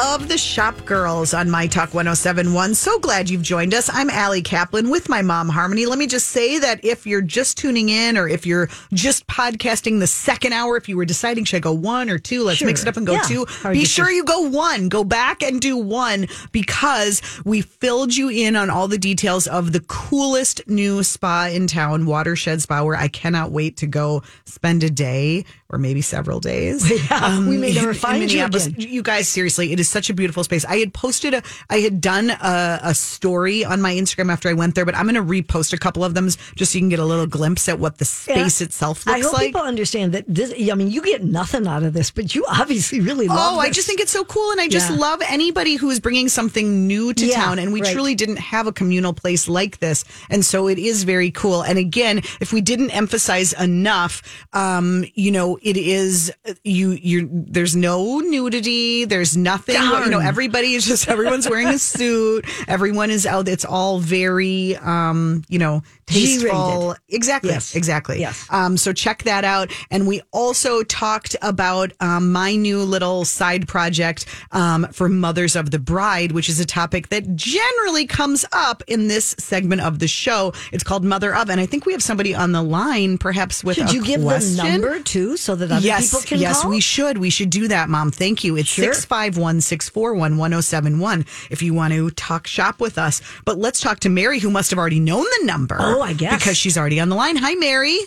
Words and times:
of 0.00 0.28
the 0.28 0.38
Shop 0.38 0.86
Girls 0.86 1.34
on 1.34 1.50
My 1.50 1.66
Talk 1.66 1.92
1071. 1.92 2.74
So 2.74 2.98
glad 3.00 3.28
you've 3.28 3.42
joined 3.42 3.74
us. 3.74 3.90
I'm 3.92 4.08
Allie 4.08 4.40
Kaplan 4.40 4.88
with 4.88 5.08
my 5.10 5.20
mom, 5.20 5.48
Harmony. 5.50 5.84
Let 5.84 5.98
me 5.98 6.06
just 6.06 6.28
say 6.28 6.58
that 6.58 6.82
if 6.84 7.06
you're 7.06 7.20
just 7.20 7.58
tuning 7.58 7.90
in 7.90 8.16
or 8.16 8.26
if 8.26 8.46
you're 8.46 8.68
just 8.94 9.26
podcasting 9.26 9.98
the 10.00 10.06
second 10.06 10.54
hour, 10.54 10.76
if 10.78 10.88
you 10.88 10.96
were 10.96 11.04
deciding, 11.04 11.44
should 11.44 11.58
I 11.58 11.60
go 11.60 11.72
one 11.74 12.08
or 12.08 12.18
two? 12.18 12.44
Let's 12.44 12.58
Sure. 12.58 12.66
mix 12.68 12.80
it 12.82 12.88
up 12.88 12.96
and 12.96 13.06
go 13.06 13.12
Yeah. 13.14 13.22
two. 13.22 13.46
Hard 13.62 13.74
Be 13.74 13.84
sure 13.84 14.10
you 14.10 14.24
go 14.24 14.40
one. 14.40 14.88
Go 14.88 15.04
back 15.04 15.42
and 15.42 15.60
do 15.60 15.76
one 15.76 16.28
because 16.50 17.20
we 17.44 17.60
filled 17.60 18.16
you 18.16 18.30
in 18.30 18.56
on 18.56 18.70
all 18.70 18.88
the 18.88 18.98
details 18.98 19.46
of 19.46 19.72
the 19.72 19.80
coolest 19.80 20.62
new 20.66 21.02
spa 21.02 21.48
in 21.52 21.66
town, 21.66 22.06
Watershed 22.06 22.62
Spa, 22.62 22.82
where 22.82 22.96
I 22.96 23.08
cannot 23.08 23.52
wait 23.52 23.76
to 23.78 23.86
go 23.86 24.22
spend 24.46 24.82
a 24.82 24.90
day 24.90 25.44
or 25.70 25.78
maybe 25.78 26.02
several 26.02 26.40
days. 26.40 26.90
Um, 27.10 27.48
we 27.48 27.56
may 27.58 27.72
never 27.72 27.90
in 27.90 27.96
find 27.96 28.32
you 28.32 28.44
again. 28.44 28.74
You 28.78 29.02
guys, 29.02 29.28
seriously, 29.28 29.72
it 29.72 29.80
is 29.80 29.88
such 29.88 30.10
a 30.10 30.14
beautiful 30.14 30.44
space. 30.44 30.64
I 30.64 30.76
had 30.78 30.94
posted 30.94 31.34
a, 31.34 31.42
I 31.68 31.78
had 31.80 32.00
done 32.00 32.30
a, 32.30 32.80
a 32.82 32.94
story 32.94 33.64
on 33.64 33.82
my 33.82 33.92
Instagram 33.94 34.30
after 34.32 34.48
I 34.48 34.52
went 34.54 34.74
there, 34.74 34.84
but 34.84 34.94
I'm 34.94 35.06
going 35.08 35.14
to 35.16 35.22
repost 35.22 35.72
a 35.72 35.78
couple 35.78 36.04
of 36.04 36.14
them 36.14 36.28
just 36.56 36.72
so 36.72 36.76
you 36.76 36.80
can 36.82 36.88
get 36.88 36.98
a 36.98 37.04
little 37.04 37.26
glimpse 37.26 37.68
at 37.68 37.78
what 37.78 37.98
the 37.98 38.04
space 38.04 38.60
Yeah. 38.60 38.66
itself 38.66 39.06
I 39.06 39.14
looks 39.16 39.26
hope 39.26 39.32
like. 39.34 39.46
people 39.48 39.60
understand 39.62 40.12
that 40.14 40.24
this. 40.28 40.52
I 40.70 40.74
mean, 40.74 40.90
you 40.90 41.02
get 41.02 41.24
nothing 41.24 41.66
out 41.66 41.82
of 41.82 41.92
this, 41.92 42.10
but 42.10 42.34
you 42.34 42.44
obviously 42.48 43.00
really 43.00 43.26
love. 43.28 43.38
It. 43.38 43.56
Oh, 43.56 43.58
I 43.58 43.70
just 43.70 43.86
think 43.86 44.00
it's 44.00 44.12
so 44.12 44.24
cool. 44.24 44.50
And 44.52 44.60
I 44.60 44.68
just 44.68 44.90
Yeah. 44.90 44.96
love 44.96 45.20
anybody 45.28 45.74
who 45.76 45.90
is 45.90 46.00
bringing 46.00 46.28
something 46.28 46.86
new 46.86 47.12
to 47.14 47.26
Yeah, 47.26 47.36
town. 47.36 47.58
And 47.58 47.72
we 47.72 47.82
right. 47.82 47.92
truly 47.92 48.14
didn't 48.14 48.38
have 48.38 48.66
a 48.66 48.72
communal 48.72 49.12
place 49.12 49.48
like 49.48 49.78
this. 49.80 50.04
And 50.30 50.44
so 50.44 50.68
it 50.68 50.78
is 50.78 51.02
very 51.04 51.30
cool. 51.30 51.62
And 51.62 51.78
again, 51.78 52.18
if 52.40 52.52
we 52.52 52.60
didn't 52.60 52.90
emphasize 52.90 53.52
enough, 53.54 54.22
um, 54.52 55.04
you 55.14 55.30
know, 55.30 55.58
it 55.62 55.76
is 55.76 56.32
you, 56.64 56.90
you, 56.90 57.28
there's 57.30 57.76
no 57.76 58.18
nudity. 58.20 59.04
There's 59.04 59.36
nothing, 59.36 59.74
you 59.76 60.10
know, 60.10 60.20
everybody 60.20 60.74
is 60.74 60.86
just, 60.86 61.08
everyone's 61.08 61.48
wearing 61.48 61.68
a 61.68 61.78
suit. 61.78 62.46
Everyone 62.68 63.10
is 63.10 63.26
out. 63.26 63.48
It's 63.48 63.64
all 63.64 63.98
very, 63.98 64.76
um, 64.76 65.44
you 65.48 65.58
know, 65.58 65.82
tasteful. 66.10 66.80
G-rated. 66.80 67.02
Exactly. 67.08 67.50
Yes. 67.50 67.74
Exactly. 67.74 68.20
Yes. 68.20 68.46
Um, 68.50 68.76
so 68.76 68.92
check 68.92 69.22
that 69.24 69.44
out. 69.44 69.70
And 69.90 70.06
we 70.06 70.22
also 70.32 70.82
talked 70.82 71.36
about 71.42 71.92
um, 72.00 72.32
my 72.32 72.54
new 72.56 72.82
little 72.82 73.24
side 73.24 73.68
project 73.68 74.26
um, 74.52 74.86
for 74.92 75.08
Mothers 75.08 75.56
of 75.56 75.70
the 75.70 75.78
Bride, 75.78 76.32
which 76.32 76.48
is 76.48 76.60
a 76.60 76.66
topic 76.66 77.08
that 77.08 77.36
generally 77.36 78.06
comes 78.06 78.44
up 78.52 78.82
in 78.86 79.08
this 79.08 79.34
segment 79.38 79.82
of 79.82 79.98
the 79.98 80.08
show. 80.08 80.52
It's 80.72 80.84
called 80.84 81.04
Mother 81.04 81.34
of, 81.34 81.50
and 81.50 81.60
I 81.60 81.66
think 81.66 81.86
we 81.86 81.92
have 81.92 82.02
somebody 82.02 82.34
on 82.34 82.52
the 82.52 82.62
line, 82.62 83.18
perhaps 83.18 83.62
with 83.64 83.76
Should 83.76 83.92
you 83.92 84.04
give 84.04 84.22
question. 84.22 84.56
the 84.56 84.72
number 84.72 85.00
too, 85.00 85.36
so 85.36 85.54
that 85.54 85.70
other 85.70 85.84
yes, 85.84 86.10
people 86.10 86.20
can 86.26 86.38
yes, 86.38 86.62
call? 86.62 86.70
we 86.70 86.80
should. 86.80 87.18
We 87.18 87.30
should 87.30 87.50
do 87.50 87.68
that, 87.68 87.88
Mom. 87.88 88.10
Thank 88.10 88.44
you. 88.44 88.56
It's 88.56 88.70
six 88.70 89.04
five 89.04 89.36
one 89.36 89.60
six 89.60 89.88
four 89.88 90.14
one 90.14 90.36
one 90.36 90.50
zero 90.50 90.60
seven 90.60 90.98
one. 90.98 91.24
If 91.50 91.62
you 91.62 91.74
want 91.74 91.92
to 91.94 92.10
talk 92.10 92.46
shop 92.46 92.80
with 92.80 92.98
us, 92.98 93.22
but 93.44 93.58
let's 93.58 93.80
talk 93.80 94.00
to 94.00 94.08
Mary, 94.08 94.38
who 94.38 94.50
must 94.50 94.70
have 94.70 94.78
already 94.78 95.00
known 95.00 95.24
the 95.40 95.46
number. 95.46 95.76
Oh, 95.78 95.99
I 96.02 96.12
guess. 96.12 96.38
because 96.38 96.56
she's 96.56 96.76
already 96.78 97.00
on 97.00 97.08
the 97.08 97.16
line. 97.16 97.36
Hi, 97.36 97.54
Mary. 97.54 97.98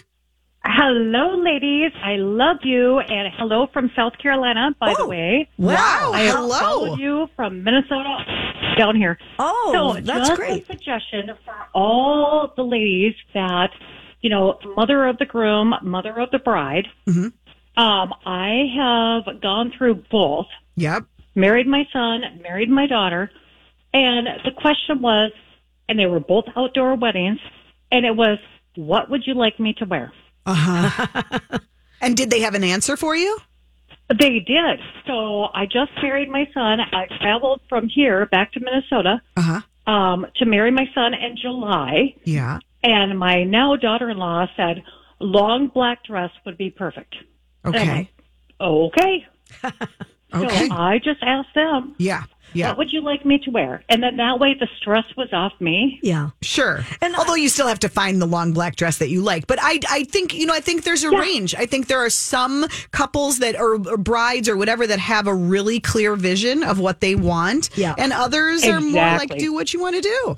Hello, 0.66 1.36
ladies. 1.44 1.92
I 2.02 2.16
love 2.16 2.58
you, 2.64 3.00
and 3.00 3.34
hello 3.38 3.68
from 3.74 3.92
South 3.96 4.14
Carolina. 4.18 4.74
By 4.80 4.94
the 4.94 5.02
Oh, 5.04 5.08
way, 5.08 5.50
Wow. 5.58 6.12
I 6.14 6.24
hello. 6.28 6.58
followed 6.60 7.00
you 7.00 7.28
from 7.36 7.64
Minnesota 7.66 8.18
down 8.78 8.96
here. 8.96 9.18
Oh, 9.40 9.72
so 9.96 10.02
that's 10.02 10.30
just 10.30 10.40
great. 10.40 10.64
a 10.64 10.66
suggestion 10.66 11.32
for 11.44 11.54
all 11.74 12.54
the 12.56 12.64
ladies 12.64 13.14
that 13.34 13.72
you 14.22 14.30
know, 14.30 14.58
mother 14.78 15.06
of 15.06 15.18
the 15.18 15.26
groom, 15.26 15.74
mother 15.82 16.18
of 16.18 16.32
the 16.32 16.40
bride. 16.40 16.88
Mm-hmm. 17.10 17.28
Um, 17.82 18.14
I 18.26 18.68
have 18.78 19.42
gone 19.42 19.74
through 19.78 19.96
both. 20.10 20.46
Yep. 20.78 21.04
Married 21.36 21.68
my 21.68 21.84
son, 21.92 22.22
married 22.42 22.70
my 22.70 22.88
daughter, 22.88 23.30
and 23.94 24.28
the 24.46 24.52
question 24.52 25.02
was, 25.02 25.34
and 25.90 26.00
they 26.00 26.06
were 26.06 26.22
both 26.22 26.46
outdoor 26.56 26.96
weddings, 26.96 27.40
and 27.94 28.06
it 28.06 28.16
was, 28.16 28.40
what 28.76 29.10
would 29.10 29.26
you 29.26 29.36
like 29.36 29.60
me 29.60 29.74
to 29.78 29.86
wear? 29.86 30.12
Uh 30.46 30.54
huh. 30.56 31.40
and 32.02 32.18
did 32.18 32.30
they 32.30 32.42
have 32.42 32.56
an 32.56 32.64
answer 32.66 32.98
for 32.98 33.16
you? 33.16 33.38
They 34.10 34.40
did. 34.40 34.80
So 35.08 35.46
I 35.54 35.66
just 35.66 35.92
married 36.02 36.30
my 36.30 36.46
son. 36.54 36.80
I 36.82 37.06
traveled 37.22 37.62
from 37.70 37.88
here 37.88 38.26
back 38.26 38.52
to 38.54 38.60
Minnesota 38.60 39.22
Uh 39.38 39.42
huh. 39.86 39.92
um, 39.92 40.26
to 40.38 40.46
marry 40.46 40.72
my 40.72 40.86
son 40.94 41.14
in 41.14 41.38
July. 41.42 42.16
Yeah. 42.26 42.60
And 42.84 43.18
my 43.18 43.44
now 43.44 43.78
daughter-in-law 43.78 44.48
said 44.58 44.84
long 45.20 45.68
black 45.68 46.04
dress 46.04 46.32
would 46.46 46.58
be 46.58 46.70
perfect. 46.70 47.16
Okay. 47.66 47.88
like, 47.88 48.08
okay. 48.60 49.26
Okay. 50.34 50.68
So 50.68 50.74
I 50.76 51.00
just 51.00 51.22
asked 51.22 51.54
them, 51.56 51.96
Yeah. 51.98 52.24
Yeah. 52.56 52.70
what 52.70 52.78
would 52.80 52.94
you 52.94 53.02
like 53.02 53.26
me 53.26 53.40
to 53.46 53.50
wear? 53.52 53.84
And 53.90 54.04
then 54.04 54.18
that 54.18 54.40
way 54.40 54.54
the 54.60 54.68
stress 54.78 55.06
was 55.18 55.30
off 55.34 55.54
me. 55.60 56.00
Yeah. 56.04 56.30
Sure. 56.44 56.86
And 57.02 57.16
although 57.16 57.34
you 57.36 57.50
still 57.50 57.68
have 57.68 57.80
to 57.80 57.90
find 57.90 58.22
the 58.22 58.28
long 58.28 58.54
black 58.54 58.76
dress 58.76 59.00
that 59.00 59.10
you 59.10 59.22
like, 59.22 59.48
but 59.48 59.58
I, 59.62 59.80
I 59.90 60.04
think 60.04 60.34
you 60.36 60.46
know, 60.46 60.54
I 60.54 60.60
think 60.60 60.84
there's 60.84 61.04
a 61.04 61.10
Yeah. 61.12 61.18
range. 61.20 61.56
I 61.56 61.66
think 61.66 61.88
there 61.88 62.04
are 62.06 62.12
some 62.12 62.68
couples 62.92 63.40
that 63.40 63.56
are 63.56 63.74
or 63.76 63.98
brides 63.98 64.48
or 64.48 64.56
whatever 64.56 64.86
that 64.86 65.00
have 65.00 65.26
a 65.26 65.34
really 65.34 65.80
clear 65.80 66.16
vision 66.16 66.64
of 66.64 66.80
what 66.80 67.02
they 67.02 67.16
want, 67.16 67.70
Yeah. 67.76 67.96
and 67.98 68.14
others 68.14 68.64
are 68.66 68.80
more 68.82 69.02
like 69.18 69.36
do 69.38 69.52
what 69.54 69.74
you 69.74 69.82
want 69.82 69.96
to 69.96 70.02
do. 70.02 70.38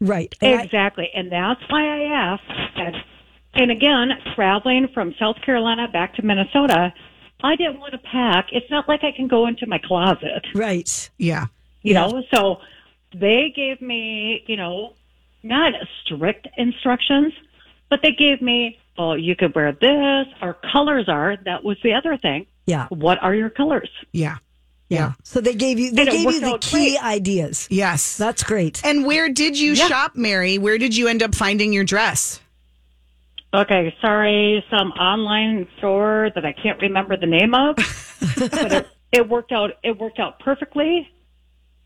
Right. 0.00 0.32
And 0.40 0.60
I- 0.60 0.62
Exactly. 0.62 1.08
And 1.12 1.32
that's 1.32 1.60
why 1.68 1.82
I 1.82 2.02
asked. 2.34 2.76
And, 2.76 2.96
and 3.54 3.70
again, 3.72 4.10
traveling 4.36 4.86
from 4.94 5.12
South 5.18 5.36
Carolina 5.44 5.88
back 5.92 6.14
to 6.14 6.22
Minnesota, 6.24 6.92
I 7.42 7.56
didn't 7.56 7.78
want 7.80 7.92
to 7.92 7.98
pack. 7.98 8.48
It's 8.52 8.70
not 8.70 8.88
like 8.88 9.04
I 9.04 9.12
can 9.12 9.28
go 9.28 9.46
into 9.46 9.66
my 9.66 9.78
closet, 9.78 10.46
right. 10.54 11.10
Yeah. 11.18 11.46
you 11.82 11.94
know? 11.94 12.22
So 12.34 12.60
they 13.14 13.52
gave 13.54 13.80
me, 13.80 14.44
you 14.46 14.56
know, 14.56 14.94
not 15.42 15.72
strict 16.04 16.48
instructions, 16.56 17.32
but 17.90 18.00
they 18.02 18.12
gave 18.12 18.42
me, 18.42 18.78
oh, 18.98 19.14
you 19.14 19.36
could 19.36 19.54
wear 19.54 19.72
this. 19.72 20.26
Our 20.40 20.54
colors 20.72 21.08
are, 21.08 21.36
that 21.44 21.62
was 21.62 21.76
the 21.84 21.92
other 21.94 22.16
thing. 22.16 22.46
Yeah. 22.66 22.88
What 22.88 23.22
are 23.22 23.34
your 23.34 23.50
colors? 23.50 23.88
Yeah. 24.12 24.38
Yeah. 24.88 25.12
So 25.22 25.40
they 25.40 25.54
gave 25.54 25.78
you 25.78 25.90
they 25.92 26.02
And 26.02 26.10
gave 26.10 26.24
you 26.24 26.40
the 26.40 26.58
key 26.60 26.90
great. 26.96 27.04
ideas. 27.04 27.68
Yes. 27.70 28.16
That's 28.16 28.42
great. 28.42 28.84
and 28.84 29.04
where 29.06 29.28
did 29.28 29.58
you 29.58 29.72
Yeah. 29.74 29.86
shop, 29.86 30.16
Mary? 30.16 30.58
Where 30.58 30.76
did 30.78 30.96
you 30.96 31.08
end 31.08 31.22
up 31.22 31.34
finding 31.34 31.72
your 31.72 31.84
dress? 31.84 32.40
Okay, 33.54 33.94
sorry, 34.02 34.62
some 34.70 34.90
online 34.92 35.66
store 35.78 36.30
that 36.34 36.44
I 36.44 36.52
can't 36.52 36.80
remember 36.82 37.16
the 37.16 37.26
name 37.26 37.54
of, 37.54 37.76
but 38.38 38.72
it, 38.72 38.88
it 39.10 39.28
worked 39.28 39.52
out. 39.52 39.70
It 39.82 39.98
worked 39.98 40.18
out 40.18 40.38
perfectly, 40.40 41.08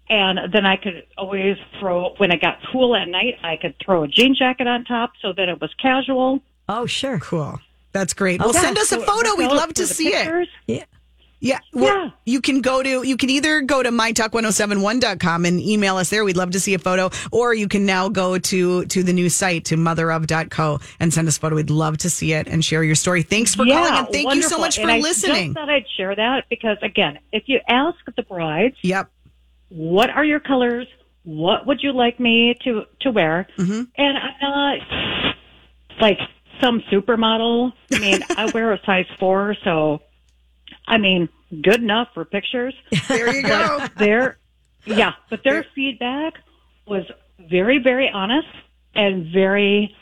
and 0.09 0.53
then 0.53 0.67
I 0.67 0.77
could 0.77 1.05
always 1.17 1.57
throw 1.79 2.15
when 2.17 2.33
it 2.33 2.41
got 2.41 2.59
cool 2.73 2.97
at 2.97 3.07
night. 3.07 3.35
I 3.45 3.57
could 3.57 3.77
throw 3.85 4.03
a 4.03 4.09
jean 4.09 4.35
jacket 4.37 4.67
on 4.67 4.85
top 4.85 5.13
so 5.23 5.33
that 5.37 5.49
it 5.49 5.61
was 5.61 5.71
casual. 5.81 6.41
Oh, 6.69 6.87
sure. 6.87 7.21
Cool. 7.21 7.61
That's 7.93 8.13
great. 8.15 8.41
Well, 8.41 8.53
Yeah, 8.55 8.61
send 8.63 8.79
us 8.79 8.91
a 8.91 8.99
photo. 8.99 9.29
worked 9.29 9.39
We'd 9.39 9.47
love 9.53 9.75
to 9.75 9.83
for 9.83 9.89
the 9.89 9.95
see 9.95 10.09
it. 10.15 10.49
Yeah. 10.67 10.85
Yeah. 11.43 11.59
Well, 11.73 11.85
Yeah. 12.05 12.11
You 12.25 12.41
can 12.41 12.61
go 12.61 12.85
to, 12.85 13.03
you 13.03 13.17
can 13.17 13.29
either 13.31 13.63
go 13.63 13.83
to 13.83 13.91
mytalk1071.com 13.91 15.45
and 15.45 15.61
email 15.61 15.97
us 15.97 16.09
there. 16.09 16.25
We'd 16.25 16.37
love 16.37 16.53
to 16.53 16.61
see 16.61 16.73
a 16.75 16.79
photo. 16.79 17.11
Or 17.33 17.53
you 17.53 17.67
can 17.67 17.85
now 17.85 18.09
go 18.09 18.39
to, 18.39 18.85
to 18.87 19.03
the 19.03 19.13
new 19.13 19.29
site, 19.29 19.65
to 19.67 19.77
motherof.co 19.77 20.79
and 21.01 21.13
send 21.13 21.27
us 21.27 21.37
a 21.37 21.41
photo. 21.41 21.57
We'd 21.57 21.69
love 21.69 21.99
to 21.99 22.11
see 22.11 22.33
it 22.33 22.47
and 22.47 22.65
share 22.65 22.85
your 22.85 22.95
story. 22.95 23.23
Thanks 23.23 23.55
for 23.57 23.67
yeah, 23.67 23.75
calling 23.75 23.95
and 23.99 24.09
thank 24.13 24.35
you 24.35 24.43
so 24.43 24.57
much 24.59 24.77
for 24.77 24.83
And 24.83 24.93
I 24.93 24.99
listening. 25.01 25.47
Just 25.53 25.59
thought 25.59 25.69
I'd 25.69 25.85
share 25.97 26.15
that 26.15 26.45
because 26.49 26.77
again, 26.81 27.19
if 27.33 27.43
you 27.47 27.59
ask 27.69 27.99
the 28.17 28.23
brides, 28.23 28.77
Yep. 28.83 29.11
what 29.71 30.11
are 30.11 30.25
your 30.25 30.41
colors? 30.41 30.87
What 31.25 31.67
would 31.67 31.83
you 31.83 31.93
like 31.93 32.21
me 32.21 32.55
to 32.65 32.85
to 33.01 33.11
wear? 33.11 33.49
Mm-hmm. 33.59 33.83
And 33.97 34.19
I'm 34.19 34.35
not 34.41 35.35
like 36.01 36.19
some 36.61 36.81
supermodel. 36.93 37.73
I 37.93 37.99
mean, 37.99 38.21
I 38.37 38.51
wear 38.53 38.73
a 38.73 38.81
size 38.87 39.07
four, 39.19 39.57
so 39.65 40.01
I 40.87 40.99
mean, 40.99 41.29
good 41.63 41.83
enough 41.83 42.09
for 42.15 42.25
pictures. 42.25 42.75
There 43.09 43.35
you 43.35 43.43
go. 43.43 43.87
Their 43.99 44.39
yeah, 44.85 45.13
but 45.31 45.45
their 45.45 45.65
feedback 45.75 46.35
was 46.87 47.05
very, 47.51 47.79
very 47.79 48.11
honest 48.11 48.49
and 48.95 49.27
very 49.33 49.95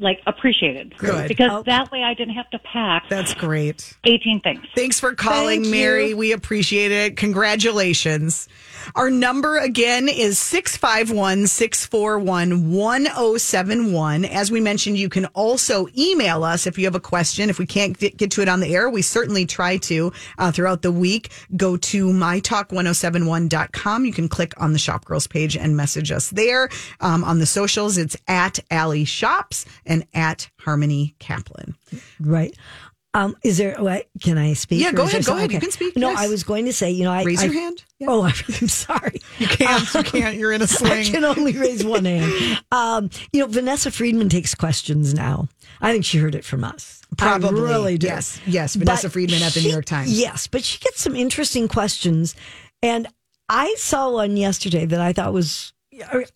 like 0.00 0.20
appreciated. 0.26 0.96
Good. 0.98 1.28
Because 1.28 1.50
Oh. 1.52 1.62
that 1.64 1.90
way 1.92 2.02
I 2.02 2.14
didn't 2.14 2.34
have 2.34 2.50
to 2.50 2.58
pack 2.58 3.04
That's 3.08 3.32
great. 3.34 3.94
18 4.04 4.40
things. 4.40 4.64
Thanks 4.74 4.98
for 4.98 5.14
calling, 5.14 5.62
Thank 5.62 5.64
you. 5.66 5.70
Mary. 5.70 6.14
We 6.14 6.32
appreciate 6.32 6.90
it. 6.90 7.16
Congratulations. 7.16 8.48
Our 8.94 9.10
number 9.10 9.58
again 9.58 10.08
is 10.08 10.38
651 10.38 11.46
641 11.46 12.70
1071. 12.70 14.24
As 14.24 14.50
we 14.50 14.60
mentioned, 14.60 14.98
you 14.98 15.08
can 15.08 15.26
also 15.26 15.86
email 15.96 16.44
us 16.44 16.66
if 16.66 16.78
you 16.78 16.84
have 16.84 16.94
a 16.94 17.00
question. 17.00 17.50
If 17.50 17.58
we 17.58 17.66
can't 17.66 17.98
get, 17.98 18.18
to 18.30 18.42
it 18.42 18.48
on 18.48 18.60
the 18.60 18.74
air, 18.74 18.88
we 18.88 19.02
certainly 19.02 19.46
try 19.46 19.76
to 19.78 20.12
uh, 20.38 20.52
throughout 20.52 20.82
the 20.82 20.92
week. 20.92 21.30
Go 21.56 21.76
to 21.76 22.06
mytalk1071.com. 22.08 24.04
You 24.04 24.12
can 24.12 24.28
click 24.28 24.54
on 24.56 24.72
the 24.72 24.78
Shop 24.78 25.04
Girls 25.04 25.26
page 25.26 25.56
and 25.56 25.76
message 25.76 26.10
us 26.10 26.30
there. 26.30 26.68
Um, 27.00 27.24
on 27.24 27.38
the 27.38 27.46
socials, 27.46 27.98
it's 27.98 28.16
at 28.28 28.58
Allie 28.70 29.04
Shops 29.04 29.66
and 29.86 30.06
at 30.14 30.48
Harmony 30.60 31.14
Kaplan. 31.18 31.76
Right. 32.20 32.54
Um, 33.14 33.36
is 33.44 33.58
there? 33.58 33.76
What, 33.78 34.06
can 34.20 34.38
I 34.38 34.54
speak? 34.54 34.80
Yeah, 34.82 34.90
go 34.92 35.04
ahead, 35.04 35.24
go 35.24 35.36
ahead. 35.36 35.52
You 35.52 35.60
can 35.60 35.70
speak, 35.70 35.96
No, 35.96 36.10
yes. 36.10 36.18
I 36.18 36.28
was 36.28 36.42
going 36.42 36.64
to 36.64 36.72
say. 36.72 36.90
You 36.90 37.04
know, 37.04 37.12
I 37.12 37.22
Raise 37.22 37.40
I- 37.42 37.44
your 37.46 37.54
hand. 37.54 37.84
Yeah. 38.00 38.08
Oh, 38.10 38.22
I'm 38.60 38.68
sorry. 38.68 39.20
You 39.38 39.46
can't. 39.46 39.94
You 39.94 40.02
can't. 40.02 40.36
You're 40.36 40.52
in 40.52 40.60
a 40.62 40.66
sling. 40.66 40.92
I 40.92 41.04
can 41.04 41.24
only 41.24 41.52
raise 41.52 41.84
one 41.84 42.04
hand. 42.04 42.60
Um, 42.72 43.10
you 43.32 43.40
know, 43.40 43.46
Vanessa 43.46 43.90
Friedman 43.92 44.28
takes 44.28 44.54
questions 44.54 45.14
now. 45.14 45.48
I 45.80 45.92
think 45.92 46.04
she 46.04 46.18
heard 46.18 46.34
it 46.34 46.44
from 46.44 46.64
us. 46.64 47.02
Probably. 47.16 47.48
I 47.48 47.52
really 47.52 47.98
do. 47.98 48.08
Yes. 48.08 48.40
Yes. 48.46 48.74
Vanessa 48.74 49.06
But 49.06 49.12
Friedman 49.12 49.42
at 49.42 49.52
the 49.52 49.60
she- 49.60 49.66
New 49.68 49.72
York 49.72 49.84
Times. 49.84 50.18
Yes, 50.18 50.46
but 50.48 50.64
she 50.64 50.78
gets 50.80 51.00
some 51.00 51.14
interesting 51.14 51.68
questions. 51.68 52.34
And 52.82 53.06
I 53.48 53.74
saw 53.78 54.10
one 54.10 54.36
yesterday 54.36 54.86
that 54.86 55.00
I 55.00 55.12
thought 55.12 55.32
was, 55.32 55.72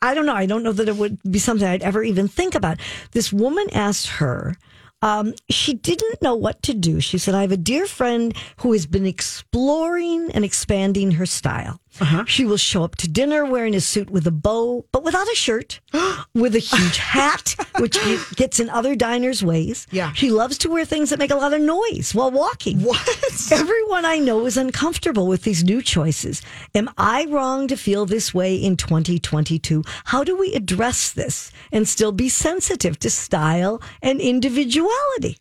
I 0.00 0.14
don't 0.14 0.26
know, 0.26 0.34
I 0.34 0.46
don't 0.46 0.62
know 0.62 0.72
that 0.72 0.88
it 0.88 0.96
would 0.96 1.18
be 1.28 1.40
something 1.40 1.66
I'd 1.66 1.82
ever 1.82 2.04
even 2.04 2.28
think 2.28 2.54
about. 2.54 2.78
This 3.12 3.32
woman 3.32 3.66
asked 3.72 4.06
her, 4.06 4.56
um, 5.02 5.34
she 5.48 5.74
didn't 5.74 6.22
know 6.22 6.34
what 6.34 6.62
to 6.62 6.74
do. 6.74 7.00
She 7.00 7.18
said, 7.18 7.34
I 7.34 7.42
have 7.42 7.52
a 7.52 7.56
dear 7.56 7.86
friend 7.86 8.34
who 8.58 8.72
has 8.72 8.86
been 8.86 9.06
exploring 9.06 10.30
and 10.32 10.44
expanding 10.44 11.12
her 11.12 11.26
style. 11.26 11.80
Uh-huh. 12.00 12.24
She 12.26 12.44
will 12.44 12.56
show 12.56 12.84
up 12.84 12.96
to 12.96 13.08
dinner 13.08 13.44
wearing 13.44 13.74
a 13.74 13.80
suit 13.80 14.10
with 14.10 14.26
a 14.26 14.30
bow, 14.30 14.84
but 14.92 15.04
without 15.04 15.26
a 15.30 15.34
shirt, 15.34 15.80
with 16.34 16.54
a 16.54 16.60
huge 16.60 16.96
hat, 16.98 17.54
which 17.78 17.98
gets 18.36 18.60
in 18.60 18.70
other 18.70 18.94
diners' 18.94 19.42
ways. 19.42 19.86
Yeah. 19.90 20.12
She 20.12 20.30
loves 20.30 20.58
to 20.58 20.70
wear 20.70 20.84
things 20.84 21.10
that 21.10 21.18
make 21.18 21.30
a 21.30 21.36
lot 21.36 21.52
of 21.52 21.60
noise 21.60 22.14
while 22.14 22.30
walking. 22.30 22.80
What? 22.82 23.52
Everyone 23.52 24.04
I 24.04 24.18
know 24.18 24.46
is 24.46 24.56
uncomfortable 24.56 25.26
with 25.26 25.42
these 25.42 25.64
new 25.64 25.82
choices. 25.82 26.42
Am 26.74 26.90
I 26.96 27.26
wrong 27.26 27.68
to 27.68 27.76
feel 27.76 28.06
this 28.06 28.32
way 28.32 28.54
in 28.56 28.76
2022? 28.76 29.82
How 30.04 30.24
do 30.24 30.36
we 30.36 30.54
address 30.54 31.12
this 31.12 31.50
and 31.72 31.88
still 31.88 32.12
be 32.12 32.28
sensitive 32.28 32.98
to 33.00 33.10
style 33.10 33.82
and 34.02 34.20
individuality? 34.20 35.38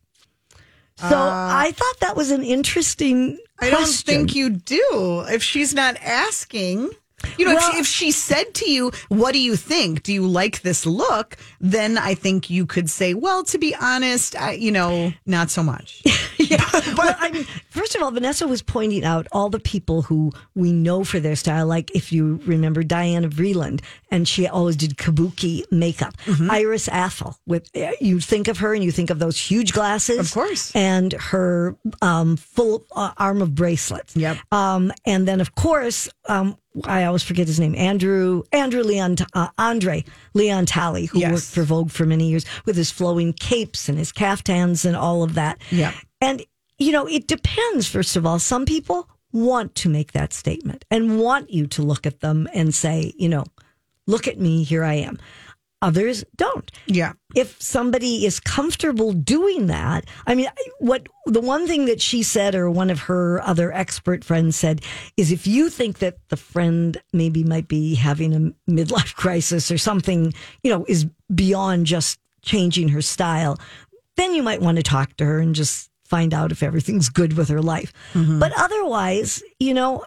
So 1.00 1.16
I 1.16 1.74
thought 1.76 2.00
that 2.00 2.16
was 2.16 2.32
an 2.32 2.44
interesting 2.44 3.38
Uh, 3.62 3.66
I 3.68 3.70
don't 3.70 3.88
think 3.88 4.36
you 4.36 4.50
do. 4.50 5.26
If 5.30 5.44
she's 5.44 5.74
not 5.74 5.96
asking, 5.98 6.90
you 7.38 7.46
know, 7.46 7.58
if, 7.58 7.64
she, 7.64 7.78
if 7.80 7.88
she 7.88 8.12
said 8.12 8.54
to 8.56 8.70
you, 8.70 8.92
"What 9.10 9.34
do 9.34 9.40
you 9.40 9.56
think? 9.56 10.04
Do 10.04 10.14
you 10.14 10.28
like 10.28 10.62
this 10.62 10.86
look?" 10.86 11.38
Then 11.60 11.98
I 11.98 12.14
think 12.14 12.50
you 12.50 12.66
could 12.66 12.90
say, 12.90 13.14
"Well, 13.14 13.44
to 13.46 13.58
be 13.58 13.76
honest, 13.76 14.36
I, 14.36 14.54
you 14.54 14.72
know, 14.72 15.14
not 15.26 15.50
so 15.50 15.64
much." 15.64 16.04
yeah. 16.38 16.64
well, 16.96 17.16
I 17.20 17.32
mean, 17.32 17.44
first 17.70 17.96
of 17.96 18.04
all, 18.04 18.12
Vanessa 18.12 18.48
was 18.48 18.62
pointing 18.62 19.04
out 19.04 19.28
all 19.32 19.50
the 19.50 19.60
people 19.60 20.04
who 20.04 20.32
we 20.56 20.72
know 20.72 21.04
for 21.04 21.20
their 21.20 21.36
style. 21.36 21.66
Like 21.66 21.92
if 21.96 22.12
you 22.12 22.40
remember 22.46 22.84
Diana 22.84 23.30
Vreeland, 23.30 23.82
and 24.12 24.28
she 24.28 24.48
always 24.48 24.76
did 24.76 24.98
kabuki 24.98 25.64
makeup. 25.72 26.16
Mm-hmm. 26.26 26.52
Iris 26.52 26.88
Apfel, 26.88 27.36
with 27.46 27.70
you 28.00 28.20
think 28.20 28.48
of 28.48 28.60
her 28.60 28.74
and 28.74 28.84
you 28.84 28.92
think 28.92 29.10
of 29.10 29.20
those 29.20 29.40
huge 29.40 29.74
glasses, 29.74 30.20
Of 30.20 30.34
course. 30.34 30.76
and 30.76 31.14
her 31.14 31.76
um, 32.02 32.38
full 32.38 32.86
uh, 32.96 33.12
arm 33.18 33.42
of 33.42 33.56
bracelets. 33.56 34.16
Yep. 34.16 34.38
Um, 34.52 34.92
and 35.06 35.28
then 35.28 35.42
of 35.42 35.56
course, 35.56 36.10
um, 36.30 36.58
I 36.86 37.06
always 37.06 37.24
forget 37.24 37.48
his 37.48 37.60
name, 37.60 37.76
Andrew 37.76 38.44
Andrew 38.52 38.84
Leon 38.84 39.18
uh, 39.34 39.48
Andre 39.58 40.04
Leon 40.34 40.66
Talley, 40.66 41.06
who 41.06 41.20
Yes. 41.20 41.32
worked 41.32 41.46
for 41.46 41.64
Vogue 41.64 41.92
for 41.92 42.06
many 42.06 42.30
years 42.30 42.46
with 42.66 42.76
his 42.76 42.92
flowing 42.92 43.34
capes 43.34 43.90
and 43.90 43.98
his 43.98 44.12
caftans 44.12 44.86
and 44.86 44.96
all 44.96 45.24
of 45.24 45.34
that. 45.36 45.60
Yeah, 45.72 45.94
And, 46.22 46.44
you 46.78 46.92
know, 46.92 47.08
it 47.08 47.28
depends, 47.28 47.88
first 47.88 48.16
of 48.16 48.26
all. 48.26 48.40
Some 48.40 48.66
people 48.66 49.10
want 49.32 49.76
to 49.76 49.90
make 49.90 50.12
that 50.14 50.34
statement 50.34 50.86
and 50.92 51.20
want 51.20 51.50
you 51.52 51.68
to 51.68 51.82
look 51.82 52.06
at 52.06 52.20
them 52.22 52.48
and 52.54 52.74
say, 52.74 53.14
you 53.18 53.30
know, 53.30 53.46
look 54.06 54.28
at 54.28 54.40
me, 54.40 54.64
here 54.64 54.84
I 54.84 54.94
am. 54.96 55.18
Others 55.82 56.24
don't. 56.36 56.72
yeah. 56.88 57.14
If 57.36 57.62
somebody 57.62 58.26
is 58.26 58.40
comfortable 58.40 59.14
doing 59.14 59.68
that, 59.68 60.06
I 60.26 60.34
mean, 60.34 60.48
what 60.80 61.08
the 61.28 61.42
one 61.42 61.68
thing 61.68 61.86
that 61.86 62.02
she 62.02 62.24
said, 62.24 62.56
or 62.56 62.72
one 62.72 62.90
of 62.90 63.02
her 63.02 63.42
other 63.44 63.72
expert 63.72 64.24
friends 64.24 64.56
said, 64.56 64.82
is 65.18 65.32
if 65.32 65.46
you 65.46 65.70
think 65.70 66.00
that 66.00 66.18
the 66.30 66.38
friend 66.38 66.98
maybe 67.14 67.44
might 67.44 67.68
be 67.68 67.94
having 67.94 68.34
a 68.34 68.72
midlife 68.72 69.14
crisis 69.16 69.70
or 69.70 69.78
something, 69.78 70.34
you 70.64 70.72
know, 70.72 70.84
is 70.88 71.06
beyond 71.36 71.86
just 71.86 72.20
changing 72.42 72.90
her 72.90 73.02
style, 73.02 73.60
then 74.16 74.34
you 74.34 74.42
might 74.42 74.62
want 74.62 74.78
to 74.78 74.84
talk 74.84 75.16
to 75.18 75.26
her 75.26 75.38
and 75.40 75.54
just 75.54 75.92
find 76.06 76.34
out 76.34 76.52
if 76.52 76.64
everything's 76.64 77.10
good 77.10 77.34
with 77.34 77.50
her 77.50 77.62
life. 77.62 77.94
Mm-hmm. 78.14 78.40
But 78.40 78.54
otherwise, 78.58 79.44
you 79.60 79.74
know, 79.74 80.06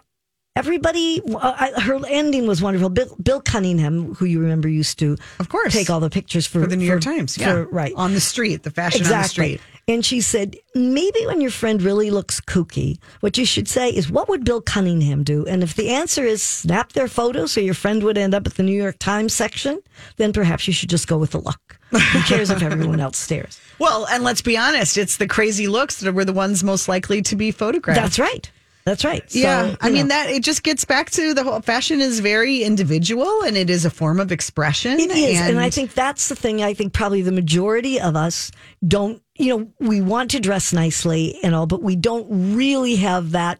everybody, 0.55 1.21
uh, 1.33 1.37
I, 1.75 1.81
her 1.81 1.99
ending 2.07 2.47
was 2.47 2.61
wonderful. 2.61 2.89
Bill, 2.89 3.15
Bill 3.21 3.41
Cunningham, 3.41 4.15
who 4.15 4.25
you 4.25 4.39
remember 4.39 4.67
used 4.67 4.99
to, 4.99 5.17
Of 5.39 5.49
course. 5.49 5.73
take 5.73 5.89
all 5.89 5.99
the 5.99 6.09
pictures 6.09 6.45
for, 6.47 6.61
For 6.61 6.67
the 6.67 6.75
New 6.75 6.85
York 6.85 7.01
for- 7.03 7.09
Times, 7.11 7.35
for- 7.35 7.41
yeah, 7.41 7.65
right. 7.71 7.93
on 7.95 8.13
the 8.13 8.19
street, 8.21 8.63
the 8.63 8.71
fashion 8.71 9.03
on 9.05 9.09
the 9.09 9.23
street. 9.23 9.61
And 9.87 10.05
she 10.05 10.21
said, 10.21 10.55
maybe 10.75 11.25
when 11.25 11.41
your 11.41 11.51
friend 11.51 11.81
really 11.81 12.11
looks 12.11 12.39
kooky, 12.39 12.99
what 13.21 13.37
you 13.37 13.45
should 13.45 13.67
say 13.67 13.89
is, 13.89 14.11
what 14.11 14.29
would 14.29 14.45
Bill 14.45 14.61
Cunningham 14.61 15.23
do? 15.23 15.45
And 15.47 15.63
if 15.63 15.73
the 15.75 15.89
answer 15.89 16.23
is 16.23 16.41
snap 16.43 16.93
their 16.93 17.07
photo 17.07 17.45
so 17.47 17.59
your 17.59 17.73
friend 17.73 18.03
would 18.03 18.17
end 18.17 18.33
up 18.35 18.45
at 18.45 18.53
the 18.53 18.63
New 18.63 18.79
York 18.79 18.97
Times 18.99 19.33
section, 19.33 19.81
then 20.17 20.33
perhaps 20.33 20.67
you 20.67 20.73
should 20.73 20.89
just 20.89 21.07
go 21.07 21.17
with 21.17 21.31
the 21.31 21.39
look. 21.39 21.79
Who 21.89 21.97
cares 22.27 22.49
if 22.51 22.61
everyone 22.61 22.99
else 22.99 23.17
stares? 23.17 23.59
Well, 23.79 24.05
and 24.05 24.23
let's 24.23 24.41
be 24.43 24.55
honest, 24.55 24.97
it's 24.97 25.17
the 25.17 25.27
crazy 25.27 25.67
looks 25.67 25.99
that 26.01 26.13
were 26.13 26.25
the 26.25 26.31
ones 26.33 26.63
most 26.63 26.87
likely 26.87 27.21
to 27.23 27.35
be 27.35 27.51
photographed. 27.51 27.99
That's 27.99 28.19
right. 28.19 28.49
That's 28.85 29.05
right. 29.05 29.29
So, 29.29 29.39
yeah, 29.39 29.75
I 29.79 29.87
you 29.87 29.93
mean 29.93 30.07
that 30.07 30.29
it 30.29 30.43
just 30.43 30.63
gets 30.63 30.85
back 30.85 31.11
to 31.11 31.33
the 31.33 31.43
whole 31.43 31.61
fashion 31.61 32.01
is 32.01 32.19
very 32.19 32.63
individual 32.63 33.43
and 33.43 33.55
it 33.55 33.69
is 33.69 33.85
a 33.85 33.89
form 33.89 34.19
of 34.19 34.31
expression. 34.31 34.99
It 34.99 35.11
is. 35.11 35.39
And, 35.39 35.59
I 35.59 35.69
think 35.69 35.93
that's 35.93 36.29
the 36.29 36.35
thing. 36.35 36.63
I 36.63 36.73
think 36.73 36.93
probably 36.93 37.21
the 37.21 37.31
majority 37.31 37.99
of 37.99 38.15
us 38.15 38.51
don't, 38.85 39.21
you 39.37 39.55
know, 39.55 39.71
we 39.79 40.01
want 40.01 40.31
to 40.31 40.39
dress 40.39 40.73
nicely 40.73 41.37
and 41.43 41.53
all, 41.53 41.67
but 41.67 41.83
we 41.83 41.95
don't 41.95 42.55
really 42.55 42.95
have 42.95 43.31
that. 43.31 43.59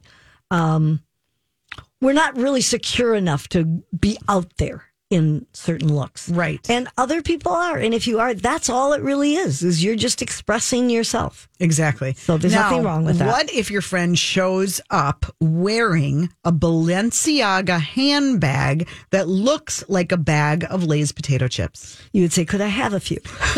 Um, 0.49 1.01
we're 2.01 2.13
not 2.13 2.35
really 2.35 2.61
secure 2.61 3.13
enough 3.13 3.47
to 3.49 3.63
be 3.97 4.17
out 4.27 4.57
there 4.57 4.90
in 5.11 5.45
certain 5.51 5.93
looks. 5.93 6.29
Right. 6.29 6.67
And 6.69 6.87
other 6.97 7.21
people 7.21 7.51
are. 7.51 7.77
And 7.77 7.93
if 7.93 8.07
you 8.07 8.19
are, 8.19 8.33
that's 8.33 8.69
all 8.69 8.93
it 8.93 9.01
really 9.01 9.35
is, 9.35 9.61
is 9.61 9.83
you're 9.83 9.97
just 9.97 10.21
expressing 10.21 10.89
yourself. 10.89 11.49
Exactly. 11.59 12.13
So 12.13 12.37
there's 12.37 12.53
Now, 12.53 12.69
nothing 12.69 12.83
wrong 12.83 13.05
with 13.05 13.17
that. 13.19 13.27
What 13.27 13.53
if 13.53 13.69
your 13.69 13.81
friend 13.81 14.17
shows 14.17 14.79
up 14.89 15.25
wearing 15.41 16.29
a 16.45 16.51
Balenciaga 16.51 17.79
handbag 17.79 18.87
that 19.11 19.27
looks 19.27 19.83
like 19.89 20.13
a 20.13 20.17
bag 20.17 20.65
of 20.69 20.85
Lay's 20.85 21.11
potato 21.11 21.49
chips? 21.49 22.01
You 22.13 22.23
would 22.23 22.33
say, 22.33 22.45
could 22.45 22.61
I 22.61 22.67
have 22.67 22.93
a 22.93 22.99
few? 23.01 23.19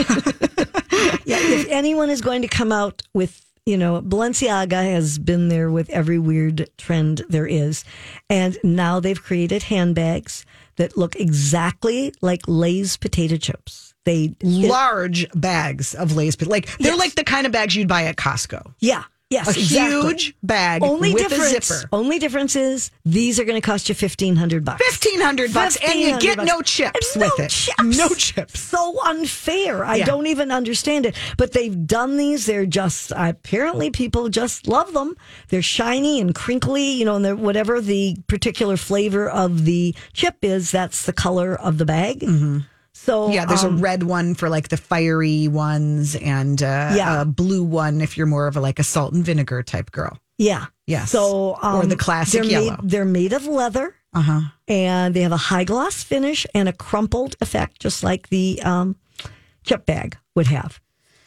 yeah, 1.26 1.38
if 1.40 1.70
anyone 1.70 2.10
is 2.10 2.22
going 2.22 2.42
to 2.42 2.48
come 2.48 2.72
out 2.72 3.04
with, 3.14 3.40
you 3.66 3.78
know, 3.78 4.02
Balenciaga 4.02 4.84
has 4.84 5.18
been 5.18 5.48
there 5.50 5.72
with 5.72 5.90
every 5.90 6.20
weird 6.20 6.70
trend 6.78 7.22
there 7.30 7.48
is. 7.48 7.84
And 8.30 8.58
now 8.64 9.00
they've 9.00 9.22
created 9.22 9.64
handbags 9.64 10.46
that 10.76 10.98
look 10.98 11.16
exactly 11.16 12.14
like 12.22 12.42
Lay's 12.48 12.98
potato 12.98 13.38
chips. 13.38 13.94
They, 14.06 14.36
Large 14.44 15.28
bags 15.34 15.96
of 15.96 16.14
Lay's, 16.16 16.40
like 16.42 16.66
they're 16.78 16.92
Yes. 16.92 17.00
like 17.00 17.16
the 17.16 17.24
kind 17.24 17.46
of 17.46 17.54
bags 17.54 17.74
you'd 17.76 17.88
buy 17.88 18.04
at 18.04 18.18
Costco. 18.18 18.74
yeah, 18.80 19.04
yes, 19.34 19.48
A 19.56 19.60
exactly. 19.60 20.00
huge 20.14 20.36
bag 20.44 20.82
Only 20.84 21.14
with 21.14 21.26
a 21.26 21.30
difference, 21.30 21.68
zipper. 21.68 21.90
only 21.92 22.20
difference 22.20 22.56
is 22.56 22.92
these 23.06 23.40
are 23.40 23.44
going 23.46 23.60
to 23.62 23.66
cost 23.66 23.90
you 23.90 23.96
fifteen 23.96 24.36
hundred 24.36 24.64
bucks. 24.64 24.84
Fifteen 24.86 25.20
hundred 25.22 25.54
bucks, 25.54 25.76
and 25.78 26.00
you 26.00 26.18
get 26.20 26.38
bucks. 26.38 26.48
no 26.50 26.62
chips 26.62 27.16
And 27.16 27.22
with 27.24 27.34
no 27.40 27.46
it. 27.46 27.50
Chips. 27.50 27.98
No 27.98 28.10
chips. 28.10 28.60
So 28.60 29.00
unfair. 29.06 29.84
I 29.84 29.96
Yeah. 29.98 30.06
don't 30.06 30.28
even 30.28 30.52
understand 30.52 31.06
it. 31.06 31.16
But 31.38 31.52
they've 31.54 31.86
done 31.88 32.18
these. 32.18 32.46
They're 32.46 32.66
just 32.66 33.12
apparently 33.16 33.90
people 33.92 34.30
just 34.30 34.68
love 34.68 34.94
them. 34.94 35.16
They're 35.50 35.62
shiny 35.62 36.20
and 36.22 36.34
crinkly. 36.34 36.92
You 36.92 37.06
know, 37.06 37.16
and 37.16 37.26
they're 37.26 37.36
whatever 37.36 37.82
the 37.82 38.18
particular 38.28 38.78
flavor 38.78 39.30
of 39.30 39.66
the 39.66 39.96
chip 40.14 40.38
is, 40.42 40.72
that's 40.72 41.06
the 41.06 41.14
color 41.14 41.56
of 41.56 41.78
the 41.78 41.86
bag. 41.86 42.20
Mm-hmm. 42.22 42.60
So 43.04 43.30
Yeah, 43.30 43.46
there's 43.46 43.64
um, 43.66 43.78
a 43.78 43.82
red 43.82 44.04
one 44.04 44.34
for 44.34 44.48
like 44.50 44.70
the 44.70 44.78
fiery 44.78 45.48
ones, 45.50 46.16
and 46.16 46.62
uh, 46.64 46.94
Yeah. 46.96 47.22
a 47.22 47.26
blue 47.26 47.64
one 47.64 48.00
if 48.02 48.18
you're 48.18 48.28
more 48.28 48.48
of 48.48 48.56
a 48.56 48.62
like 48.62 48.80
a 48.80 48.84
salt 48.84 49.14
and 49.14 49.26
vinegar 49.26 49.62
type 49.64 49.92
girl. 49.92 50.18
yeah. 50.38 50.66
Yes. 50.88 51.12
So 51.12 51.58
um, 51.62 51.76
Or 51.82 51.86
the 51.86 51.96
classic 51.96 52.42
they're 52.42 52.52
yellow. 52.52 52.78
Made, 52.82 52.90
they're 52.90 53.06
made 53.06 53.34
of 53.34 53.46
leather. 53.46 53.96
Uh 54.16 54.22
huh. 54.22 54.42
and 54.68 55.16
they 55.16 55.22
have 55.22 55.32
a 55.32 55.38
high 55.38 55.64
gloss 55.64 56.04
finish 56.04 56.46
and 56.54 56.70
a 56.70 56.74
crumpled 56.74 57.36
effect, 57.42 57.80
just 57.80 58.04
like 58.04 58.30
the 58.30 58.62
um, 58.64 58.96
chip 59.64 59.86
bag 59.88 60.18
would 60.36 60.48
have. 60.48 60.80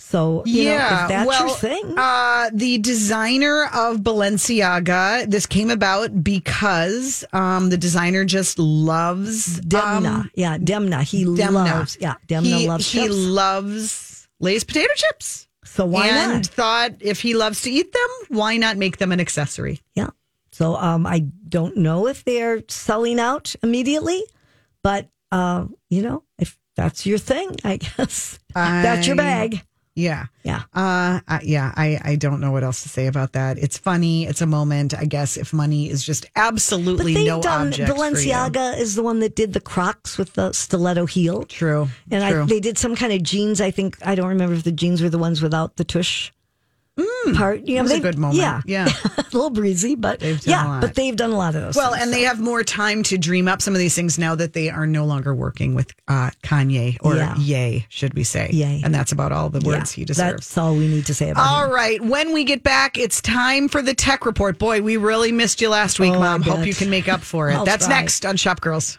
So, 0.08 0.44
you 0.46 0.66
know, 0.66 0.76
if 0.76 1.08
that's 1.08 1.26
well, 1.26 1.46
your 1.48 1.56
thing, 1.56 1.94
Uh, 1.98 2.48
the 2.54 2.78
designer 2.78 3.64
of 3.74 3.98
Balenciaga, 4.06 5.28
this 5.28 5.46
came 5.46 5.68
about 5.68 6.22
because 6.22 7.24
um, 7.32 7.70
the 7.70 7.76
designer 7.76 8.24
just 8.24 8.56
loves 8.58 9.60
Demna, 9.62 10.06
um, 10.20 10.30
yeah, 10.36 10.58
Demna, 10.58 11.02
he 11.02 11.24
Demna. 11.24 11.50
loves, 11.64 11.98
yeah, 12.00 12.14
Demna 12.28 12.44
he, 12.58 12.68
loves 12.68 12.92
he 12.92 13.00
chips. 13.00 13.14
loves 13.16 14.28
Lay's 14.38 14.62
potato 14.62 14.92
chips. 14.94 15.48
so 15.64 15.84
why 15.84 16.06
and 16.06 16.34
not? 16.34 16.46
thought 16.46 16.92
if 17.00 17.20
he 17.20 17.34
loves 17.34 17.62
to 17.62 17.70
eat 17.70 17.92
them, 17.92 18.08
why 18.28 18.56
not 18.58 18.76
make 18.76 18.98
them 18.98 19.10
an 19.10 19.18
accessory? 19.18 19.80
Yeah. 19.96 20.10
So, 20.52 20.76
um, 20.76 21.04
I 21.04 21.26
don't 21.48 21.76
know 21.78 22.06
if 22.06 22.22
they're 22.24 22.62
selling 22.68 23.18
out 23.18 23.56
immediately, 23.62 24.22
but 24.84 25.08
uh, 25.32 25.66
you 25.90 26.02
know, 26.02 26.22
if 26.38 26.56
that's 26.76 27.06
your 27.06 27.18
thing, 27.18 27.56
I 27.64 27.76
guess 27.96 28.38
that's 28.54 29.08
your 29.08 29.16
bag. 29.16 29.62
Yeah. 29.96 30.26
Yeah. 30.44 30.62
Uh, 30.74 31.20
I- 31.26 31.40
yeah. 31.42 31.72
I, 31.74 31.98
I 32.04 32.16
don't 32.16 32.40
know 32.40 32.52
what 32.52 32.62
else 32.62 32.82
to 32.82 32.88
say 32.88 33.06
about 33.06 33.32
that. 33.32 33.58
It's 33.58 33.78
funny. 33.78 34.26
It's 34.26 34.42
a 34.42 34.46
moment. 34.46 34.92
I 34.94 35.06
guess 35.06 35.36
if 35.36 35.52
money 35.52 35.90
is 35.90 36.04
just 36.04 36.26
But 36.34 36.42
absolutely 36.44 37.14
they've 37.14 37.26
no 37.26 37.40
done 37.40 37.68
object. 37.68 37.90
Balenciaga 37.90 38.78
is 38.78 38.94
the 38.94 39.02
one 39.02 39.20
that 39.20 39.34
did 39.34 39.54
the 39.54 39.60
Crocs 39.60 40.18
with 40.18 40.34
the 40.34 40.52
stiletto 40.52 41.06
heel. 41.06 41.44
True. 41.44 41.88
And 42.10 42.22
True. 42.30 42.42
I, 42.42 42.46
they 42.46 42.60
did 42.60 42.76
some 42.78 42.94
kind 42.94 43.12
of 43.12 43.22
jeans. 43.22 43.60
I 43.60 43.70
think 43.70 43.96
I 44.06 44.14
don't 44.14 44.28
remember 44.28 44.54
if 44.54 44.62
the 44.64 44.72
jeans 44.72 45.02
were 45.02 45.08
the 45.10 45.18
ones 45.18 45.40
without 45.42 45.76
the 45.76 45.84
tush 45.84 46.30
part. 47.34 47.62
Yeah, 47.64 47.80
Mm. 47.80 47.82
was 47.82 47.92
a 47.92 48.00
good 48.00 48.18
moment. 48.18 48.38
Yeah, 48.38 48.60
Yeah. 48.64 48.88
a 49.18 49.22
little 49.32 49.50
breezy, 49.50 49.94
but 49.94 50.20
They've 50.20 50.40
done 50.40 50.54
a 50.66 50.72
yeah, 50.74 50.80
but 50.80 50.94
they've 50.94 51.16
done 51.16 51.30
a 51.30 51.36
lot 51.36 51.54
of 51.54 51.62
those. 51.62 51.76
Well, 51.76 51.90
things, 51.92 52.02
and 52.04 52.10
so. 52.12 52.16
they 52.16 52.22
have 52.24 52.40
more 52.40 52.62
time 52.62 53.02
to 53.04 53.18
dream 53.18 53.48
up 53.48 53.60
some 53.60 53.74
of 53.74 53.78
these 53.78 53.94
things 53.94 54.18
now 54.18 54.34
that 54.36 54.52
they 54.54 54.70
are 54.70 54.86
no 54.86 55.04
longer 55.04 55.34
working 55.34 55.74
with 55.74 55.92
uh, 56.08 56.30
Kanye 56.42 56.96
or 57.00 57.16
Yeah. 57.16 57.36
Ye, 57.36 57.86
should 57.88 58.14
we 58.14 58.24
say? 58.24 58.48
Ye. 58.52 58.80
And 58.84 58.94
that's 58.94 59.12
about 59.12 59.32
all 59.32 59.50
the 59.50 59.60
Yeah, 59.60 59.78
words 59.78 59.92
he 59.92 60.04
deserves. 60.04 60.32
That's 60.48 60.58
all 60.58 60.74
we 60.74 60.86
need 60.88 61.06
to 61.06 61.14
say 61.14 61.30
about 61.30 61.46
All 61.46 61.64
him. 61.64 61.70
right. 61.72 62.00
When 62.00 62.32
we 62.32 62.44
get 62.44 62.62
back, 62.62 62.96
it's 62.96 63.20
time 63.20 63.68
for 63.68 63.82
the 63.82 63.94
tech 63.94 64.24
report. 64.24 64.58
Boy, 64.58 64.80
we 64.82 64.96
really 64.96 65.32
missed 65.32 65.60
you 65.60 65.68
last 65.68 65.98
week, 66.00 66.12
Oh, 66.14 66.18
Mom. 66.20 66.42
Hope 66.42 66.66
you 66.66 66.74
can 66.74 66.88
make 66.90 67.08
up 67.08 67.20
for 67.20 67.50
it. 67.50 67.58
That's 67.64 67.86
try. 67.86 68.00
next 68.00 68.24
on 68.24 68.36
Shop 68.36 68.60
Girls. 68.60 68.98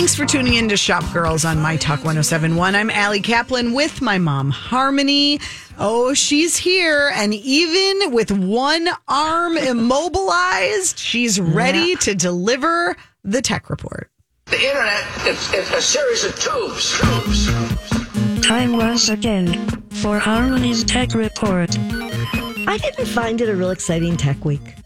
Thanks 0.00 0.16
for 0.16 0.24
tuning 0.24 0.54
in 0.54 0.70
to 0.70 0.78
Shop 0.78 1.04
Girls 1.12 1.44
on 1.44 1.60
My 1.60 1.76
Talk 1.76 1.98
1071. 1.98 2.74
I'm 2.74 2.88
Allie 2.88 3.20
Kaplan 3.20 3.74
with 3.74 4.00
my 4.00 4.16
mom, 4.16 4.50
Harmony. 4.50 5.40
Oh, 5.78 6.14
she's 6.14 6.56
here. 6.56 7.12
And 7.14 7.34
even 7.34 8.10
with 8.10 8.32
one 8.32 8.88
arm 9.06 9.58
immobilized, 9.58 10.98
she's 10.98 11.38
ready 11.38 11.96
to 11.96 12.14
deliver 12.14 12.96
the 13.24 13.42
tech 13.42 13.68
report. 13.68 14.10
The 14.46 14.66
internet 14.66 15.04
is, 15.26 15.52
is 15.52 15.70
a 15.70 15.82
series 15.82 16.24
of 16.24 16.34
tubes. 16.40 16.98
Tubes. 16.98 18.40
Time 18.40 18.78
once 18.78 19.10
again 19.10 19.68
for 19.90 20.18
Harmony's 20.18 20.82
Tech 20.82 21.12
Report. 21.12 21.76
I 21.78 22.78
didn't 22.78 23.04
find 23.04 23.38
it 23.42 23.50
a 23.50 23.54
real 23.54 23.70
exciting 23.70 24.16
tech 24.16 24.46
week. 24.46 24.79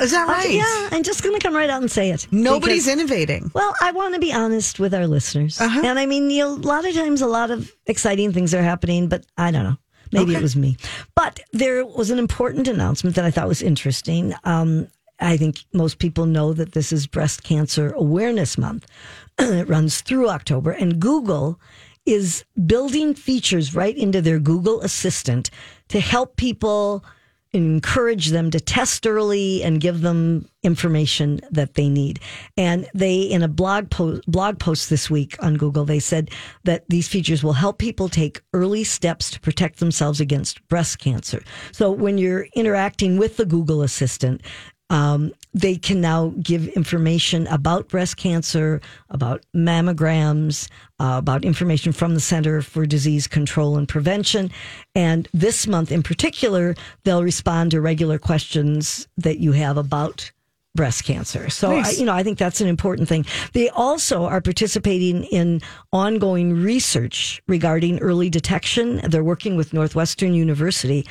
Is 0.00 0.10
that 0.12 0.28
right? 0.28 0.50
yeah, 0.50 0.88
I'm 0.92 1.02
just 1.02 1.22
going 1.22 1.38
to 1.38 1.40
come 1.40 1.54
right 1.54 1.70
out 1.70 1.80
and 1.82 1.90
say 1.90 2.10
it. 2.10 2.26
Nobody's 2.30 2.86
Because- 2.86 3.00
innovating. 3.00 3.50
Well, 3.54 3.74
I 3.80 3.92
want 3.92 4.14
to 4.14 4.20
be 4.20 4.32
honest 4.32 4.78
with 4.78 4.94
our 4.94 5.06
listeners. 5.06 5.60
Uh-huh. 5.60 5.82
And 5.84 5.98
I 5.98 6.06
mean, 6.06 6.30
you 6.30 6.44
know, 6.44 6.54
a 6.54 6.56
lot 6.56 6.84
of 6.86 6.94
times 6.94 7.20
a 7.20 7.26
lot 7.26 7.50
of 7.50 7.70
exciting 7.86 8.32
things 8.32 8.54
are 8.54 8.62
happening, 8.62 9.08
but 9.08 9.26
I 9.36 9.50
don't 9.50 9.64
know. 9.64 9.76
Maybe 10.12 10.34
it 10.34 10.42
was 10.42 10.56
me. 10.56 10.76
But 11.14 11.38
there 11.52 11.86
was 11.86 12.10
an 12.10 12.18
important 12.18 12.66
announcement 12.66 13.14
that 13.14 13.24
I 13.24 13.30
thought 13.30 13.46
was 13.46 13.62
interesting. 13.62 14.34
Um, 14.42 14.88
I 15.20 15.36
think 15.36 15.58
most 15.72 15.98
people 16.00 16.26
know 16.26 16.52
that 16.52 16.72
this 16.72 16.92
is 16.92 17.06
Breast 17.06 17.44
Cancer 17.44 17.92
Awareness 17.94 18.58
Month. 18.58 18.86
it 19.38 19.68
runs 19.68 20.00
through 20.00 20.28
October, 20.28 20.72
and 20.72 20.98
Google 20.98 21.60
is 22.06 22.44
building 22.66 23.14
features 23.14 23.74
right 23.74 23.96
into 23.96 24.20
their 24.20 24.40
Google 24.40 24.80
Assistant 24.80 25.50
to 25.88 26.00
help 26.00 26.36
people 26.36 27.04
encourage 27.52 28.28
them 28.28 28.50
to 28.50 28.60
test 28.60 29.06
early 29.06 29.62
and 29.62 29.80
give 29.80 30.02
them 30.02 30.48
information 30.62 31.40
that 31.50 31.74
they 31.74 31.88
need. 31.88 32.20
And 32.56 32.88
they, 32.94 33.22
in 33.22 33.42
a 33.42 33.48
blog 33.48 33.90
post, 33.90 34.22
blog 34.30 34.58
post 34.58 34.88
this 34.88 35.10
week 35.10 35.36
on 35.42 35.56
Google, 35.56 35.84
they 35.84 35.98
said 35.98 36.30
that 36.64 36.84
these 36.88 37.08
features 37.08 37.42
will 37.42 37.54
help 37.54 37.78
people 37.78 38.08
take 38.08 38.40
early 38.52 38.84
steps 38.84 39.30
to 39.32 39.40
protect 39.40 39.80
themselves 39.80 40.20
against 40.20 40.66
breast 40.68 40.98
cancer. 40.98 41.42
So 41.72 41.90
when 41.90 42.18
you're 42.18 42.46
interacting 42.54 43.18
with 43.18 43.36
the 43.36 43.46
Google 43.46 43.82
Assistant, 43.82 44.42
um, 44.90 45.32
they 45.52 45.76
can 45.76 46.00
now 46.00 46.32
give 46.42 46.68
information 46.68 47.46
about 47.48 47.88
breast 47.88 48.16
cancer, 48.16 48.80
about 49.08 49.44
mammograms, 49.54 50.68
uh, 50.98 51.16
about 51.18 51.44
information 51.44 51.92
from 51.92 52.14
the 52.14 52.20
Center 52.20 52.62
for 52.62 52.86
Disease 52.86 53.26
Control 53.26 53.76
and 53.76 53.88
Prevention. 53.88 54.50
And 54.94 55.28
this 55.32 55.66
month 55.66 55.90
in 55.90 56.02
particular, 56.02 56.74
they'll 57.04 57.24
respond 57.24 57.72
to 57.72 57.80
regular 57.80 58.18
questions 58.18 59.08
that 59.16 59.38
you 59.38 59.52
have 59.52 59.76
about 59.76 60.30
breast 60.74 61.04
cancer. 61.04 61.50
So, 61.50 61.72
I, 61.72 61.90
you 61.90 62.04
know, 62.04 62.14
I 62.14 62.22
think 62.22 62.38
that's 62.38 62.60
an 62.60 62.68
important 62.68 63.08
thing. 63.08 63.26
They 63.54 63.68
also 63.70 64.24
are 64.24 64.40
participating 64.40 65.24
in 65.24 65.60
ongoing 65.92 66.52
research 66.52 67.42
regarding 67.48 67.98
early 67.98 68.30
detection. 68.30 69.00
They're 69.08 69.24
working 69.24 69.56
with 69.56 69.72
Northwestern 69.72 70.32
University 70.32 71.06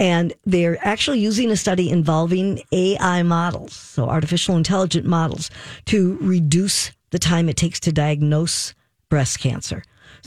and 0.00 0.32
they're 0.46 0.78
actually 0.80 1.20
using 1.20 1.50
a 1.50 1.56
study 1.56 1.90
involving 1.90 2.62
AI 2.72 3.22
models, 3.22 3.74
so 3.74 4.08
artificial 4.08 4.56
intelligent 4.56 5.06
models, 5.06 5.50
to 5.86 6.16
reduce 6.22 6.90
the 7.10 7.18
time 7.18 7.48
it 7.50 7.56
takes 7.58 7.78
to 7.80 7.92
diagnose 7.92 8.74
breast 9.10 9.40
cancer. 9.40 9.82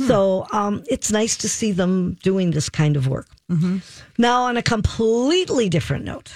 So 0.07 0.45
um, 0.51 0.83
it's 0.89 1.09
nice 1.11 1.37
to 1.37 1.47
see 1.49 1.71
them 1.71 2.17
doing 2.21 2.51
this 2.51 2.69
kind 2.69 2.97
of 2.97 3.07
work. 3.07 3.27
Now, 4.17 4.43
on 4.43 4.57
a 4.57 4.61
completely 4.61 5.69
different 5.69 6.03
note, 6.03 6.33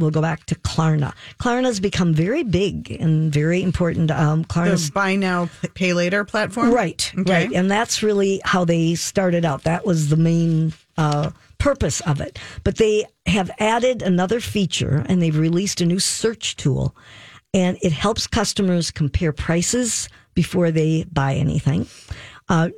we'll 0.00 0.10
go 0.10 0.20
back 0.22 0.46
to 0.46 0.54
Klarna. 0.56 1.12
Klarna's 1.38 1.80
become 1.80 2.12
very 2.14 2.42
big 2.42 2.90
and 3.00 3.32
very 3.32 3.62
important. 3.62 4.10
Um, 4.10 4.44
Klarna's 4.44 4.86
The 4.88 4.92
buy 4.92 5.16
now, 5.16 5.48
pay 5.74 5.92
later 5.92 6.24
platform? 6.24 6.72
Right, 6.72 7.12
Okay. 7.18 7.32
right. 7.32 7.52
And 7.52 7.70
that's 7.70 8.02
really 8.02 8.40
how 8.44 8.64
they 8.64 8.94
started 8.94 9.44
out. 9.44 9.64
That 9.64 9.84
was 9.86 10.08
the 10.08 10.16
main 10.16 10.72
uh, 10.98 11.30
purpose 11.58 12.00
of 12.00 12.20
it. 12.20 12.38
But 12.64 12.76
they 12.78 13.04
have 13.26 13.50
added 13.58 14.02
another 14.02 14.40
feature 14.40 15.04
and 15.08 15.20
they've 15.22 15.36
released 15.38 15.80
a 15.80 15.86
new 15.86 15.98
search 16.00 16.56
tool. 16.56 16.96
And 17.52 17.78
it 17.82 17.92
helps 17.92 18.26
customers 18.26 18.90
compare 18.90 19.32
prices 19.32 20.08
before 20.34 20.70
they 20.70 21.04
buy 21.04 21.34
anything. 21.34 21.86
Uh, 22.48 22.70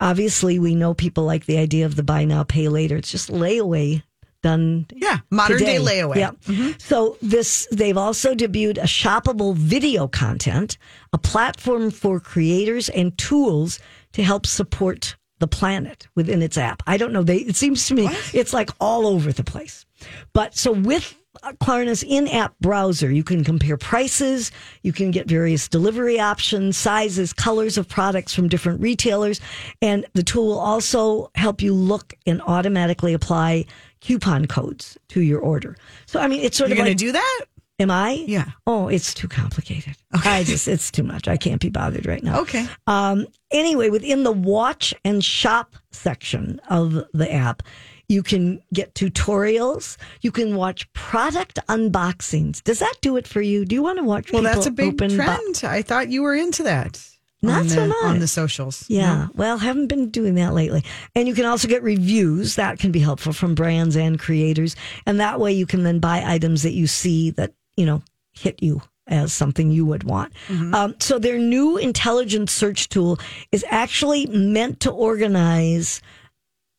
obviously, 0.00 0.58
we 0.58 0.74
know 0.74 0.94
people 0.94 1.24
like 1.24 1.46
the 1.46 1.58
idea 1.58 1.86
of 1.86 1.96
the 1.96 2.02
buy 2.02 2.24
now, 2.24 2.44
pay 2.44 2.68
later. 2.68 2.96
It's 2.96 3.10
just 3.10 3.30
layaway 3.30 4.02
done 4.46 4.86
Yeah. 5.06 5.18
Modern 5.30 5.58
day 5.58 5.78
today. 5.78 5.90
layaway. 5.90 6.16
Yeah. 6.16 6.30
Mm-hmm. 6.46 6.70
So 6.78 6.96
this 7.34 7.68
they've 7.80 8.00
also 8.06 8.34
debuted 8.34 8.78
a 8.78 8.88
shoppable 9.00 9.54
video 9.74 10.08
content, 10.08 10.78
a 11.12 11.18
platform 11.18 11.90
for 11.90 12.20
creators 12.20 12.88
and 13.00 13.16
tools 13.18 13.78
to 14.12 14.22
help 14.22 14.46
support 14.46 15.16
the 15.38 15.46
planet 15.58 16.08
within 16.14 16.40
its 16.42 16.56
app. 16.56 16.82
I 16.86 16.96
don't 16.96 17.12
know. 17.12 17.22
They 17.22 17.38
it 17.50 17.56
seems 17.56 17.86
to 17.88 17.94
me 17.94 18.04
it's 18.32 18.52
like 18.52 18.70
all 18.80 19.06
over 19.06 19.32
the 19.32 19.44
place. 19.44 19.84
But 20.32 20.56
so 20.56 20.72
with 20.72 21.14
Klarna's 21.60 22.02
in-app 22.02 22.54
browser, 22.60 23.10
you 23.12 23.22
can 23.22 23.44
compare 23.44 23.76
prices, 23.76 24.50
you 24.82 24.92
can 24.92 25.10
get 25.10 25.28
various 25.28 25.68
delivery 25.68 26.18
options, 26.18 26.76
sizes, 26.78 27.32
colors 27.34 27.76
of 27.76 27.86
products 27.88 28.32
from 28.34 28.48
different 28.48 28.80
retailers, 28.80 29.38
and 29.82 30.06
the 30.14 30.22
tool 30.22 30.46
will 30.46 30.58
also 30.58 31.30
help 31.34 31.60
you 31.60 31.74
look 31.74 32.14
and 32.26 32.40
automatically 32.46 33.12
apply 33.12 33.66
coupon 34.00 34.46
codes 34.46 34.96
to 35.08 35.20
your 35.20 35.40
order. 35.40 35.76
So 36.06 36.20
I 36.20 36.28
mean, 36.28 36.40
it's 36.44 36.56
sort 36.56 36.68
You're 36.70 36.74
of 36.74 36.78
going 36.78 36.90
like 36.90 36.98
to 36.98 37.04
do 37.04 37.12
that? 37.12 37.44
Am 37.78 37.90
I? 37.90 38.12
Yeah. 38.26 38.52
Oh, 38.66 38.88
it's 38.88 39.12
too 39.12 39.28
complicated. 39.28 39.96
I 40.24 40.44
just, 40.44 40.66
it's 40.66 40.90
too 40.90 41.02
much. 41.02 41.28
I 41.28 41.36
can't 41.36 41.60
be 41.60 41.68
bothered 41.68 42.06
right 42.06 42.22
now. 42.22 42.40
Okay. 42.40 42.66
Um, 42.86 43.26
anyway, 43.50 43.90
within 43.90 44.22
the 44.22 44.32
watch 44.32 44.94
and 45.04 45.22
shop 45.22 45.76
section 45.90 46.58
of 46.70 47.04
the 47.12 47.30
app, 47.30 47.62
you 48.08 48.22
can 48.22 48.62
get 48.72 48.94
tutorials. 48.94 49.98
You 50.22 50.32
can 50.32 50.56
watch 50.56 50.90
product 50.94 51.58
unboxings. 51.68 52.62
Does 52.64 52.78
that 52.78 52.94
do 53.02 53.16
it 53.16 53.26
for 53.26 53.42
you? 53.42 53.66
Do 53.66 53.74
you 53.74 53.82
want 53.82 53.98
to 53.98 54.04
watch? 54.04 54.32
Well, 54.32 54.42
that's 54.42 54.64
a 54.66 54.70
big 54.70 54.94
open 54.94 55.10
bo- 55.10 55.24
trend. 55.24 55.62
I 55.64 55.82
thought 55.82 56.08
you 56.08 56.22
were 56.22 56.34
into 56.34 56.62
that. 56.62 57.06
Not 57.46 57.60
on 57.62 57.68
so 57.68 57.80
the, 57.82 57.88
much. 57.88 58.04
on 58.04 58.18
the 58.18 58.28
socials. 58.28 58.84
Yeah. 58.88 59.28
Well, 59.34 59.58
haven't 59.58 59.86
been 59.88 60.10
doing 60.10 60.34
that 60.36 60.54
lately. 60.54 60.84
And 61.14 61.26
you 61.28 61.34
can 61.34 61.44
also 61.44 61.68
get 61.68 61.82
reviews. 61.82 62.56
That 62.56 62.78
can 62.78 62.92
be 62.92 63.00
helpful 63.00 63.32
from 63.32 63.54
brands 63.54 63.96
and 63.96 64.18
creators. 64.18 64.76
And 65.06 65.20
that 65.20 65.40
way 65.40 65.52
you 65.52 65.66
can 65.66 65.82
then 65.82 65.98
buy 65.98 66.22
items 66.24 66.62
that 66.62 66.72
you 66.72 66.86
see 66.86 67.30
that, 67.30 67.52
you 67.76 67.86
know, 67.86 68.02
hit 68.32 68.62
you 68.62 68.82
as 69.08 69.32
something 69.32 69.70
you 69.70 69.86
would 69.86 70.02
want. 70.04 70.32
Um, 70.74 70.96
so 70.98 71.18
their 71.18 71.38
new 71.38 71.76
intelligent 71.76 72.50
search 72.50 72.88
tool 72.88 73.18
is 73.52 73.64
actually 73.70 74.26
meant 74.26 74.80
to 74.80 74.90
organize 74.90 76.02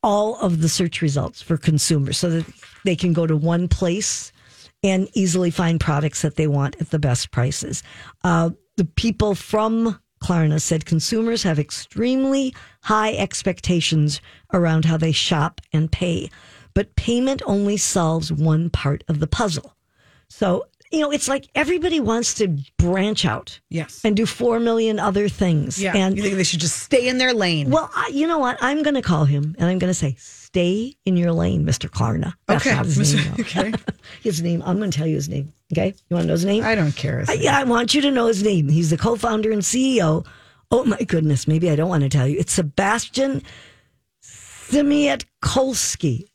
all 0.04 0.36
of 0.38 0.62
the 0.62 0.70
search 0.70 1.02
results 1.02 1.42
for 1.42 1.58
consumers 1.58 2.18
so 2.18 2.30
that 2.30 2.46
they 2.84 2.96
can 2.96 3.14
go 3.14 3.26
to 3.26 3.36
one 3.36 3.68
place 3.68 4.32
and 4.84 5.10
easily 5.14 5.50
find 5.50 5.80
products 5.80 6.22
that 6.22 6.36
they 6.36 6.48
want 6.48 6.76
at 6.80 6.92
the 6.92 7.00
best 7.00 7.32
prices. 7.32 7.82
Uh, 8.24 8.52
the 8.76 8.86
people 8.86 9.34
from 9.34 10.00
Klarna 10.22 10.62
said 10.62 10.86
consumers 10.86 11.44
have 11.44 11.60
extremely 11.60 12.54
high 12.84 13.14
expectations 13.16 14.22
around 14.54 14.86
how 14.86 14.98
they 14.98 15.12
shop 15.12 15.62
and 15.74 15.92
pay, 15.92 16.30
but 16.74 16.96
payment 16.96 17.42
only 17.46 17.78
solves 17.78 18.32
one 18.32 18.70
part 18.70 19.04
of 19.08 19.20
the 19.20 19.28
puzzle. 19.28 19.76
So, 20.30 20.66
you 20.92 21.00
know, 21.02 21.12
it's 21.12 21.28
like 21.28 21.48
everybody 21.56 22.00
wants 22.00 22.34
to 22.36 22.58
branch 22.78 23.26
out 23.26 23.60
Yes. 23.70 24.02
and 24.04 24.16
do 24.16 24.26
4 24.26 24.60
million 24.60 25.00
other 25.00 25.28
things. 25.30 25.82
Yeah. 25.82 25.94
And 25.96 26.16
you 26.18 26.24
think 26.24 26.36
they 26.36 26.44
should 26.44 26.60
just 26.62 26.78
stay 26.82 27.08
in 27.08 27.18
their 27.18 27.34
lane? 27.34 27.70
well, 27.70 27.90
I, 27.96 28.10
you 28.14 28.26
know 28.28 28.38
what? 28.40 28.58
I'm 28.62 28.84
going 28.84 28.96
to 28.96 29.02
call 29.02 29.26
him 29.26 29.56
and 29.60 29.70
I'm 29.70 29.80
going 29.80 29.90
to 29.90 29.94
say, 29.94 30.16
stay 30.58 30.96
in 31.06 31.18
your 31.18 31.32
lane, 31.32 31.66
Mr. 31.66 31.90
Klarna. 31.90 32.34
That's 32.48 32.66
Okay. 32.66 32.76
not 32.76 32.86
his 32.86 33.14
name. 33.14 33.24
though. 33.38 33.44
Okay. 33.44 33.74
his 34.24 34.42
name. 34.42 34.62
I'm 34.66 34.78
going 34.78 34.92
to 34.92 34.98
tell 34.98 35.08
you 35.08 35.16
his 35.16 35.30
name. 35.30 35.54
Okay. 35.72 35.94
You 36.10 36.16
want 36.16 36.24
to 36.24 36.28
know 36.28 36.34
his 36.34 36.46
name? 36.46 36.64
I 36.64 36.76
don't 36.76 36.96
care. 36.96 37.24
I, 37.28 37.34
yeah, 37.34 37.58
I 37.60 37.64
want 37.64 37.94
you 37.94 38.02
to 38.02 38.12
know 38.12 38.28
his 38.28 38.44
name. 38.44 38.68
He's 38.70 38.90
the 38.90 38.98
co-founder 38.98 39.52
and 39.52 39.62
CEO. 39.62 40.26
Oh 40.72 40.84
my 40.84 40.98
goodness. 41.04 41.48
Maybe 41.48 41.70
I 41.70 41.76
don't 41.76 41.90
want 41.90 42.04
to 42.04 42.10
tell 42.10 42.28
you. 42.28 42.40
It's 42.40 42.54
Sebastian 42.54 43.44
Siemiatkowski. 44.24 46.26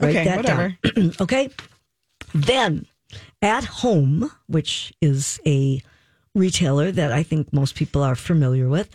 Write 0.00 0.16
Okay, 0.16 0.24
that 0.24 0.36
whatever. 0.38 0.76
down. 0.94 1.12
okay. 1.20 1.50
Then 2.34 2.86
at 3.42 3.64
home, 3.64 4.30
which 4.46 4.92
is 5.00 5.40
a 5.46 5.82
retailer 6.34 6.90
that 6.92 7.12
I 7.12 7.22
think 7.22 7.52
most 7.52 7.74
people 7.74 8.02
are 8.02 8.14
familiar 8.14 8.68
with, 8.68 8.88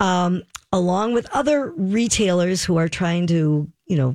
um, 0.00 0.42
along 0.72 1.14
with 1.14 1.28
other 1.34 1.70
retailers 1.76 2.64
who 2.64 2.76
are 2.76 2.88
trying 2.88 3.26
to, 3.28 3.68
you 3.90 3.96
know, 3.96 4.14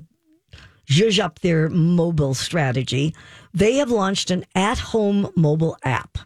zhuzh 0.87 1.19
up 1.19 1.39
their 1.39 1.69
mobile 1.69 2.33
strategy, 2.33 3.13
they 3.53 3.75
have 3.75 3.91
launched 3.91 4.31
an 4.31 4.45
at 4.55 4.79
home 4.79 5.29
mobile 5.35 5.77
app. 5.83 6.17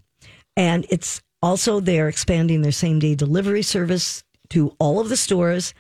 And 0.56 0.86
it's 0.90 1.22
also, 1.42 1.80
they're 1.80 2.08
expanding 2.08 2.62
their 2.62 2.72
same 2.72 3.00
day 3.00 3.16
delivery 3.16 3.64
service 3.64 4.24
to 4.50 4.76
all 4.80 5.00
of 5.00 5.10
the 5.10 5.18
stores. 5.18 5.74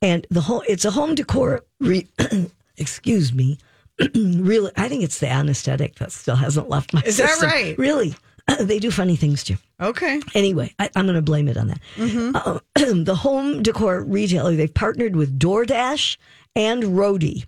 And 0.00 0.26
the 0.30 0.42
whole, 0.42 0.62
it's 0.68 0.84
a 0.84 0.90
home 0.92 1.14
decor, 1.16 1.62
re, 1.80 2.06
excuse 2.76 3.32
me, 3.32 3.58
really, 4.14 4.70
I 4.76 4.88
think 4.88 5.02
it's 5.02 5.18
the 5.18 5.28
anesthetic 5.28 5.96
that 5.96 6.12
still 6.12 6.36
hasn't 6.36 6.68
left 6.68 6.94
my 6.94 7.02
Is 7.04 7.16
that 7.16 7.40
right? 7.42 7.76
Really. 7.76 8.14
they 8.60 8.78
do 8.78 8.90
funny 8.90 9.16
things 9.16 9.44
too. 9.44 9.56
Okay. 9.80 10.20
Anyway, 10.34 10.74
I, 10.78 10.90
I'm 10.96 11.06
going 11.06 11.16
to 11.16 11.22
blame 11.22 11.48
it 11.48 11.56
on 11.56 11.68
that. 11.68 11.80
Uh, 11.98 12.58
the 12.94 13.14
home 13.16 13.62
decor 13.62 14.02
retailer, 14.02 14.54
they've 14.56 14.72
partnered 14.72 15.16
with 15.16 15.38
DoorDash 15.38 16.16
and 16.56 16.82
Roadie 16.82 17.44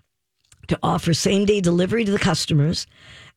to 0.69 0.79
offer 0.83 1.13
same 1.13 1.45
day 1.45 1.61
delivery 1.61 2.05
to 2.05 2.13
the 2.13 2.19
customers. 2.19 2.87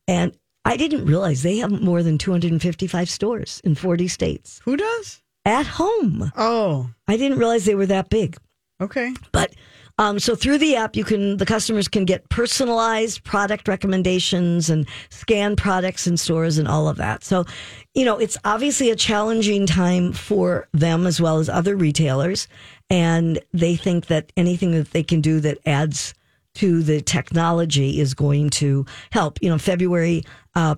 And 0.07 0.35
I 0.63 0.77
didn't 0.77 1.05
realize 1.05 1.43
they 1.43 1.57
have 1.57 1.71
more 1.71 2.03
than 2.03 2.17
255 2.17 3.09
stores 3.09 3.61
in 3.63 3.75
40 3.75 4.07
states 4.07 4.61
Who 4.65 4.77
does? 4.77 5.21
at 5.45 5.65
home. 5.67 6.31
Oh, 6.35 6.89
I 7.07 7.17
didn't 7.17 7.37
realize 7.39 7.65
they 7.65 7.75
were 7.75 7.85
that 7.87 8.09
big. 8.09 8.37
okay. 8.81 9.13
But 9.31 9.53
um, 9.97 10.19
so 10.19 10.35
through 10.35 10.57
the 10.57 10.75
app, 10.75 10.95
you 10.95 11.05
can 11.05 11.37
the 11.37 11.45
customers 11.45 11.87
can 11.87 12.05
get 12.05 12.27
personalized 12.29 13.23
product 13.23 13.67
recommendations 13.67 14.69
and 14.69 14.87
scan 15.09 15.55
products 15.55 16.05
in 16.05 16.17
stores 16.17 16.57
and 16.57 16.67
all 16.67 16.89
of 16.89 16.97
that. 16.97 17.23
So, 17.23 17.45
you 17.93 18.03
know, 18.03 18.17
it's 18.17 18.37
obviously 18.43 18.89
a 18.89 18.95
challenging 18.95 19.65
time 19.65 20.11
for 20.11 20.67
them 20.73 21.07
as 21.07 21.21
well 21.21 21.39
as 21.39 21.47
other 21.47 21.75
retailers, 21.77 22.47
and 22.89 23.39
they 23.53 23.75
think 23.75 24.07
that 24.07 24.31
anything 24.35 24.71
that 24.71 24.91
they 24.91 25.03
can 25.03 25.21
do 25.21 25.39
that 25.39 25.59
adds 25.65 26.13
to 26.55 26.83
the 26.83 27.01
technology 27.01 27.99
is 27.99 28.13
going 28.13 28.49
to 28.49 28.85
help. 29.11 29.39
You 29.41 29.49
know, 29.49 29.57
February, 29.57 30.23
uh, 30.55 30.75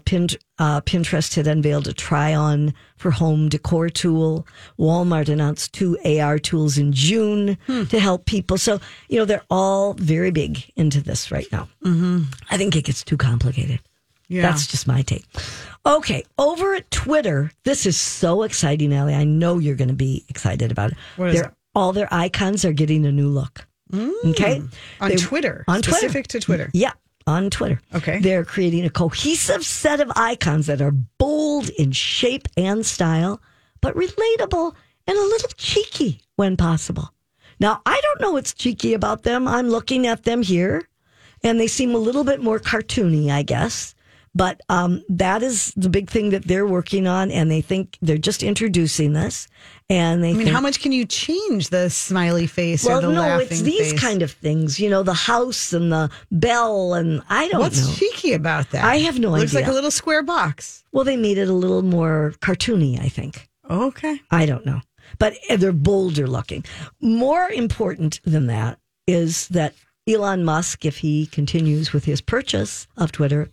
uh, 0.60 0.82
Pinterest 0.82 1.36
had 1.36 1.46
unveiled 1.48 1.88
a 1.88 1.94
try 1.94 2.34
on 2.34 2.74
for 2.98 3.12
home 3.12 3.48
decor 3.50 3.90
tool. 3.90 4.48
Walmart 4.80 5.30
announced 5.30 5.74
two 5.74 5.98
AR 6.04 6.40
tools 6.40 6.78
in 6.78 6.92
June 6.94 7.58
to 7.68 8.00
help 8.00 8.26
people. 8.26 8.58
So, 8.58 8.80
you 9.10 9.20
know, 9.20 9.26
they're 9.26 9.44
all 9.50 9.94
very 9.94 10.32
big 10.32 10.64
into 10.76 11.02
this 11.02 11.32
right 11.32 11.48
now. 11.52 11.70
Mm-hmm. 11.86 12.24
I 12.50 12.58
think 12.58 12.76
it 12.76 12.86
gets 12.86 13.04
too 13.04 13.18
complicated. 13.18 13.80
Yeah. 14.30 14.42
That's 14.42 14.68
just 14.68 14.88
my 14.88 15.04
take. 15.04 15.26
Okay, 15.86 16.24
over 16.38 16.76
at 16.76 16.90
Twitter, 16.92 17.50
this 17.64 17.86
is 17.86 17.98
so 17.98 18.44
exciting, 18.44 18.94
Allie. 18.94 19.14
I 19.16 19.24
know 19.24 19.58
you're 19.58 19.76
going 19.78 19.88
to 19.88 19.94
be 19.94 20.26
excited 20.28 20.70
about 20.72 20.92
it. 20.92 20.98
What 21.16 21.30
is 21.30 21.36
Their- 21.36 21.46
it? 21.46 21.54
All 21.76 21.94
their 21.94 22.08
icons 22.12 22.66
are 22.66 22.74
getting 22.74 23.06
a 23.06 23.12
new 23.12 23.28
look. 23.30 23.68
Okay, 23.94 24.62
On 25.00 25.10
They- 25.10 25.16
Twitter. 25.16 25.64
on 25.68 25.82
Twitter. 25.82 25.98
Specific 26.00 26.28
to 26.30 26.40
Twitter. 26.42 26.70
Yeah, 26.74 26.92
on 27.28 27.50
Twitter. 27.50 27.80
Okay. 27.94 28.20
They're 28.20 28.46
creating 28.46 28.86
a 28.86 28.90
cohesive 28.90 29.66
set 29.66 30.00
of 30.00 30.12
icons 30.16 30.66
that 30.68 30.82
are 30.82 30.92
bold 30.92 31.70
in 31.70 31.92
shape 31.92 32.48
and 32.56 32.86
style, 32.86 33.42
but 33.82 33.96
relatable 33.96 34.74
and 35.06 35.18
a 35.18 35.22
little 35.22 35.50
cheeky 35.58 36.22
when 36.38 36.58
possible. 36.58 37.14
Now, 37.60 37.82
I 37.86 38.00
don't 38.02 38.22
know 38.22 38.32
what's 38.32 38.54
cheeky 38.54 38.94
about 38.94 39.24
them. 39.24 39.48
I'm 39.48 39.70
looking 39.70 40.08
at 40.08 40.24
them 40.24 40.42
here, 40.42 40.88
and 41.44 41.60
they 41.60 41.68
seem 41.68 41.94
a 41.94 42.00
little 42.00 42.24
bit 42.24 42.42
more 42.42 42.60
cartoony, 42.60 43.30
I 43.30 43.42
guess. 43.42 43.94
But 44.38 44.62
um, 44.70 45.04
that 45.10 45.42
is 45.42 45.74
the 45.76 45.90
big 45.90 46.12
thing 46.12 46.30
that 46.30 46.44
they're 46.46 46.68
working 46.68 47.08
on, 47.08 47.32
and 47.32 47.50
they 47.50 47.62
think 47.62 47.98
they're 48.04 48.20
just 48.20 48.44
introducing 48.44 49.14
this. 49.14 49.48
And 49.90 50.24
they 50.24 50.30
I 50.30 50.34
mean, 50.34 50.44
think, 50.44 50.56
how 50.56 50.62
much 50.62 50.80
can 50.80 50.92
you 50.92 51.06
change 51.06 51.70
the 51.70 51.90
smiley 51.90 52.46
face 52.46 52.86
well, 52.86 53.00
or 53.00 53.02
the 53.02 53.14
no, 53.14 53.22
laughing 53.22 53.48
it's 53.50 53.62
these 53.62 53.92
face? 53.94 54.00
kind 54.00 54.22
of 54.22 54.32
things, 54.32 54.80
you 54.80 54.90
know, 54.92 55.02
the 55.02 55.14
house 55.14 55.74
and 55.74 55.92
the 55.92 56.12
bell, 56.32 56.94
and 56.94 57.24
I 57.30 57.48
don't 57.48 57.54
know. 57.54 57.60
What's 57.62 57.88
know. 57.88 57.94
cheeky 57.96 58.34
about 58.34 58.70
that? 58.72 58.84
I 58.84 58.98
have 58.98 59.18
no 59.18 59.30
idea. 59.30 59.38
It 59.38 59.40
Looks 59.40 59.54
like 59.56 59.68
a 59.68 59.72
little 59.72 59.92
square 59.92 60.22
box. 60.22 60.84
Well, 60.92 61.04
they 61.04 61.18
made 61.18 61.40
it 61.40 61.50
a 61.50 61.54
little 61.54 61.82
more 61.82 62.36
cartoony, 62.40 63.02
I 63.02 63.10
think. 63.10 63.50
Okay. 63.70 64.22
I 64.30 64.46
don't 64.46 64.66
know. 64.66 64.82
But 65.18 65.34
they're 65.50 65.72
bolder 65.72 66.28
looking. 66.28 66.64
More 67.02 67.50
important 67.50 68.20
than 68.24 68.48
that 68.48 68.78
is 69.08 69.48
that 69.48 69.74
Elon 70.08 70.44
Musk, 70.44 70.86
if 70.86 70.98
he 70.98 71.26
continues 71.28 71.92
with 71.92 72.06
his 72.06 72.22
purchase 72.22 72.88
of 72.98 73.12
Twitter, 73.12 73.50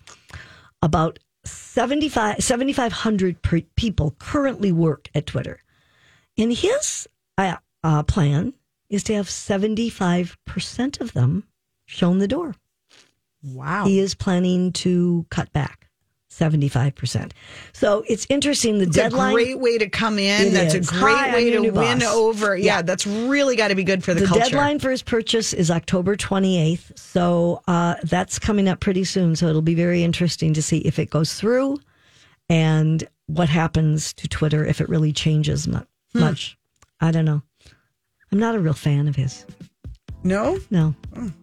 about 0.85 1.19
75 1.45 2.43
7,500 2.45 3.43
per- 3.43 3.63
people 3.75 4.15
currently 4.19 4.71
work 4.71 5.11
at 5.15 5.27
Twitter. 5.27 5.61
And 6.39 6.53
his 6.53 7.09
uh, 7.39 7.57
uh, 7.83 8.03
plan 8.05 8.55
is 8.89 9.03
to 9.05 9.15
have 9.15 9.27
75% 9.27 11.01
of 11.01 11.13
them 11.13 11.45
shown 11.87 12.19
the 12.19 12.29
door. 12.29 12.55
Wow. 13.43 13.87
He 13.87 13.99
is 13.99 14.15
planning 14.15 14.73
to 14.73 15.27
cut 15.31 15.53
back 15.53 15.84
75%. 16.39 17.33
So 17.73 18.05
it's 18.09 18.27
interesting. 18.29 18.79
The 18.79 18.85
It's 18.85 18.97
deadline. 18.97 19.31
a 19.31 19.35
great 19.35 19.59
way 19.61 19.79
to 19.79 19.89
come 19.89 20.19
in. 20.19 20.53
That's 20.53 20.75
is. 20.75 20.89
a 20.89 20.93
great 20.93 21.17
Hi, 21.17 21.33
way 21.35 21.51
to 21.51 21.71
win 21.71 22.01
boss. 22.01 22.15
over. 22.15 22.57
Yeah, 22.57 22.77
Yeah. 22.77 22.83
that's 22.83 23.07
really 23.07 23.57
got 23.57 23.69
to 23.69 23.75
be 23.75 23.85
good 23.85 24.03
for 24.03 24.15
the, 24.15 24.21
the 24.23 24.27
culture. 24.27 24.45
deadline 24.45 24.79
for 24.79 24.91
his 24.91 25.03
purchase 25.03 25.53
is 25.53 25.71
October 25.71 26.17
28th. 26.17 26.99
So 26.99 27.63
uh, 27.69 27.95
that's 28.05 28.39
coming 28.39 28.69
up 28.69 28.81
pretty 28.81 29.05
soon. 29.05 29.37
So 29.37 29.47
it'll 29.49 29.63
be 29.63 29.75
very 29.75 30.03
interesting 30.03 30.53
to 30.55 30.63
see 30.63 30.79
if 30.79 30.99
it 30.99 31.11
goes 31.11 31.35
through 31.35 31.79
and 32.49 33.07
what 33.27 33.49
happens 33.49 34.13
to 34.15 34.29
Twitter 34.29 34.65
if 34.67 34.81
it 34.81 34.89
really 34.89 35.13
changes 35.13 35.67
mu- 35.69 35.79
Hmm. 36.13 36.21
much. 36.21 36.59
I 37.01 37.11
don't 37.11 37.25
know. 37.25 37.43
I'm 38.33 38.39
not 38.39 38.55
a 38.55 38.59
real 38.59 38.73
fan 38.75 39.09
of 39.09 39.17
his. 39.17 39.45
No? 40.23 40.59
No, 40.71 40.95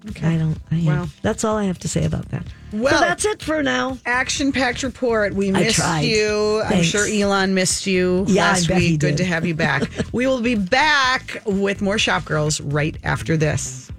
Okay. 0.10 0.28
I 0.28 0.38
don't. 0.38 0.58
I. 0.72 0.82
Wow. 0.84 1.08
That's 1.22 1.44
all 1.44 1.56
I 1.56 1.66
have 1.66 1.78
to 1.80 1.88
say 1.88 2.04
about 2.04 2.30
that. 2.30 2.44
Well- 2.74 2.94
so 2.94 3.00
that's 3.02 3.26
it 3.26 3.42
for 3.42 3.62
now. 3.62 3.98
Action 4.06 4.52
packed 4.52 4.84
report. 4.84 5.34
We 5.34 5.52
missed 5.52 5.80
you. 6.04 6.62
I'm 6.66 6.84
sure 6.84 7.06
Elon 7.08 7.54
missed 7.54 7.86
you 7.86 8.26
Yeah, 8.28 8.44
last 8.46 8.70
week. 8.70 9.00
Good 9.00 9.10
did. 9.12 9.18
to 9.18 9.26
have 9.26 9.46
you 9.46 9.56
back. 9.56 9.90
we 10.14 10.26
will 10.28 10.42
be 10.42 10.56
back 10.56 11.42
with 11.46 11.82
more 11.82 11.98
Shop 11.98 12.24
Girls 12.26 12.62
right 12.62 12.96
after 13.04 13.36
this. 13.38 13.91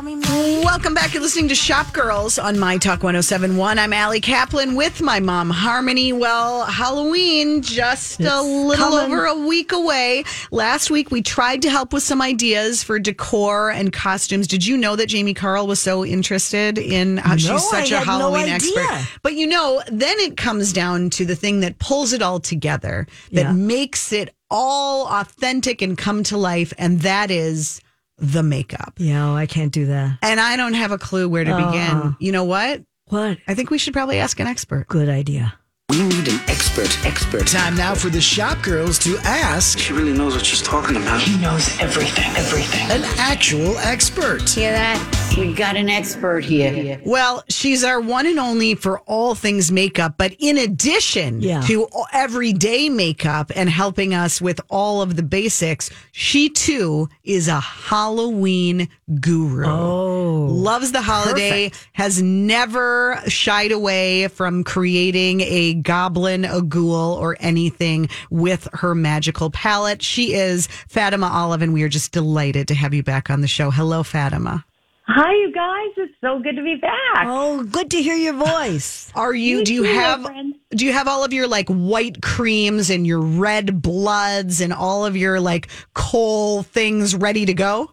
Welcome 0.00 0.94
back. 0.94 1.12
You're 1.12 1.24
listening 1.24 1.48
to 1.48 1.56
Shop 1.56 1.92
Girls 1.92 2.38
on 2.38 2.56
My 2.56 2.76
Talk 2.78 3.02
1071. 3.02 3.80
I'm 3.80 3.92
Allie 3.92 4.20
Kaplan 4.20 4.76
with 4.76 5.00
my 5.00 5.18
mom, 5.18 5.50
Harmony. 5.50 6.12
Well, 6.12 6.66
Halloween 6.66 7.62
just 7.62 8.20
a 8.20 8.40
little 8.40 8.76
coming. 8.76 9.12
over 9.12 9.24
a 9.24 9.34
week 9.34 9.72
away. 9.72 10.22
Last 10.52 10.92
week, 10.92 11.10
we 11.10 11.20
tried 11.20 11.62
to 11.62 11.70
help 11.70 11.92
with 11.92 12.04
some 12.04 12.22
ideas 12.22 12.84
for 12.84 13.00
decor 13.00 13.70
and 13.72 13.92
costumes. 13.92 14.46
Did 14.46 14.64
you 14.64 14.76
know 14.76 14.94
that 14.94 15.06
Jamie 15.06 15.34
Carl 15.34 15.66
was 15.66 15.80
so 15.80 16.04
interested 16.04 16.78
in 16.78 17.16
how 17.16 17.32
No, 17.32 17.36
she's 17.38 17.68
such 17.68 17.90
I 17.90 17.96
a 17.96 18.04
no 18.04 18.04
Halloween 18.04 18.52
idea. 18.52 18.54
expert? 18.80 19.18
But 19.24 19.34
you 19.34 19.48
know, 19.48 19.82
then 19.90 20.16
it 20.20 20.36
comes 20.36 20.72
down 20.72 21.10
to 21.10 21.24
the 21.24 21.34
thing 21.34 21.58
that 21.60 21.80
pulls 21.80 22.12
it 22.12 22.22
all 22.22 22.38
together, 22.38 23.08
that 23.32 23.46
Yeah. 23.46 23.52
makes 23.52 24.12
it 24.12 24.32
all 24.48 25.08
authentic 25.08 25.82
and 25.82 25.98
come 25.98 26.22
to 26.22 26.36
life, 26.36 26.72
and 26.78 27.00
that 27.00 27.32
is 27.32 27.80
the 28.18 28.42
makeup. 28.42 28.94
Yeah, 28.96 29.30
oh, 29.30 29.34
I 29.34 29.46
can't 29.46 29.72
do 29.72 29.86
that. 29.86 30.18
And 30.22 30.40
I 30.40 30.56
don't 30.56 30.74
have 30.74 30.92
a 30.92 30.98
clue 30.98 31.28
where 31.28 31.44
to 31.44 31.54
begin. 31.54 31.96
Uh-uh. 31.96 32.12
You 32.18 32.32
know 32.32 32.44
what? 32.44 32.82
What? 33.06 33.38
I 33.46 33.54
think 33.54 33.70
we 33.70 33.78
should 33.78 33.94
probably 33.94 34.18
ask 34.18 34.38
an 34.40 34.46
expert. 34.46 34.86
Good 34.88 35.08
idea. 35.08 35.54
Mm. 35.90 36.17
We 36.28 36.34
need 36.34 36.40
an 36.42 36.50
expert, 36.50 37.06
expert. 37.06 37.46
Time 37.46 37.74
now 37.74 37.94
for 37.94 38.10
the 38.10 38.20
shop 38.20 38.62
girls 38.62 38.98
to 39.00 39.16
ask 39.24 39.78
She 39.78 39.92
really 39.94 40.12
knows 40.12 40.34
what 40.34 40.44
she's 40.44 40.60
talking 40.62 40.96
about. 40.96 41.20
He 41.22 41.38
knows 41.40 41.68
everything, 41.80 42.30
everything. 42.36 42.90
an 42.90 43.02
actual 43.18 43.78
expert. 43.78 44.46
Hear 44.48 44.72
that? 44.72 45.14
We 45.38 45.52
got 45.54 45.76
an 45.76 45.88
expert 45.88 46.44
here. 46.44 47.00
Well, 47.04 47.44
she's 47.48 47.84
our 47.84 48.00
one 48.00 48.26
and 48.26 48.38
only 48.40 48.74
for 48.74 48.98
all 49.00 49.34
things 49.36 49.70
makeup, 49.70 50.14
but 50.18 50.34
in 50.38 50.58
addition 50.58 51.40
Yeah. 51.40 51.60
to 51.62 51.86
everyday 52.12 52.88
makeup 52.88 53.52
and 53.54 53.70
helping 53.70 54.14
us 54.14 54.40
with 54.40 54.60
all 54.68 55.00
of 55.00 55.14
the 55.16 55.22
basics, 55.22 55.90
she 56.12 56.48
too 56.48 57.08
is 57.24 57.46
a 57.46 57.60
Halloween 57.60 58.88
guru. 59.20 59.66
Oh. 59.66 60.46
Loves 60.50 60.90
the 60.92 61.02
holiday, 61.02 61.70
has 61.92 62.20
never 62.20 63.22
shied 63.28 63.70
away 63.70 64.26
from 64.28 64.64
creating 64.64 65.40
a 65.42 65.74
goblin, 66.18 66.44
a 66.44 66.60
ghoul, 66.60 67.14
or 67.14 67.36
anything 67.40 68.08
with 68.30 68.68
her 68.72 68.94
magical 68.94 69.50
palette. 69.50 70.02
She 70.02 70.34
is 70.34 70.66
Fatima 70.88 71.28
Olive, 71.32 71.62
and 71.62 71.72
we 71.72 71.82
are 71.84 71.88
just 71.88 72.12
delighted 72.12 72.68
to 72.68 72.74
have 72.74 72.92
you 72.92 73.02
back 73.02 73.30
on 73.30 73.40
the 73.40 73.46
show. 73.46 73.70
Hello, 73.70 74.02
Fatima. 74.02 74.64
Hi, 75.06 75.32
you 75.32 75.52
guys. 75.52 75.94
It's 75.96 76.14
so 76.20 76.40
good 76.40 76.56
to 76.56 76.62
be 76.62 76.74
back. 76.74 77.24
Oh, 77.26 77.62
good 77.64 77.90
to 77.92 78.02
hear 78.02 78.16
your 78.16 78.34
voice. 78.34 79.10
Are 79.14 79.32
you? 79.32 79.58
Me 79.58 79.64
Do 79.64 79.74
you 79.74 79.84
too, 79.84 79.92
have? 79.94 80.26
Do 80.70 80.84
you 80.84 80.92
have 80.92 81.08
all 81.08 81.24
of 81.24 81.32
your 81.32 81.46
like 81.46 81.68
white 81.68 82.20
creams 82.20 82.90
and 82.90 83.06
your 83.06 83.20
red 83.20 83.80
bloods 83.80 84.60
and 84.60 84.72
all 84.72 85.06
of 85.06 85.16
your 85.16 85.40
like 85.40 85.68
coal 85.94 86.62
things 86.62 87.14
ready 87.14 87.46
to 87.46 87.54
go? 87.54 87.90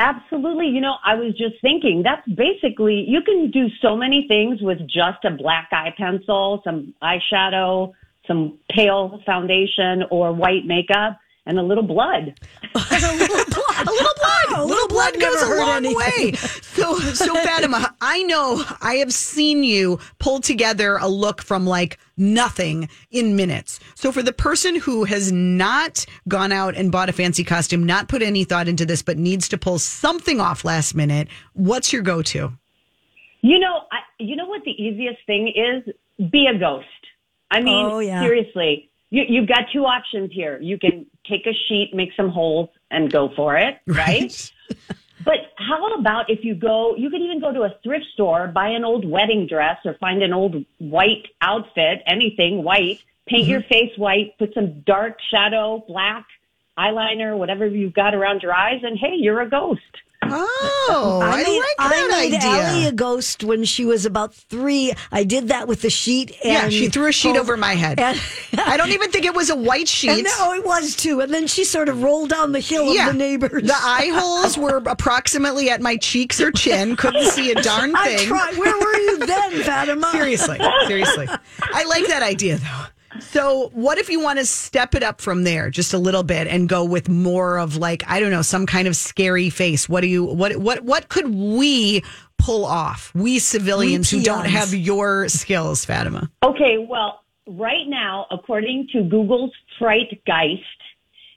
Absolutely. 0.00 0.66
You 0.68 0.80
know, 0.80 0.94
I 1.04 1.14
was 1.16 1.32
just 1.32 1.60
thinking 1.60 2.02
that's 2.04 2.26
basically, 2.28 3.04
you 3.08 3.20
can 3.22 3.50
do 3.50 3.66
so 3.82 3.96
many 3.96 4.26
things 4.28 4.60
with 4.62 4.78
just 4.86 5.24
a 5.24 5.30
black 5.30 5.68
eye 5.72 5.92
pencil, 5.96 6.60
some 6.64 6.94
eyeshadow, 7.02 7.92
some 8.26 8.58
pale 8.70 9.20
foundation 9.26 10.04
or 10.10 10.32
white 10.32 10.66
makeup 10.66 11.18
and 11.48 11.58
a 11.58 11.62
little 11.62 11.82
blood. 11.82 12.34
a 12.74 12.78
little 12.78 13.26
blood. 13.26 13.44
Oh, 13.80 13.84
a 13.86 13.92
little 13.92 14.14
blood. 14.18 14.58
A 14.60 14.64
little 14.64 14.88
blood 14.88 15.14
never 15.18 15.32
goes 15.38 15.42
a 15.42 15.54
long 15.60 15.76
anything. 15.86 15.96
way. 15.96 16.32
So, 16.32 16.98
so 16.98 17.34
Fatima, 17.44 17.94
I 18.00 18.22
know 18.24 18.62
I 18.80 18.94
have 18.96 19.12
seen 19.12 19.62
you 19.62 20.00
pull 20.18 20.40
together 20.40 20.96
a 20.96 21.06
look 21.08 21.42
from 21.42 21.64
like 21.64 21.98
nothing 22.16 22.88
in 23.12 23.36
minutes. 23.36 23.78
So, 23.94 24.10
for 24.10 24.22
the 24.22 24.32
person 24.32 24.74
who 24.76 25.04
has 25.04 25.30
not 25.30 26.04
gone 26.26 26.50
out 26.50 26.74
and 26.76 26.90
bought 26.90 27.08
a 27.08 27.12
fancy 27.12 27.44
costume, 27.44 27.84
not 27.84 28.08
put 28.08 28.20
any 28.20 28.42
thought 28.44 28.66
into 28.68 28.84
this, 28.84 29.00
but 29.02 29.16
needs 29.16 29.48
to 29.50 29.58
pull 29.58 29.78
something 29.78 30.40
off 30.40 30.64
last 30.64 30.94
minute, 30.96 31.28
what's 31.54 31.92
your 31.92 32.02
go-to? 32.02 32.52
You 33.42 33.58
know, 33.60 33.82
I, 33.92 33.98
you 34.18 34.34
know 34.34 34.46
what 34.46 34.64
the 34.64 34.72
easiest 34.72 35.24
thing 35.26 35.48
is? 35.54 35.94
Be 36.30 36.46
a 36.48 36.58
ghost. 36.58 36.86
I 37.50 37.60
mean, 37.60 37.86
Oh, 37.86 38.00
yeah. 38.00 38.22
seriously, 38.22 38.90
you, 39.10 39.22
you've 39.28 39.48
got 39.48 39.66
two 39.72 39.84
options 39.86 40.32
here. 40.32 40.58
You 40.60 40.78
can 40.78 41.06
take 41.28 41.46
a 41.46 41.52
sheet, 41.68 41.90
make 41.94 42.10
some 42.16 42.28
holes, 42.30 42.70
and 42.90 43.10
go 43.10 43.30
for 43.34 43.56
it, 43.56 43.78
right? 43.86 44.52
But 45.24 45.52
how 45.56 45.94
about 45.94 46.30
if 46.30 46.44
you 46.44 46.54
go, 46.54 46.94
you 46.96 47.10
could 47.10 47.20
even 47.20 47.40
go 47.40 47.52
to 47.52 47.62
a 47.62 47.74
thrift 47.82 48.06
store, 48.14 48.48
buy 48.48 48.68
an 48.68 48.84
old 48.84 49.08
wedding 49.08 49.46
dress 49.46 49.78
or 49.84 49.94
find 49.94 50.22
an 50.22 50.32
old 50.32 50.64
white 50.78 51.26
outfit, 51.42 52.02
anything 52.06 52.62
white, 52.62 53.00
paint 53.26 53.42
mm-hmm. 53.42 53.50
your 53.50 53.62
face 53.62 53.96
white, 53.96 54.38
put 54.38 54.54
some 54.54 54.80
dark 54.86 55.18
shadow, 55.30 55.84
black 55.86 56.24
eyeliner, 56.78 57.36
whatever 57.36 57.66
you've 57.66 57.92
got 57.92 58.14
around 58.14 58.42
your 58.42 58.54
eyes, 58.54 58.80
and 58.82 58.96
hey, 58.98 59.14
you're 59.16 59.40
a 59.40 59.50
ghost. 59.50 59.82
Oh, 60.32 61.20
I, 61.22 61.42
made, 61.42 61.58
like 61.58 61.74
I 61.78 62.08
made 62.08 62.34
idea. 62.36 62.48
Allie 62.50 62.86
a 62.86 62.92
ghost 62.92 63.44
when 63.44 63.64
she 63.64 63.84
was 63.84 64.06
about 64.06 64.34
three. 64.34 64.92
I 65.12 65.24
did 65.24 65.48
that 65.48 65.68
with 65.68 65.82
the 65.82 65.90
sheet. 65.90 66.30
And 66.44 66.52
yeah, 66.52 66.68
she 66.68 66.88
threw 66.88 67.06
a 67.06 67.12
sheet 67.12 67.28
pulled- 67.30 67.38
over 67.38 67.56
my 67.56 67.74
head. 67.74 67.98
And, 67.98 68.20
I 68.58 68.76
don't 68.76 68.90
even 68.90 69.10
think 69.10 69.24
it 69.24 69.34
was 69.34 69.50
a 69.50 69.56
white 69.56 69.88
sheet. 69.98 70.26
oh, 70.40 70.54
it 70.54 70.64
was 70.64 70.96
too. 70.96 71.20
And 71.20 71.32
then 71.32 71.46
she 71.46 71.64
sort 71.64 71.88
of 71.88 72.02
rolled 72.02 72.30
down 72.30 72.52
the 72.52 72.60
hill 72.60 72.92
yeah, 72.94 73.06
of 73.08 73.12
the 73.12 73.18
neighbors. 73.18 73.62
The 73.62 73.74
eye 73.76 74.10
holes 74.12 74.56
were 74.58 74.78
approximately 74.86 75.70
at 75.70 75.80
my 75.80 75.96
cheeks 75.96 76.40
or 76.40 76.50
chin. 76.50 76.96
Couldn't 76.96 77.30
see 77.30 77.50
a 77.52 77.60
darn 77.62 77.94
I 77.96 78.16
thing. 78.16 78.26
tried. 78.28 78.56
Where 78.58 78.76
were 78.78 78.96
you 78.96 79.18
then, 79.26 79.62
Fatima? 79.62 80.08
Seriously, 80.12 80.58
seriously. 80.86 81.28
I 81.62 81.84
like 81.84 82.06
that 82.08 82.22
idea 82.22 82.56
though. 82.58 82.84
So, 83.20 83.70
what 83.72 83.98
if 83.98 84.08
you 84.08 84.20
want 84.20 84.38
to 84.38 84.46
step 84.46 84.94
it 84.94 85.02
up 85.02 85.20
from 85.20 85.44
there 85.44 85.70
just 85.70 85.92
a 85.94 85.98
little 85.98 86.22
bit 86.22 86.46
and 86.46 86.68
go 86.68 86.84
with 86.84 87.08
more 87.08 87.58
of 87.58 87.76
like 87.76 88.02
I 88.08 88.20
don't 88.20 88.30
know, 88.30 88.42
some 88.42 88.66
kind 88.66 88.88
of 88.88 88.96
scary 88.96 89.50
face? 89.50 89.88
What 89.88 90.00
do 90.02 90.06
you 90.06 90.24
what 90.24 90.56
what 90.56 90.82
what 90.84 91.08
could 91.08 91.34
we 91.34 92.02
pull 92.38 92.64
off? 92.64 93.12
We 93.14 93.38
civilians 93.38 94.10
who 94.10 94.22
don't 94.22 94.46
have 94.46 94.74
your 94.74 95.28
skills, 95.28 95.84
Fatima. 95.84 96.30
Okay, 96.42 96.78
well, 96.78 97.22
right 97.46 97.86
now, 97.86 98.26
according 98.30 98.88
to 98.92 99.02
Google's 99.02 99.52
Frightgeist, 99.80 100.62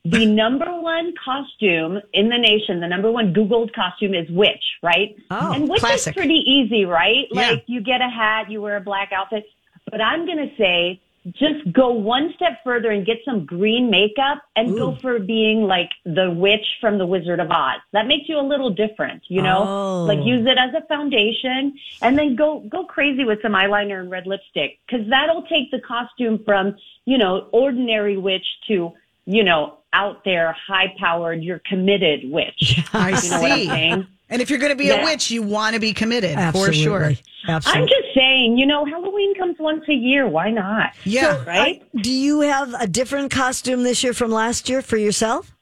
the 0.06 0.26
number 0.42 0.80
one 0.80 1.14
costume 1.24 2.00
in 2.14 2.30
the 2.30 2.38
nation, 2.38 2.80
the 2.80 2.88
number 2.88 3.12
one 3.12 3.34
Googled 3.34 3.74
costume 3.74 4.14
is 4.14 4.30
witch, 4.30 4.64
right? 4.84 5.16
Oh, 5.30 5.54
and 5.54 5.70
witch 5.70 5.82
classic. 5.82 6.16
is 6.16 6.18
pretty 6.18 6.44
easy, 6.46 6.86
right? 6.86 7.26
Yeah. 7.32 7.52
Like 7.52 7.64
you 7.68 7.82
get 7.82 8.02
a 8.02 8.10
hat, 8.10 8.50
you 8.50 8.62
wear 8.62 8.78
a 8.78 8.82
black 8.82 9.12
outfit. 9.12 9.46
But 9.90 10.02
I'm 10.02 10.26
going 10.26 10.38
to 10.38 10.56
say 10.58 11.02
just 11.28 11.72
go 11.72 11.92
one 11.92 12.34
step 12.36 12.60
further 12.64 12.90
and 12.90 13.06
get 13.06 13.18
some 13.24 13.46
green 13.46 13.92
makeup 13.92 14.42
and 14.56 14.76
go 14.76 14.96
for 14.96 15.20
being 15.20 15.62
like 15.62 15.92
the 16.04 16.32
witch 16.32 16.66
from 16.80 16.98
the 16.98 17.06
Wizard 17.06 17.40
of 17.40 17.52
Oz. 17.52 17.80
That 17.94 18.08
makes 18.08 18.28
you 18.28 18.40
a 18.40 18.42
little 18.42 18.72
different, 18.72 19.24
you 19.28 19.42
know? 19.42 19.64
Oh. 19.68 20.06
Like 20.06 20.26
use 20.26 20.48
it 20.48 20.58
as 20.58 20.74
a 20.74 20.86
foundation 20.88 21.78
and 22.02 22.18
then 22.18 22.36
go 22.36 22.62
go 22.62 22.86
crazy 22.86 23.24
with 23.24 23.40
some 23.44 23.54
eyeliner 23.54 24.00
and 24.00 24.10
red 24.10 24.26
lipstick 24.26 24.80
cuz 24.90 25.08
that'll 25.10 25.44
take 25.44 25.70
the 25.70 25.80
costume 25.80 26.44
from, 26.44 26.76
you 27.06 27.20
know, 27.20 27.48
ordinary 27.52 28.18
witch 28.18 28.46
to, 28.68 28.92
you 29.26 29.44
know, 29.44 29.78
out 29.94 30.24
there 30.24 30.56
high-powered, 30.68 31.44
you're 31.44 31.62
committed 31.66 32.30
witch. 32.32 32.80
I 32.94 33.10
You 33.22 33.30
know 33.30 33.42
what 33.42 33.52
I'm 33.52 33.58
see. 33.60 33.68
saying? 33.68 34.08
And 34.30 34.42
if 34.42 34.50
you're 34.50 34.60
going 34.60 34.72
to 34.72 34.78
be 34.78 34.90
a 34.90 35.04
witch, 35.04 35.30
you 35.30 35.42
want 35.44 35.74
to 35.74 35.80
be 35.82 35.92
committed 35.94 36.38
Absolutely. 36.38 36.78
for 36.78 36.82
sure. 36.84 37.12
Absolutely. 37.50 37.82
I'm 37.82 37.88
just 37.88 38.16
saying, 38.16 38.58
you 38.58 38.66
know, 38.66 38.86
Halloween 38.86 39.36
comes 39.36 39.58
once 39.60 39.84
a 39.90 39.94
year. 39.94 40.26
Why 40.28 40.52
not? 40.52 40.92
Yeah. 41.04 41.44
Right? 41.44 41.84
Do 42.02 42.12
you 42.12 42.40
have 42.42 42.74
a 42.80 42.88
different 42.88 43.32
costume 43.32 43.84
this 43.84 44.04
year 44.04 44.14
from 44.14 44.32
last 44.32 44.70
year 44.70 44.82
for 44.82 44.96
yourself? 44.96 45.54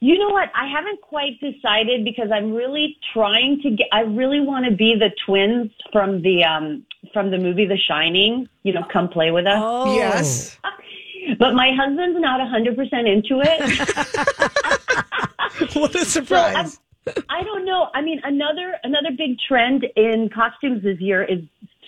You 0.00 0.18
know 0.18 0.28
what? 0.30 0.50
I 0.54 0.66
haven't 0.68 1.00
quite 1.02 1.40
decided 1.40 2.04
because 2.04 2.30
I'm 2.32 2.52
really 2.52 2.96
trying 3.14 3.60
to 3.62 3.70
get. 3.70 3.86
I 3.92 4.00
really 4.00 4.40
want 4.40 4.64
to 4.66 4.70
be 4.74 4.96
the 4.98 5.10
twins 5.26 5.70
from 5.92 6.22
the 6.22 6.42
um 6.44 6.84
from 7.12 7.30
the 7.30 7.36
movie 7.38 7.66
The 7.66 7.76
Shining. 7.76 8.48
You 8.62 8.72
know, 8.74 8.82
come 8.90 9.08
play 9.08 9.30
with 9.30 9.46
us. 9.46 9.58
Oh, 9.58 9.94
Yes. 9.94 10.58
But 11.38 11.54
my 11.54 11.70
husband's 11.74 12.20
not 12.20 12.40
100 12.40 12.76
percent 12.76 13.06
into 13.08 13.40
it. 13.42 13.60
what 15.74 15.94
a 15.94 16.04
surprise. 16.04 16.78
I 17.28 17.42
don't 17.42 17.64
know. 17.64 17.88
I 17.94 18.02
mean, 18.02 18.20
another 18.24 18.74
another 18.84 19.10
big 19.16 19.38
trend 19.46 19.86
in 19.96 20.28
costumes 20.28 20.82
this 20.82 21.00
year 21.00 21.22
is 21.22 21.40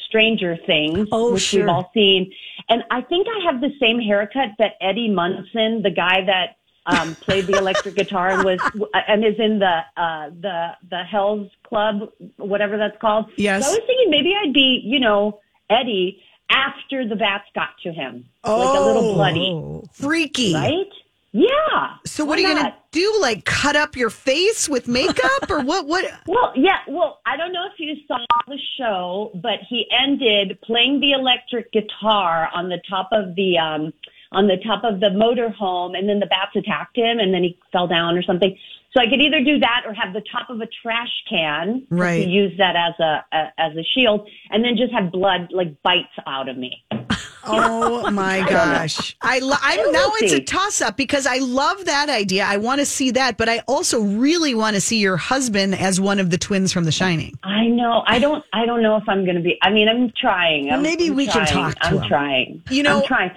Stranger 0.09 0.57
Things, 0.67 1.09
Oh, 1.13 1.33
which 1.35 1.43
sure. 1.43 1.61
we've 1.61 1.69
all 1.69 1.91
seen. 1.95 2.33
And 2.69 2.83
I 2.91 3.01
think 3.03 3.27
I 3.29 3.45
have 3.51 3.61
the 3.61 3.71
same 3.81 3.99
haircut 4.01 4.51
that 4.59 4.73
Eddie 4.81 5.11
Munson, 5.11 5.83
the 5.83 5.91
guy 5.91 6.25
that 6.27 6.57
um, 6.87 7.15
played 7.17 7.47
the 7.47 7.57
electric 7.57 7.95
guitar 7.95 8.31
and 8.31 8.45
was 8.45 8.61
and 9.07 9.25
is 9.25 9.39
in 9.39 9.59
the 9.59 9.81
uh, 9.97 10.31
the 10.41 10.71
the 10.91 11.05
Hell's 11.05 11.51
Club, 11.65 12.11
whatever 12.37 12.77
that's 12.77 12.99
called. 13.01 13.31
Yes. 13.37 13.65
So 13.65 13.71
I 13.71 13.75
was 13.75 13.81
thinking 13.87 14.11
maybe 14.11 14.35
I'd 14.35 14.53
be, 14.53 14.81
you 14.85 14.99
know, 15.01 15.41
Eddie 15.71 16.21
after 16.51 17.07
the 17.09 17.17
bats 17.17 17.45
got 17.55 17.71
to 17.83 17.93
him, 17.93 18.25
like 18.45 18.75
a 18.75 18.79
Oh. 18.79 18.87
little 18.87 19.15
bloody, 19.15 19.83
Freaky. 19.95 20.55
right? 20.55 20.87
Yeah. 21.35 21.95
So 22.05 22.27
what 22.27 22.39
are 22.39 22.43
you 22.43 22.49
going 22.49 22.63
to 22.67 22.75
do? 22.91 23.17
Like 23.21 23.47
cut 23.47 23.75
up 23.75 23.97
your 23.97 24.11
face 24.11 24.69
with 24.69 24.87
makeup 24.87 25.51
or 25.51 25.61
what? 25.61 25.87
What? 25.87 26.05
Well, 26.27 26.53
yeah. 26.55 26.79
Well, 26.87 27.21
I 27.25 27.39
don't 27.39 27.53
know 27.55 27.65
if 27.73 27.79
you 27.81 27.97
saw 28.07 28.19
the 28.47 28.59
show, 28.79 29.31
but 29.35 29.61
he 29.67 29.87
ended 29.99 30.59
playing 30.63 31.01
the 31.01 31.13
electric 31.13 31.73
guitar 31.73 32.51
on 32.53 32.69
the 32.69 32.83
top 32.89 33.09
of 33.13 33.35
the 33.35 33.57
um 33.59 33.95
on 34.33 34.47
the 34.49 34.57
top 34.67 34.85
of 34.85 35.01
the 35.01 35.07
motorhome, 35.09 35.97
and 35.97 36.09
then 36.09 36.19
the 36.21 36.27
bats 36.27 36.55
attacked 36.57 36.97
him, 36.97 37.19
and 37.19 37.33
then 37.33 37.43
he 37.43 37.59
fell 37.73 37.87
down 37.87 38.17
or 38.17 38.23
something. 38.23 38.57
So 38.95 39.01
I 39.01 39.07
could 39.09 39.21
either 39.23 39.43
do 39.43 39.59
that 39.61 39.83
or 39.87 39.95
have 39.95 40.13
the 40.13 40.23
top 40.31 40.51
of 40.51 40.61
a 40.61 40.67
trash 40.83 41.09
can 41.29 41.87
Right. 41.89 42.27
He 42.27 42.31
use 42.31 42.53
that 42.59 42.77
as 42.77 42.93
a, 43.01 43.25
a 43.33 43.53
as 43.59 43.77
a 43.77 43.83
shield, 43.95 44.29
and 44.51 44.63
then 44.65 44.77
just 44.77 44.93
have 44.93 45.11
blood 45.11 45.49
like 45.53 45.81
bites 45.83 46.09
out 46.27 46.49
of 46.49 46.57
me. 46.59 46.83
Oh 47.45 48.09
my 48.13 48.49
gosh! 48.49 49.17
I 49.21 49.41
lo- 49.41 49.57
I'm 49.61 49.79
We'll 49.81 49.93
now 49.93 50.13
it's 50.19 50.33
a 50.33 50.41
toss 50.41 50.81
up 50.81 50.97
because 50.97 51.27
I 51.27 51.39
love 51.39 51.87
that 51.87 52.09
idea. 52.09 52.45
I 52.45 52.57
want 52.59 52.79
to 52.79 52.87
see 52.87 53.11
that, 53.13 53.37
but 53.37 53.49
I 53.49 53.59
also 53.67 54.01
really 54.01 54.55
want 54.55 54.75
to 54.77 54.81
see 54.81 54.99
your 54.99 55.17
husband 55.17 55.75
as 55.75 56.01
one 56.01 56.21
of 56.21 56.31
the 56.31 56.39
twins 56.39 56.73
from 56.73 56.85
The 56.85 56.93
Shining. 56.93 57.37
I 57.43 57.67
know. 57.67 58.05
I 58.07 58.21
don't. 58.21 58.45
I 58.53 58.65
don't 58.65 58.81
know 58.81 58.97
if 58.97 59.09
I'm 59.09 59.25
going 59.25 59.35
to 59.37 59.43
be. 59.43 59.59
I 59.61 59.71
mean, 59.71 59.89
I'm 59.89 60.13
trying. 60.17 60.71
I'm, 60.71 60.83
Maybe 60.83 61.09
I'm 61.09 61.17
we 61.17 61.27
can 61.27 61.45
talk 61.47 61.75
to 61.81 61.87
I'm 61.89 61.99
him. 61.99 62.09
trying. 62.09 62.63
You 62.71 62.85
know- 62.85 63.01
I'm 63.01 63.07
trying. 63.07 63.31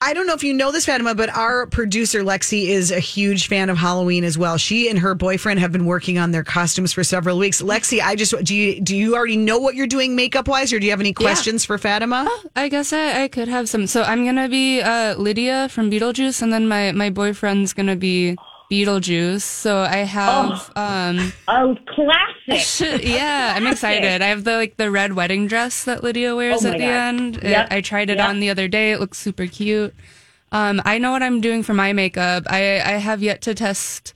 I 0.00 0.14
don't 0.14 0.28
know 0.28 0.34
if 0.34 0.44
you 0.44 0.54
know 0.54 0.70
this, 0.70 0.86
Fatima, 0.86 1.16
but 1.16 1.28
our 1.28 1.66
producer 1.66 2.20
Lexi 2.20 2.68
is 2.68 2.92
a 2.92 3.00
huge 3.00 3.48
fan 3.48 3.68
of 3.68 3.76
Halloween 3.76 4.22
as 4.22 4.38
well. 4.38 4.56
She 4.56 4.88
and 4.88 4.96
her 5.00 5.16
boyfriend 5.16 5.58
have 5.58 5.72
been 5.72 5.86
working 5.86 6.18
on 6.18 6.30
their 6.30 6.44
costumes 6.44 6.92
for 6.92 7.02
several 7.02 7.36
weeks. 7.36 7.60
Lexi, 7.60 8.00
I 8.00 8.14
just 8.14 8.32
do 8.44 8.54
you 8.54 8.80
do 8.80 8.96
you 8.96 9.16
already 9.16 9.36
know 9.36 9.58
what 9.58 9.74
you're 9.74 9.88
doing 9.88 10.14
makeup 10.14 10.46
wise, 10.46 10.72
or 10.72 10.78
do 10.78 10.86
you 10.86 10.92
have 10.92 11.00
any 11.00 11.12
questions 11.12 11.64
for 11.64 11.78
Fatima? 11.78 12.28
I 12.54 12.68
guess 12.68 12.92
I, 12.92 13.24
I 13.24 13.28
could 13.28 13.48
have 13.48 13.68
some. 13.68 13.88
So 13.88 14.02
I'm 14.04 14.24
gonna 14.24 14.48
be 14.48 14.80
uh, 14.80 15.16
Lydia 15.16 15.68
from 15.68 15.90
Beetlejuice, 15.90 16.42
and 16.42 16.52
then 16.52 16.68
my 16.68 16.92
my 16.92 17.10
boyfriend's 17.10 17.72
gonna 17.72 17.96
be 17.96 18.36
Beetlejuice. 18.70 19.42
So 19.42 19.78
I 19.78 19.98
have 19.98 20.70
um 20.76 21.32
Oh, 21.48 21.76
classic. 21.94 23.02
yeah, 23.04 23.54
I'm 23.56 23.66
excited. 23.66 24.22
I 24.22 24.26
have 24.26 24.44
the 24.44 24.56
like 24.56 24.76
the 24.76 24.90
red 24.90 25.14
wedding 25.14 25.46
dress 25.46 25.84
that 25.84 26.02
Lydia 26.04 26.34
wears 26.36 26.64
Oh 26.64 26.68
at 26.68 26.72
the 26.74 26.78
God. 26.84 26.90
end. 26.90 27.36
It- 27.44 27.68
I 27.70 27.80
tried 27.80 28.10
it 28.10 28.18
Yep. 28.18 28.28
on 28.28 28.40
the 28.40 28.50
other 28.50 28.68
day. 28.68 28.92
It 28.92 29.00
looks 29.00 29.18
super 29.18 29.46
cute. 29.46 29.94
Um, 30.50 30.80
I 30.84 30.98
know 30.98 31.12
what 31.12 31.22
I'm 31.22 31.40
doing 31.40 31.62
for 31.62 31.74
my 31.74 31.92
makeup. 31.92 32.44
I 32.48 32.80
I 32.80 32.92
have 32.98 33.22
yet 33.22 33.42
to 33.42 33.54
test 33.54 34.14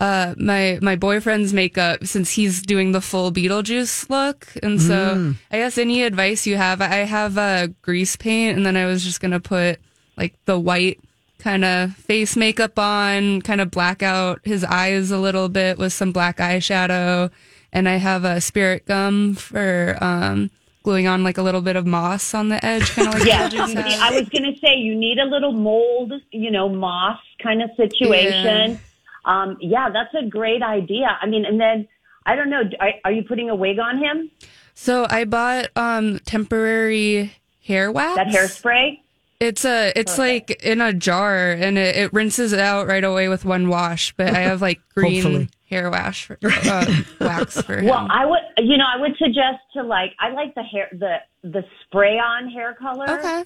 uh 0.00 0.34
my 0.38 0.78
my 0.82 0.96
boyfriend's 0.96 1.52
makeup 1.52 2.04
since 2.04 2.30
he's 2.32 2.62
doing 2.62 2.90
the 2.92 3.00
full 3.00 3.30
Beetlejuice 3.32 4.10
look. 4.10 4.48
And 4.62 4.80
so 4.82 5.14
Mm. 5.14 5.36
I 5.52 5.58
guess 5.58 5.78
any 5.78 6.02
advice 6.02 6.46
you 6.48 6.56
have, 6.56 6.80
I 6.80 6.96
have 7.06 7.38
uh 7.38 7.68
grease 7.82 8.16
paint 8.16 8.56
and 8.56 8.66
then 8.66 8.76
I 8.76 8.86
was 8.86 9.04
just 9.04 9.20
gonna 9.20 9.40
put 9.40 9.78
like 10.16 10.34
the 10.46 10.58
white 10.58 11.00
kind 11.44 11.62
of 11.62 11.94
face 11.94 12.36
makeup 12.36 12.78
on, 12.78 13.42
kind 13.42 13.60
of 13.60 13.70
black 13.70 14.02
out 14.02 14.40
his 14.44 14.64
eyes 14.64 15.10
a 15.10 15.18
little 15.18 15.50
bit 15.50 15.76
with 15.76 15.92
some 15.92 16.10
black 16.10 16.38
eyeshadow. 16.38 17.30
And 17.70 17.86
I 17.86 17.96
have 17.96 18.24
a 18.24 18.40
spirit 18.40 18.86
gum 18.86 19.34
for 19.34 19.98
um 20.00 20.50
gluing 20.84 21.06
on 21.06 21.22
like 21.22 21.36
a 21.36 21.42
little 21.42 21.60
bit 21.60 21.76
of 21.76 21.86
moss 21.86 22.32
on 22.34 22.48
the 22.48 22.64
edge, 22.64 22.90
kind 22.90 23.08
of 23.08 23.14
like 23.14 23.24
Yeah. 23.26 23.48
I 23.52 24.10
was 24.12 24.28
going 24.30 24.44
to 24.44 24.58
say 24.58 24.76
you 24.76 24.94
need 24.94 25.18
a 25.18 25.24
little 25.24 25.52
mold, 25.52 26.12
you 26.30 26.50
know, 26.50 26.68
moss 26.68 27.18
kind 27.42 27.62
of 27.62 27.70
situation. 27.76 28.78
Um, 29.26 29.56
yeah, 29.60 29.90
that's 29.90 30.14
a 30.14 30.26
great 30.26 30.62
idea. 30.62 31.18
I 31.20 31.26
mean, 31.26 31.44
and 31.44 31.60
then 31.60 31.88
I 32.24 32.36
don't 32.36 32.48
know. 32.48 32.62
Are, 32.80 32.92
are 33.04 33.12
you 33.12 33.22
putting 33.22 33.50
a 33.50 33.54
wig 33.54 33.78
on 33.78 33.98
him? 33.98 34.30
So 34.74 35.06
I 35.10 35.24
bought 35.24 35.68
um 35.76 36.20
temporary 36.20 37.34
hair 37.62 37.92
wax. 37.92 38.16
That 38.16 38.28
hairspray? 38.28 39.00
It's 39.40 39.64
a 39.64 39.92
it's 39.98 40.16
like 40.16 40.62
in 40.62 40.80
a 40.80 40.92
jar 40.92 41.50
and 41.52 41.76
it, 41.76 41.96
it 41.96 42.12
rinses 42.12 42.52
it 42.52 42.60
out 42.60 42.86
right 42.86 43.04
away 43.04 43.28
with 43.28 43.44
one 43.44 43.68
wash. 43.68 44.14
But 44.16 44.28
I 44.34 44.40
have 44.40 44.62
like 44.62 44.80
green 44.94 45.22
Hopefully. 45.22 45.48
hair 45.68 45.90
wash 45.90 46.26
for, 46.26 46.38
uh, 46.42 46.86
wax 47.20 47.60
for 47.60 47.78
him. 47.78 47.86
Well, 47.86 48.06
I 48.10 48.24
would, 48.24 48.40
you 48.58 48.76
know, 48.78 48.86
I 48.86 49.00
would 49.00 49.16
suggest 49.16 49.58
to 49.74 49.82
like, 49.82 50.14
I 50.18 50.30
like 50.30 50.54
the 50.54 50.62
hair, 50.62 50.88
the 50.92 51.16
the 51.42 51.64
spray 51.82 52.18
on 52.18 52.48
hair 52.48 52.74
color. 52.74 53.10
okay. 53.10 53.44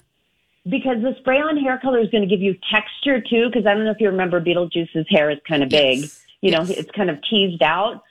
because 0.69 1.01
the 1.01 1.15
spray 1.19 1.39
on 1.41 1.57
hair 1.57 1.77
color 1.79 1.99
is 1.99 2.09
going 2.09 2.21
to 2.23 2.29
give 2.29 2.41
you 2.41 2.55
texture 2.71 3.19
too. 3.19 3.47
Because 3.49 3.65
I 3.65 3.73
don't 3.73 3.83
know 3.83 3.91
if 3.91 3.99
you 3.99 4.09
remember 4.09 4.39
Beetlejuice's 4.39 5.07
hair 5.09 5.29
is 5.31 5.39
kind 5.47 5.63
of 5.63 5.69
big. 5.69 5.99
Yes. 5.99 6.25
You 6.41 6.51
know, 6.51 6.61
it's 6.67 6.91
kind 6.91 7.09
of 7.09 7.21
teased 7.23 7.61
out. 7.63 8.03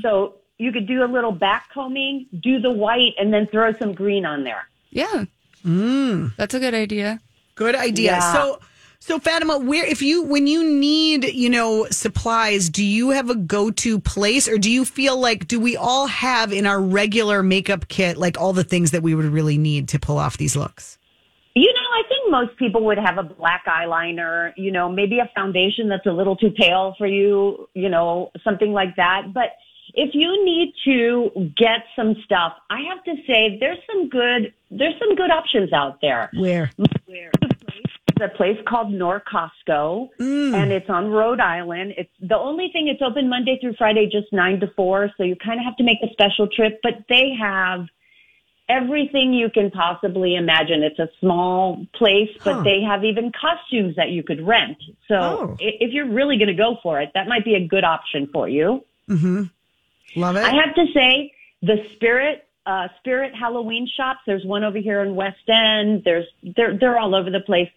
So 0.00 0.36
you 0.58 0.72
could 0.72 0.86
do 0.86 1.04
a 1.04 1.06
little 1.06 1.32
back 1.32 1.68
combing, 1.72 2.26
do 2.40 2.58
the 2.60 2.70
white, 2.70 3.12
and 3.18 3.32
then 3.32 3.46
throw 3.46 3.72
some 3.74 3.92
green 3.94 4.24
on 4.24 4.42
there. 4.42 4.66
Yeah. 4.90 5.26
Mm. 5.64 6.34
That's 6.36 6.54
a 6.54 6.60
good 6.60 6.72
idea. 6.74 7.20
Good 7.56 7.74
idea. 7.74 8.12
Yeah. 8.12 8.32
So, 8.32 8.60
so 9.00 9.18
Fatima, 9.18 9.58
where 9.58 9.84
if 9.84 10.02
you 10.02 10.22
when 10.22 10.46
you 10.46 10.62
need 10.68 11.24
you 11.24 11.50
know 11.50 11.86
supplies, 11.90 12.68
do 12.68 12.84
you 12.84 13.10
have 13.10 13.30
a 13.30 13.34
go 13.34 13.70
to 13.70 13.98
place, 13.98 14.48
or 14.48 14.58
do 14.58 14.70
you 14.70 14.84
feel 14.84 15.18
like 15.18 15.48
do 15.48 15.58
we 15.58 15.76
all 15.76 16.06
have 16.06 16.52
in 16.52 16.66
our 16.66 16.80
regular 16.80 17.42
makeup 17.42 17.88
kit 17.88 18.16
like 18.16 18.38
all 18.38 18.52
the 18.52 18.64
things 18.64 18.92
that 18.92 19.02
we 19.02 19.14
would 19.14 19.26
really 19.26 19.58
need 19.58 19.88
to 19.88 19.98
pull 19.98 20.18
off 20.18 20.36
these 20.36 20.54
looks? 20.54 20.98
You 21.54 21.72
know, 21.72 21.80
I 21.80 22.02
think 22.06 22.30
most 22.30 22.58
people 22.58 22.84
would 22.84 22.98
have 22.98 23.16
a 23.16 23.22
black 23.22 23.64
eyeliner, 23.64 24.52
you 24.58 24.70
know, 24.70 24.90
maybe 24.90 25.20
a 25.20 25.30
foundation 25.34 25.88
that's 25.88 26.04
a 26.04 26.12
little 26.12 26.36
too 26.36 26.50
pale 26.50 26.94
for 26.98 27.06
you, 27.06 27.66
you 27.72 27.88
know, 27.88 28.30
something 28.44 28.72
like 28.72 28.96
that. 28.96 29.32
But 29.32 29.52
if 29.94 30.10
you 30.12 30.44
need 30.44 30.74
to 30.84 31.30
get 31.56 31.84
some 31.96 32.14
stuff, 32.24 32.52
I 32.68 32.80
have 32.88 33.02
to 33.04 33.14
say 33.26 33.56
there's 33.58 33.78
some 33.90 34.10
good 34.10 34.52
there's 34.70 34.94
some 34.98 35.14
good 35.14 35.30
options 35.30 35.72
out 35.72 36.00
there. 36.02 36.30
Where? 36.34 36.70
It's 37.08 38.20
a 38.20 38.28
place 38.36 38.58
called 38.66 38.88
Norcostco, 38.88 40.08
mm. 40.18 40.54
and 40.54 40.72
it's 40.72 40.88
on 40.88 41.10
Rhode 41.10 41.40
Island. 41.40 41.94
It's 41.96 42.10
the 42.20 42.38
only 42.38 42.70
thing. 42.72 42.88
It's 42.88 43.02
open 43.02 43.28
Monday 43.28 43.58
through 43.60 43.74
Friday, 43.74 44.08
just 44.10 44.32
nine 44.32 44.60
to 44.60 44.68
four. 44.74 45.10
So 45.16 45.22
you 45.22 45.36
kind 45.36 45.60
of 45.60 45.64
have 45.64 45.76
to 45.76 45.84
make 45.84 45.98
a 46.02 46.10
special 46.12 46.48
trip, 46.48 46.80
but 46.82 47.04
they 47.08 47.34
have 47.38 47.86
everything 48.68 49.32
you 49.32 49.48
can 49.50 49.70
possibly 49.70 50.34
imagine. 50.34 50.82
It's 50.82 50.98
a 50.98 51.08
small 51.20 51.86
place, 51.94 52.30
but 52.42 52.54
Huh. 52.54 52.62
they 52.62 52.80
have 52.82 53.04
even 53.04 53.30
costumes 53.30 53.94
that 53.96 54.10
you 54.10 54.22
could 54.24 54.44
rent. 54.44 54.78
So 55.06 55.14
Oh. 55.14 55.56
if 55.60 55.92
you're 55.92 56.08
really 56.08 56.36
going 56.36 56.48
to 56.48 56.54
go 56.54 56.78
for 56.82 57.00
it, 57.00 57.12
that 57.14 57.28
might 57.28 57.44
be 57.44 57.54
a 57.54 57.64
good 57.64 57.84
option 57.84 58.26
for 58.32 58.48
you. 58.48 58.82
Mm-hmm. 59.08 59.44
Love 60.16 60.36
it. 60.36 60.44
I 60.44 60.54
have 60.54 60.74
to 60.74 60.86
say, 60.92 61.32
the 61.62 61.84
Spirit 61.94 62.45
uh, 62.66 62.88
Spirit 62.98 63.32
Halloween 63.38 63.88
shops. 63.96 64.20
There's 64.26 64.44
one 64.44 64.64
over 64.64 64.78
here 64.78 65.00
in 65.02 65.14
West 65.14 65.48
End. 65.48 66.02
There's 66.04 66.26
they're 66.56 66.76
they're 66.78 66.98
all 66.98 67.14
over 67.14 67.30
the 67.30 67.40
place. 67.40 67.68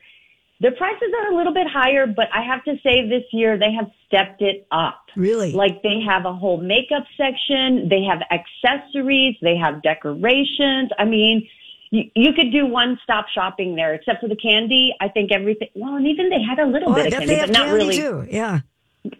Their 0.61 0.71
prices 0.71 1.09
are 1.21 1.31
a 1.31 1.37
little 1.37 1.53
bit 1.53 1.67
higher, 1.71 2.05
but 2.05 2.25
I 2.33 2.43
have 2.43 2.65
to 2.65 2.75
say 2.83 3.07
this 3.07 3.23
year 3.31 3.57
they 3.57 3.71
have 3.71 3.89
stepped 4.07 4.41
it 4.41 4.67
up. 4.71 5.05
Really? 5.15 5.53
Like 5.53 5.81
they 5.83 6.01
have 6.05 6.25
a 6.25 6.33
whole 6.33 6.57
makeup 6.57 7.05
section, 7.15 7.87
they 7.87 8.03
have 8.03 8.19
accessories, 8.29 9.37
they 9.41 9.55
have 9.55 9.81
decorations. 9.81 10.89
I 10.99 11.05
mean, 11.05 11.47
you, 11.91 12.11
you 12.13 12.33
could 12.33 12.51
do 12.51 12.65
one 12.65 12.99
stop 13.03 13.27
shopping 13.33 13.75
there, 13.75 13.93
except 13.93 14.19
for 14.19 14.27
the 14.27 14.35
candy. 14.35 14.93
I 14.99 15.07
think 15.07 15.31
everything. 15.31 15.69
Well, 15.75 15.95
and 15.95 16.05
even 16.07 16.29
they 16.29 16.41
had 16.41 16.59
a 16.59 16.65
little 16.65 16.91
Oh, 16.91 16.95
bit 16.95 17.07
of 17.07 17.19
candy, 17.19 17.37
but 17.39 17.51
not 17.51 17.67
candy 17.67 17.75
really. 17.75 17.95
too. 17.95 18.27
Yeah. 18.29 18.59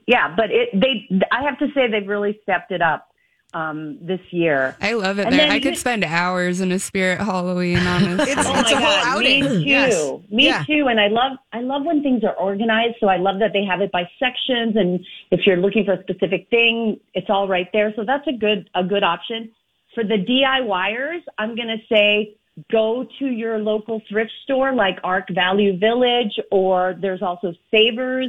Yeah, 0.07 0.35
but 0.35 0.51
it 0.51 0.69
they. 0.73 1.07
I 1.31 1.43
have 1.43 1.57
to 1.59 1.67
say 1.73 1.87
they've 1.89 2.05
really 2.07 2.37
stepped 2.43 2.71
it 2.71 2.81
up 2.81 3.08
um, 3.53 3.97
this 4.01 4.19
year. 4.31 4.75
I 4.81 4.93
love 4.93 5.17
it 5.19 5.25
And 5.25 5.33
there. 5.33 5.41
then 5.41 5.51
I 5.51 5.55
you- 5.55 5.61
could 5.61 5.77
spend 5.77 6.03
hours 6.03 6.61
in 6.61 6.71
a 6.71 6.79
spirit 6.79 7.19
Halloween, 7.19 7.77
honestly. 7.87 8.31
It's- 8.31 8.45
Oh 8.47 8.53
my 8.53 8.59
a 8.61 8.63
whole 8.63 8.79
god, 8.79 9.03
outing. 9.17 9.43
me 9.43 9.47
too. 9.49 9.59
Yes. 9.61 10.11
Me 10.29 10.45
Yeah. 10.45 10.63
too. 10.65 10.87
And 10.87 10.99
I 10.99 11.07
love 11.07 11.37
I 11.51 11.61
love 11.61 11.83
when 11.85 12.03
things 12.03 12.23
are 12.23 12.33
organized. 12.35 12.95
So 12.99 13.07
I 13.07 13.17
love 13.17 13.39
that 13.39 13.51
they 13.53 13.63
have 13.65 13.81
it 13.81 13.91
by 13.91 14.07
sections, 14.19 14.75
and 14.75 14.99
if 15.31 15.41
you're 15.45 15.57
looking 15.57 15.85
for 15.85 15.93
a 15.93 16.01
specific 16.03 16.47
thing, 16.49 16.99
it's 17.13 17.29
all 17.29 17.47
right 17.47 17.67
there. 17.73 17.91
So 17.95 18.03
that's 18.05 18.27
a 18.27 18.33
good 18.33 18.69
a 18.75 18.83
good 18.83 19.03
option 19.03 19.49
for 19.95 20.03
the 20.03 20.17
DIYers. 20.17 21.21
I'm 21.37 21.55
gonna 21.55 21.77
say 21.91 22.35
go 22.71 23.07
to 23.19 23.25
your 23.25 23.57
local 23.59 24.01
thrift 24.09 24.31
store 24.43 24.73
like 24.73 24.97
Arc 25.03 25.29
Value 25.33 25.77
Village, 25.77 26.37
or 26.51 26.95
there's 27.01 27.21
also 27.21 27.53
Savers. 27.71 28.27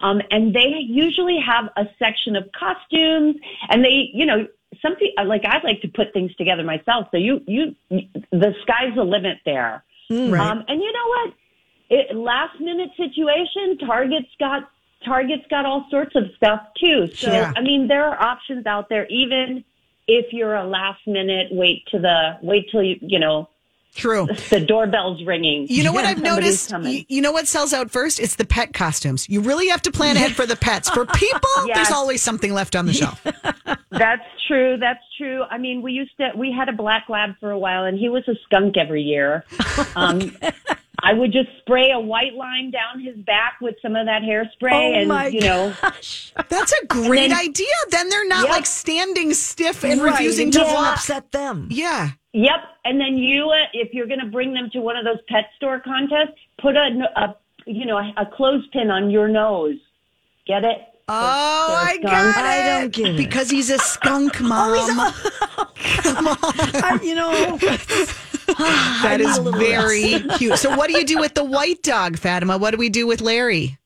Um, 0.00 0.20
and 0.30 0.54
they 0.54 0.76
usually 0.86 1.38
have 1.44 1.70
a 1.76 1.84
section 1.98 2.36
of 2.36 2.44
costumes, 2.52 3.34
and 3.68 3.84
they, 3.84 4.10
you 4.14 4.26
know, 4.26 4.46
some 4.82 4.96
people 4.96 5.26
like 5.26 5.44
I 5.44 5.58
like 5.62 5.80
to 5.82 5.88
put 5.88 6.12
things 6.12 6.34
together 6.36 6.62
myself. 6.64 7.08
So 7.10 7.16
you, 7.16 7.40
you, 7.46 7.74
the 7.90 8.54
sky's 8.62 8.94
the 8.94 9.04
limit 9.04 9.38
there. 9.44 9.82
Right. 10.10 10.40
Um, 10.40 10.64
and 10.68 10.80
you 10.80 10.92
know 10.92 11.06
what? 11.08 11.34
It, 11.90 12.16
last 12.16 12.60
minute 12.60 12.90
situation. 12.96 13.78
Target's 13.86 14.28
got 14.38 14.70
Target's 15.04 15.44
got 15.48 15.64
all 15.64 15.86
sorts 15.90 16.14
of 16.16 16.24
stuff 16.36 16.60
too. 16.80 17.06
So 17.14 17.30
Yeah. 17.30 17.52
I 17.56 17.60
mean, 17.62 17.88
there 17.88 18.04
are 18.04 18.20
options 18.20 18.66
out 18.66 18.88
there. 18.88 19.06
Even 19.08 19.64
if 20.06 20.32
you're 20.32 20.54
a 20.54 20.64
last 20.66 21.06
minute, 21.06 21.48
wait 21.50 21.86
to 21.92 21.98
the 21.98 22.38
wait 22.42 22.68
till 22.70 22.82
you 22.82 22.96
you 23.00 23.18
know 23.18 23.48
True. 23.94 24.26
the 24.50 24.60
doorbell's 24.60 25.24
ringing. 25.24 25.66
You 25.68 25.82
know 25.82 25.92
what 25.92 26.04
I've 26.04 26.22
noticed? 26.22 26.70
You, 26.70 27.04
you 27.08 27.20
know 27.20 27.32
what 27.32 27.48
sells 27.48 27.72
out 27.72 27.90
first? 27.90 28.20
It's 28.20 28.36
the 28.36 28.44
pet 28.44 28.72
costumes. 28.74 29.28
You 29.28 29.40
really 29.40 29.68
have 29.68 29.82
to 29.82 29.90
plan 29.90 30.16
ahead 30.16 30.32
for 30.32 30.46
the 30.46 30.56
pets. 30.56 30.88
For 30.90 31.04
people, 31.06 31.48
Yes. 31.66 31.76
there's 31.76 31.90
always 31.90 32.22
something 32.22 32.52
left 32.52 32.76
on 32.76 32.86
the 32.86 32.92
shelf. 32.92 33.24
That's 33.98 34.22
true. 34.46 34.76
That's 34.78 35.02
true. 35.16 35.42
I 35.50 35.58
mean, 35.58 35.82
we 35.82 35.92
used 35.92 36.16
to, 36.18 36.30
we 36.36 36.52
had 36.56 36.68
a 36.68 36.72
black 36.72 37.06
lab 37.08 37.30
for 37.40 37.50
a 37.50 37.58
while 37.58 37.84
and 37.84 37.98
he 37.98 38.08
was 38.08 38.26
a 38.28 38.34
skunk 38.44 38.76
every 38.76 39.02
year. 39.02 39.44
Um, 39.96 40.36
I 41.00 41.12
would 41.12 41.32
just 41.32 41.48
spray 41.60 41.90
a 41.92 42.00
white 42.00 42.34
line 42.34 42.72
down 42.72 43.00
his 43.00 43.16
back 43.24 43.58
with 43.60 43.76
some 43.80 43.94
of 43.94 44.06
that 44.06 44.22
hairspray 44.22 44.72
Oh 44.72 44.98
and, 45.00 45.08
my 45.08 45.28
you 45.28 45.40
know, 45.40 45.72
That's 46.48 46.72
a 46.82 46.86
great 46.86 47.28
then- 47.30 47.38
idea. 47.38 47.66
Then 47.90 48.08
they're 48.08 48.26
not 48.28 48.44
Yep. 48.46 48.50
like 48.50 48.66
standing 48.66 49.32
stiff 49.34 49.84
and 49.84 50.00
Right, 50.02 50.12
refusing 50.12 50.50
to 50.52 50.58
doesn't 50.58 50.76
upset 50.76 51.30
them. 51.32 51.68
Yeah. 51.70 52.10
yep. 52.32 52.60
And 52.84 53.00
then 53.00 53.16
you, 53.16 53.48
uh, 53.50 53.66
if 53.74 53.94
you're 53.94 54.06
going 54.08 54.20
to 54.20 54.26
bring 54.26 54.54
them 54.54 54.70
to 54.72 54.80
one 54.80 54.96
of 54.96 55.04
those 55.04 55.20
pet 55.28 55.44
store 55.56 55.80
contests, 55.80 56.38
put 56.60 56.74
a, 56.76 56.88
a 57.16 57.36
you 57.66 57.86
know, 57.86 57.98
a, 57.98 58.12
a 58.22 58.26
clothespin 58.26 58.90
on 58.90 59.10
your 59.10 59.28
nose. 59.28 59.76
Get 60.46 60.64
it? 60.64 60.78
Oh, 61.10 61.74
I 61.80 61.94
skunk. 61.94 62.02
got 62.02 62.36
it. 62.36 62.44
I 62.44 62.80
don't 62.80 62.92
get 62.92 63.06
it. 63.08 63.16
Because 63.16 63.50
he's 63.50 63.70
a 63.70 63.78
skunk, 63.78 64.40
mom. 64.42 64.74
I- 66.18 67.00
you 67.02 67.14
know, 67.14 67.56
that 69.02 69.18
is 69.20 69.38
a 69.46 69.50
very 69.52 70.20
cute. 70.38 70.58
So, 70.58 70.76
what 70.76 70.90
do 70.90 70.98
you 70.98 71.04
do 71.04 71.18
with 71.18 71.34
the 71.34 71.44
white 71.44 71.82
dog, 71.82 72.18
Fatima? 72.18 72.58
What 72.58 72.72
do 72.72 72.76
we 72.76 72.88
do 72.88 73.06
with 73.06 73.20
Larry? 73.20 73.78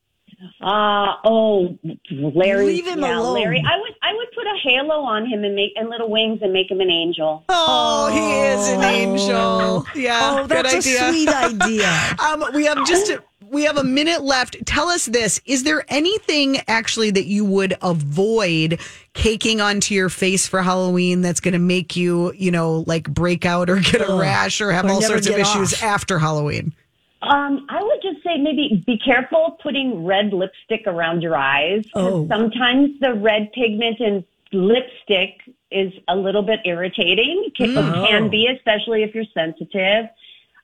Uh, 0.61 1.15
oh, 1.23 1.77
Larry. 2.11 2.65
Leave 2.65 2.87
him 2.87 2.99
yeah, 2.99 3.17
alone. 3.17 3.35
Larry. 3.35 3.63
I 3.65 3.79
would, 3.79 3.93
I 4.01 4.13
would 4.13 4.27
put 4.35 4.45
a 4.45 4.57
halo 4.61 5.01
on 5.01 5.25
him 5.25 5.43
and 5.45 5.55
make, 5.55 5.71
and 5.77 5.89
little 5.89 6.09
wings 6.09 6.39
and 6.41 6.51
make 6.51 6.69
him 6.69 6.81
an 6.81 6.89
angel. 6.89 7.45
Oh, 7.47 8.09
he 8.11 8.39
is 8.41 8.67
an 8.67 8.83
angel. 8.83 9.85
Yeah, 9.95 10.39
oh, 10.41 10.47
that's 10.47 10.73
a 10.73 10.81
sweet 10.81 11.29
idea. 11.29 11.89
Um, 12.19 12.43
we 12.53 12.65
have 12.65 12.85
just 12.85 13.09
a, 13.09 13.23
we 13.53 13.63
have 13.65 13.77
a 13.77 13.83
minute 13.83 14.23
left. 14.23 14.57
Tell 14.65 14.89
us 14.89 15.05
this: 15.05 15.39
Is 15.45 15.63
there 15.63 15.85
anything 15.87 16.57
actually 16.67 17.11
that 17.11 17.25
you 17.25 17.45
would 17.45 17.75
avoid 17.81 18.79
caking 19.13 19.61
onto 19.61 19.93
your 19.93 20.09
face 20.09 20.47
for 20.47 20.61
Halloween 20.61 21.21
that's 21.21 21.39
going 21.39 21.53
to 21.53 21.59
make 21.59 21.95
you, 21.95 22.33
you 22.33 22.51
know, 22.51 22.83
like 22.87 23.07
break 23.13 23.45
out 23.45 23.69
or 23.69 23.77
get 23.79 24.01
a 24.01 24.07
Ugh. 24.11 24.19
rash 24.19 24.59
or 24.59 24.71
have 24.71 24.85
Or 24.85 24.91
all 24.91 25.01
sorts 25.01 25.27
of 25.27 25.37
issues 25.37 25.73
off. 25.75 25.83
after 25.83 26.19
Halloween? 26.19 26.73
Um, 27.21 27.65
I 27.69 27.81
would 27.81 28.01
just 28.01 28.21
say 28.23 28.37
maybe 28.37 28.83
be 28.85 28.97
careful 28.97 29.57
putting 29.63 30.03
red 30.03 30.33
lipstick 30.33 30.83
around 30.87 31.21
your 31.21 31.37
eyes. 31.37 31.85
Oh. 31.95 32.27
Sometimes 32.27 32.99
the 32.99 33.13
red 33.13 33.49
pigment 33.53 34.01
in 34.01 34.25
lipstick 34.51 35.39
is 35.71 35.93
a 36.09 36.15
little 36.15 36.41
bit 36.43 36.59
irritating. 36.65 37.45
It 37.47 37.55
can, 37.55 37.77
Oh. 37.77 38.07
can 38.09 38.29
be, 38.29 38.47
especially 38.47 39.03
if 39.03 39.15
you're 39.15 39.23
sensitive. 39.33 40.07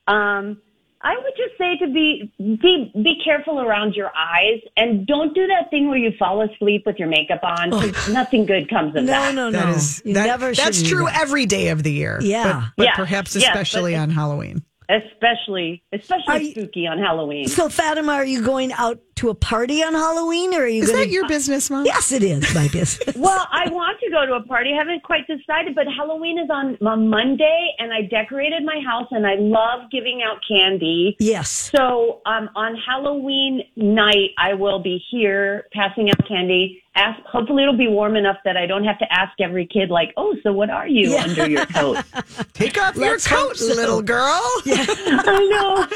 Um, 0.06 0.60
I 1.02 1.16
would 1.16 1.32
just 1.36 1.56
say 1.56 1.78
to 1.78 1.86
be 1.92 2.30
be 2.38 2.92
be 2.94 3.20
careful 3.24 3.58
around 3.60 3.94
your 3.94 4.10
eyes 4.16 4.60
and 4.76 5.06
don't 5.06 5.34
do 5.34 5.46
that 5.46 5.70
thing 5.70 5.88
where 5.88 5.96
you 5.98 6.12
fall 6.18 6.42
asleep 6.42 6.82
with 6.84 6.98
your 6.98 7.08
makeup 7.08 7.40
on. 7.42 7.70
'cause 7.70 8.08
nothing 8.12 8.44
good 8.44 8.68
comes 8.68 8.94
of 8.94 9.04
No, 9.04 9.12
that. 9.12 9.34
no, 9.34 9.48
no. 9.48 9.58
That 9.58 9.76
is 9.76 10.02
You 10.04 10.14
that- 10.14 10.26
never 10.26 10.54
should 10.54 10.64
that's 10.64 10.82
do 10.82 10.88
true 10.90 11.04
that. 11.06 11.18
every 11.20 11.46
day 11.46 11.68
of 11.68 11.82
the 11.82 11.92
year. 11.92 12.18
Yeah. 12.22 12.42
but, 12.44 12.64
but 12.76 12.84
Yeah. 12.84 12.94
perhaps 12.96 13.34
Yes, 13.34 13.44
but 13.46 13.50
especially 13.62 13.96
on 13.96 14.10
Halloween. 14.10 14.62
Especially 14.90 15.82
especially 15.92 16.24
Are 16.34 16.40
you- 16.40 16.50
spooky 16.50 16.86
on 16.86 16.98
Halloween. 16.98 17.46
So, 17.48 17.68
Fatima, 17.68 18.12
are 18.12 18.24
you 18.26 18.42
going 18.42 18.72
out 18.72 18.98
to 19.20 19.28
a 19.28 19.34
party 19.34 19.82
on 19.82 19.92
Halloween, 19.92 20.54
or 20.54 20.62
are 20.62 20.66
you 20.66 20.82
Is 20.82 20.90
going 20.90 21.02
that 21.02 21.10
your 21.10 21.28
business, 21.28 21.68
Mom? 21.70 21.84
Yes, 21.84 22.10
it 22.10 22.22
is 22.22 22.54
my 22.54 22.68
business. 22.72 23.14
Well, 23.16 23.46
I 23.52 23.68
want 23.70 23.98
to 24.00 24.10
go 24.10 24.24
to 24.24 24.32
a 24.34 24.42
party. 24.42 24.70
I 24.72 24.78
haven't 24.78 25.02
quite 25.02 25.26
decided, 25.26 25.74
but 25.74 25.86
Halloween 25.94 26.38
is 26.38 26.48
on, 26.50 26.78
on 26.86 27.08
Monday, 27.10 27.68
and 27.78 27.92
I 27.92 28.02
decorated 28.02 28.64
my 28.64 28.80
house, 28.86 29.08
and 29.10 29.26
I 29.26 29.34
love 29.34 29.90
giving 29.92 30.22
out 30.26 30.38
candy. 30.48 31.16
yes. 31.20 31.50
So 31.50 32.20
um, 32.26 32.48
on 32.56 32.76
Halloween 32.76 33.62
night, 33.76 34.30
I 34.38 34.54
will 34.54 34.78
be 34.82 35.02
here 35.10 35.66
passing 35.72 36.08
out 36.10 36.26
candy. 36.26 36.82
Ask, 36.96 37.20
hopefully, 37.24 37.62
it'll 37.62 37.76
be 37.76 37.86
warm 37.86 38.16
enough 38.16 38.38
that 38.44 38.56
I 38.56 38.66
don't 38.66 38.84
have 38.84 38.98
to 38.98 39.06
ask 39.12 39.32
every 39.40 39.64
kid, 39.64 39.90
like, 39.90 40.12
"Oh, 40.16 40.34
so 40.42 40.52
what 40.52 40.70
are 40.70 40.88
you 40.88 41.10
Yeah. 41.12 41.22
under 41.22 41.48
your 41.48 41.64
coat?" 41.66 41.98
Take 42.52 42.76
off 42.82 42.96
Let's 42.96 43.30
your 43.30 43.38
coat, 43.38 43.56
so. 43.56 43.74
little 43.74 44.02
girl. 44.02 44.26
I 44.66 45.48
know. 45.50 45.86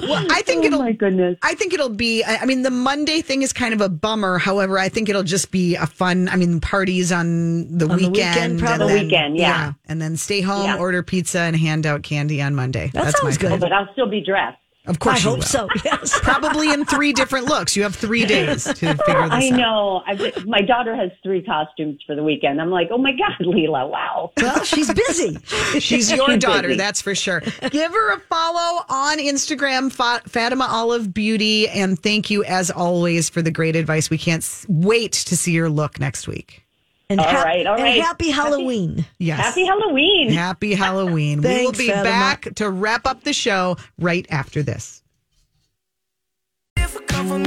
Well, 0.00 0.24
I 0.30 0.42
think 0.42 0.62
Oh 0.64 0.66
it'll. 0.66 0.78
my 0.78 0.92
goodness. 0.92 1.36
I 1.42 1.54
think 1.54 1.74
it'll 1.74 1.88
be. 1.90 2.22
I 2.24 2.36
I 2.38 2.44
mean, 2.46 2.62
the 2.62 2.70
Monday 2.70 3.20
thing 3.20 3.42
is 3.42 3.52
kind 3.52 3.74
of 3.74 3.80
a 3.80 3.88
bummer. 3.88 4.38
However, 4.38 4.78
I 4.78 4.88
think 4.88 5.08
it'll 5.08 5.22
just 5.22 5.50
be 5.50 5.74
a 5.74 5.86
fun. 5.86 6.28
I 6.28 6.36
mean, 6.36 6.60
parties 6.60 7.12
on 7.12 7.68
the 7.76 7.86
the 7.86 7.96
weekend. 7.96 8.12
weekend, 8.12 8.50
and 8.52 8.60
probably. 8.60 8.86
then- 8.86 8.96
The 8.96 9.02
weekend, 9.04 9.36
yeah. 9.38 9.72
and 9.88 10.00
then 10.00 10.16
stay 10.16 10.40
home, 10.40 10.64
Yeah. 10.64 10.76
order 10.78 11.02
pizza, 11.02 11.40
and 11.40 11.56
hand 11.56 11.84
out 11.86 12.02
candy 12.02 12.40
on 12.40 12.54
Monday. 12.54 12.90
That 12.94 13.04
That's 13.04 13.20
sounds 13.20 13.36
my 13.36 13.48
good. 13.48 13.52
Oh, 13.52 13.58
but 13.58 13.72
I'll 13.72 13.92
still 13.92 14.08
be 14.08 14.20
dressed. 14.24 14.58
Of 14.88 14.98
course, 14.98 15.18
I 15.18 15.20
hope 15.20 15.38
will. 15.38 15.42
so. 15.42 15.68
Yes. 15.84 16.18
Probably 16.20 16.72
in 16.72 16.84
three 16.84 17.12
different 17.12 17.46
looks. 17.46 17.76
You 17.76 17.82
have 17.84 17.94
three 17.94 18.24
days 18.26 18.64
to 18.64 18.72
figure 18.74 18.96
this 18.96 19.30
I 19.32 19.50
out. 19.52 19.58
know. 19.58 20.02
I, 20.06 20.32
my 20.46 20.60
daughter 20.62 20.96
has 20.96 21.10
three 21.22 21.42
costumes 21.42 22.00
for 22.06 22.14
the 22.14 22.22
weekend. 22.24 22.60
I'm 22.60 22.70
like, 22.70 22.88
oh 22.90 22.98
my 22.98 23.12
god, 23.12 23.36
Leela, 23.46 23.88
wow. 23.88 24.32
Well, 24.38 24.64
she's 24.64 24.92
busy. 24.92 25.38
She's 25.78 26.10
your 26.10 26.28
She's 26.30 26.38
daughter, 26.38 26.68
busy. 26.68 26.78
that's 26.78 27.00
for 27.00 27.14
sure. 27.14 27.40
Give 27.70 27.92
her 27.92 28.12
a 28.14 28.20
follow 28.20 28.84
on 28.88 29.18
Instagram, 29.18 29.92
Fatima 30.28 30.66
Olive 30.68 31.12
Beauty, 31.14 31.68
and 31.68 31.98
thank 31.98 32.30
you 32.30 32.42
as 32.44 32.70
always 32.70 33.28
for 33.30 33.42
the 33.42 33.50
great 33.50 33.76
advice. 33.76 34.10
We 34.10 34.18
can't 34.18 34.44
wait 34.68 35.12
to 35.12 35.36
see 35.36 35.52
your 35.52 35.68
look 35.70 36.00
next 36.00 36.26
week. 36.26 36.64
And, 37.10 37.20
All 37.20 37.26
right, 37.32 37.66
all 37.66 37.74
and 37.76 37.84
right. 37.84 38.02
happy 38.02 38.28
Halloween. 38.30 39.06
Yes. 39.18 39.40
Happy 39.40 39.64
Halloween. 39.64 40.30
Happy 40.30 40.74
Halloween. 40.74 41.40
we 41.40 41.64
will 41.64 41.72
be 41.72 41.86
Fatima. 41.88 42.02
back 42.04 42.54
to 42.56 42.68
wrap 42.68 43.06
up 43.06 43.24
the 43.24 43.32
show 43.32 43.78
right 43.98 44.26
after 44.28 44.62
this. 44.62 45.02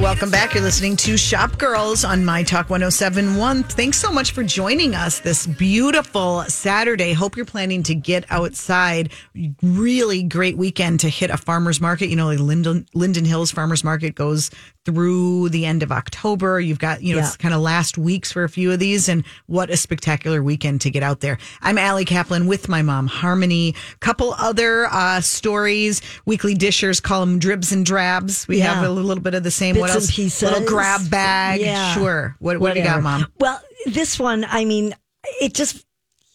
Welcome 0.00 0.30
back. 0.30 0.52
You're 0.54 0.62
listening 0.64 0.96
to 0.98 1.16
Shop 1.16 1.58
Girls 1.58 2.04
on 2.04 2.24
My 2.24 2.42
Talk 2.42 2.68
1071. 2.70 3.62
Thanks 3.64 3.98
so 3.98 4.10
much 4.10 4.32
for 4.32 4.42
joining 4.42 4.94
us 4.94 5.20
this 5.20 5.46
beautiful 5.46 6.42
Saturday. 6.42 7.12
Hope 7.12 7.36
you're 7.36 7.46
planning 7.46 7.82
to 7.84 7.94
get 7.94 8.24
outside. 8.30 9.12
Really 9.62 10.24
great 10.24 10.58
weekend 10.58 11.00
to 11.00 11.08
hit 11.08 11.30
a 11.30 11.36
farmer's 11.36 11.80
market. 11.80 12.08
You 12.08 12.16
know, 12.16 12.26
like 12.26 12.38
Linden, 12.40 12.86
Linden 12.94 13.24
Hills 13.24 13.50
Farmer's 13.52 13.82
Market 13.84 14.14
goes 14.14 14.50
through 14.84 15.48
the 15.50 15.64
end 15.64 15.82
of 15.82 15.92
October. 15.92 16.60
You've 16.60 16.78
got, 16.78 17.02
you 17.02 17.14
know, 17.14 17.20
Yeah. 17.20 17.28
it's 17.28 17.36
kind 17.36 17.54
of 17.54 17.60
last 17.60 17.96
weeks 17.98 18.32
for 18.32 18.42
a 18.44 18.48
few 18.48 18.72
of 18.72 18.78
these, 18.78 19.08
and 19.08 19.24
what 19.46 19.70
a 19.70 19.76
spectacular 19.76 20.42
weekend 20.42 20.80
to 20.82 20.90
get 20.90 21.02
out 21.02 21.20
there. 21.20 21.38
I'm 21.60 21.78
Allie 21.78 22.04
Kaplan 22.04 22.46
with 22.46 22.68
my 22.68 22.82
mom, 22.82 23.06
Harmony. 23.06 23.74
Couple 24.00 24.34
other 24.38 24.86
uh, 24.90 25.20
stories. 25.20 26.02
Weekly 26.26 26.54
dishers 26.54 27.00
call 27.00 27.20
them 27.20 27.38
dribs 27.38 27.70
and 27.72 27.86
drabs. 27.86 28.48
We 28.48 28.58
Yeah. 28.58 28.74
have 28.74 28.84
a 28.84 28.90
little 28.90 29.22
bit 29.22 29.34
of 29.34 29.44
the 29.44 29.50
same. 29.50 29.76
what 29.76 29.86
Bits 29.86 29.94
and 29.94 30.02
else? 30.02 30.10
pieces. 30.16 30.42
Little 30.42 30.66
grab 30.66 31.08
bag. 31.10 31.60
Yeah. 31.60 31.94
Sure. 31.94 32.36
What, 32.40 32.58
what 32.58 32.74
do 32.74 32.80
you 32.80 32.84
got, 32.86 33.02
mom? 33.02 33.26
Well, 33.38 33.60
this 33.86 34.18
one, 34.18 34.44
I 34.48 34.64
mean, 34.64 34.94
it 35.40 35.54
just, 35.54 35.84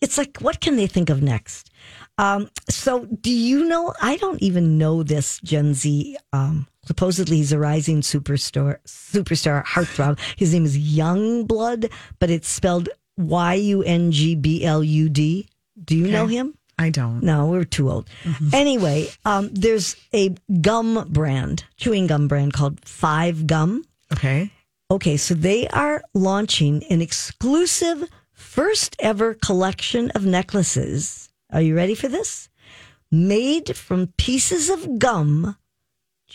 it's 0.02 0.18
like, 0.18 0.38
what 0.40 0.62
can 0.62 0.78
they 0.78 0.88
think 0.88 1.10
of 1.10 1.22
next? 1.22 1.70
Um, 2.18 2.50
so 2.70 3.06
do 3.06 3.30
you 3.32 3.66
know, 3.66 3.94
I 4.02 4.16
don't 4.18 4.42
even 4.42 4.78
know 4.78 5.04
this 5.04 5.40
Gen 5.42 5.74
Z, 5.76 6.18
um, 6.34 6.68
supposedly 6.88 7.38
he's 7.38 7.52
a 7.52 7.60
rising 7.60 8.02
superstar, 8.02 8.80
superstar 8.86 9.64
heartthrob. 9.66 10.20
His 10.36 10.54
name 10.54 10.66
is 10.66 10.78
Youngblood, 10.78 11.92
but 12.20 12.30
it's 12.30 12.48
spelled 12.48 12.90
Y-U-N-G-B-L-U-D. 13.18 13.88
Do 15.84 15.96
you 15.96 16.08
know 16.10 16.28
him? 16.28 16.54
I 16.80 16.90
don't. 16.92 17.24
No, 17.24 17.48
we're 17.48 17.64
too 17.64 17.90
old. 17.90 18.08
Anyway, 18.54 19.10
um, 19.26 19.50
there's 19.52 19.96
a 20.14 20.36
gum 20.62 21.08
brand, 21.10 21.66
chewing 21.76 22.06
gum 22.08 22.28
brand 22.28 22.54
called 22.54 22.80
Five 22.86 23.48
Gum. 23.48 23.84
Okay. 24.14 24.52
Okay, 24.90 25.18
so 25.18 25.34
they 25.34 25.68
are 25.70 26.04
launching 26.14 26.84
an 26.90 27.02
exclusive 27.02 28.08
first 28.32 28.96
ever 29.00 29.34
collection 29.34 30.12
of 30.12 30.26
necklaces. 30.26 31.30
Are 31.52 31.62
you 31.62 31.76
ready 31.76 31.96
for 31.96 32.08
this? 32.08 32.48
Made 33.12 33.76
from 33.76 34.14
pieces 34.18 34.70
of 34.70 35.00
gum 35.00 35.58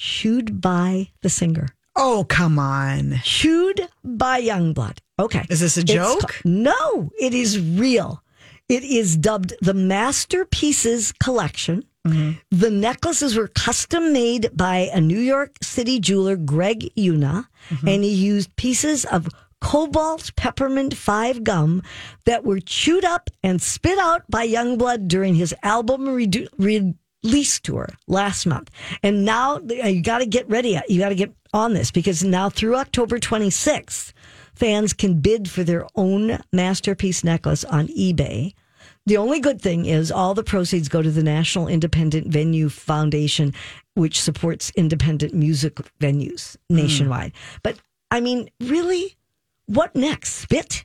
chewed 0.03 0.61
by 0.61 1.09
the 1.23 1.29
singer. 1.31 1.69
Oh, 1.95 2.25
come 2.29 2.59
on. 2.59 3.21
Chewed 3.23 3.87
by 4.03 4.41
Yungblud. 4.43 4.99
Okay. 5.21 5.45
Is 5.49 5.61
this 5.61 5.77
a 5.77 5.85
joke? 5.85 6.41
no, 6.45 7.11
it 7.21 7.35
is 7.35 7.61
real. 7.61 8.23
It 8.69 8.83
is 8.83 9.17
dubbed 9.17 9.53
the 9.61 9.75
Masterpieces 9.75 11.13
Collection. 11.23 11.85
Mm-hmm. 12.07 12.33
The 12.51 12.71
necklaces 12.71 13.37
were 13.37 13.49
custom 13.49 14.13
made 14.13 14.51
by 14.57 14.91
a 14.93 15.01
New 15.01 15.19
York 15.21 15.57
City 15.63 16.01
jeweler, 16.01 16.37
Greg 16.37 16.91
Yuna, 16.97 17.47
Mm-hmm. 17.71 17.89
and 17.89 18.03
he 18.03 18.11
used 18.13 18.57
pieces 18.57 19.05
of 19.05 19.29
cobalt 19.61 20.33
peppermint 20.35 20.97
five 20.97 21.45
gum 21.45 21.81
that 22.27 22.43
were 22.45 22.59
chewed 22.59 23.05
up 23.05 23.31
and 23.45 23.63
spit 23.63 23.99
out 23.99 24.23
by 24.29 24.45
Yungblud 24.49 25.07
during 25.07 25.37
his 25.37 25.55
album 25.63 26.09
release 27.25 27.61
tour 27.61 27.89
last 28.07 28.47
month. 28.47 28.71
And 29.03 29.25
now 29.25 29.57
uh, 29.57 29.87
you 29.87 30.03
got 30.03 30.19
to 30.19 30.27
get 30.27 30.49
ready. 30.49 30.79
You 30.89 30.99
got 30.99 31.11
to 31.11 31.15
get 31.15 31.33
on 31.53 31.75
this 31.75 31.91
because 31.91 32.25
now 32.25 32.49
through 32.49 32.77
October 32.77 33.19
26th, 33.19 34.13
fans 34.55 34.93
can 34.93 35.21
bid 35.21 35.51
for 35.51 35.65
their 35.65 35.87
own 35.95 36.39
masterpiece 36.53 37.25
necklace 37.25 37.65
on 37.65 37.89
eBay. 37.89 38.55
The 39.07 39.17
only 39.17 39.41
good 39.41 39.61
thing 39.61 39.87
is 39.87 40.13
all 40.13 40.35
the 40.35 40.45
proceeds 40.45 40.89
go 40.89 41.03
to 41.03 41.11
the 41.11 41.25
National 41.25 41.67
Independent 41.67 42.29
Venue 42.29 42.69
Foundation, 42.69 43.53
which 43.95 44.21
supports 44.21 44.71
independent 44.77 45.35
music 45.35 45.75
venues 45.99 46.57
nationwide. 46.71 47.33
But 47.65 47.79
I 48.13 48.21
mean, 48.21 48.49
really, 48.61 49.17
what 49.67 49.95
next? 49.97 50.35
Spit? 50.35 50.85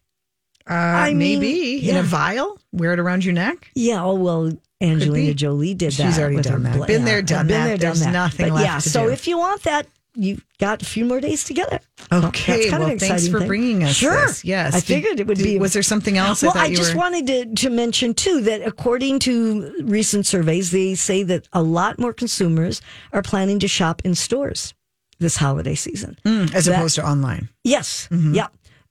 Uh, 0.69 0.73
I 0.73 1.13
mean, 1.13 1.39
maybe 1.39 1.87
in 1.87 1.95
yeah. 1.95 2.01
a 2.01 2.03
vial. 2.03 2.59
Wear 2.71 2.93
it 2.93 2.99
around 2.99 3.23
your 3.23 3.33
neck. 3.33 3.69
Yeah. 3.75 4.03
Oh 4.03 4.15
well, 4.15 4.51
Angelina. 4.81 5.33
Jolie 5.33 5.73
did 5.73 5.93
that. 5.93 6.05
She's 6.07 6.19
already 6.19 6.41
done 6.41 6.63
that. 6.63 6.75
bla- 6.77 6.85
Been 6.87 7.05
there, 7.05 7.21
done 7.21 7.47
been 7.47 7.57
that. 7.59 7.65
There, 7.67 7.77
done 7.77 7.85
There's 7.87 7.99
that. 8.01 8.11
nothing 8.11 8.49
but 8.49 8.55
left 8.55 8.65
yeah. 8.65 8.77
so 8.79 9.05
do. 9.07 9.11
if 9.11 9.27
you 9.27 9.37
want 9.37 9.63
that, 9.63 9.87
you've 10.13 10.43
got 10.59 10.81
a 10.81 10.85
few 10.85 11.05
more 11.05 11.19
days 11.19 11.43
together. 11.43 11.79
So 12.11 12.21
that's 12.21 12.25
Okay. 12.27 12.69
kind 12.69 12.75
of 12.75 12.79
well, 12.81 12.91
an 12.93 12.99
thanks 12.99 13.27
for 13.27 13.39
thing. 13.39 13.47
bringing 13.47 13.83
us 13.83 13.95
Sure. 13.95 14.27
this. 14.27 14.43
Yes. 14.45 14.73
I 14.75 14.79
figured 14.79 15.19
it 15.19 15.27
would 15.27 15.37
be. 15.37 15.57
Was 15.59 15.73
there 15.73 15.83
something 15.83 16.17
else? 16.17 16.41
Well, 16.41 16.53
I 16.55 16.65
I 16.65 16.73
just 16.75 16.93
were. 16.93 16.99
wanted 16.99 17.27
to, 17.27 17.45
to 17.65 17.69
mention 17.69 18.13
too 18.13 18.41
that 18.41 18.61
according 18.65 19.19
to 19.19 19.73
recent 19.83 20.25
surveys, 20.25 20.71
they 20.71 20.95
say 20.95 21.23
that 21.23 21.47
a 21.53 21.61
lot 21.61 21.99
more 21.99 22.13
consumers 22.13 22.81
are 23.13 23.21
planning 23.21 23.59
to 23.59 23.67
shop 23.67 24.01
in 24.05 24.15
stores 24.15 24.73
this 25.19 25.37
holiday 25.37 25.73
season. 25.75 26.17
Mm, 26.25 26.53
as 26.53 26.65
That- 26.65 26.75
opposed 26.75 26.95
to 26.95 27.07
online. 27.07 27.49
Yes. 27.63 28.07
Mm-hmm. 28.11 28.35
Yeah. 28.35 28.47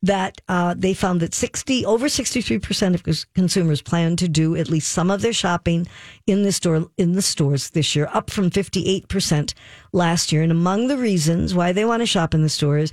That 0.07 0.41
uh, 0.49 0.75
they 0.77 0.95
found 0.95 1.21
that 1.21 1.35
60 1.35 1.85
over 1.85 2.07
63% 2.07 2.95
of 2.95 3.35
consumers 3.35 3.83
plan 3.83 4.17
to 4.17 4.29
do 4.29 4.55
at 4.55 4.69
least 4.69 4.93
some 4.93 5.11
of 5.11 5.21
their 5.21 5.33
shopping 5.33 5.87
in 6.27 6.43
the 6.43 6.53
store 6.53 6.87
in 6.97 7.13
the 7.13 7.23
stores 7.23 7.71
this 7.71 7.97
year, 7.97 8.09
up 8.13 8.31
from 8.31 8.51
58% 8.51 9.55
last 9.93 10.33
year. 10.33 10.43
And 10.43 10.53
among 10.53 10.87
the 10.87 10.97
reasons 10.97 11.55
why 11.55 11.73
they 11.73 11.85
want 11.85 12.03
to 12.03 12.07
shop 12.07 12.35
in 12.35 12.43
the 12.43 12.49
stores, 12.49 12.93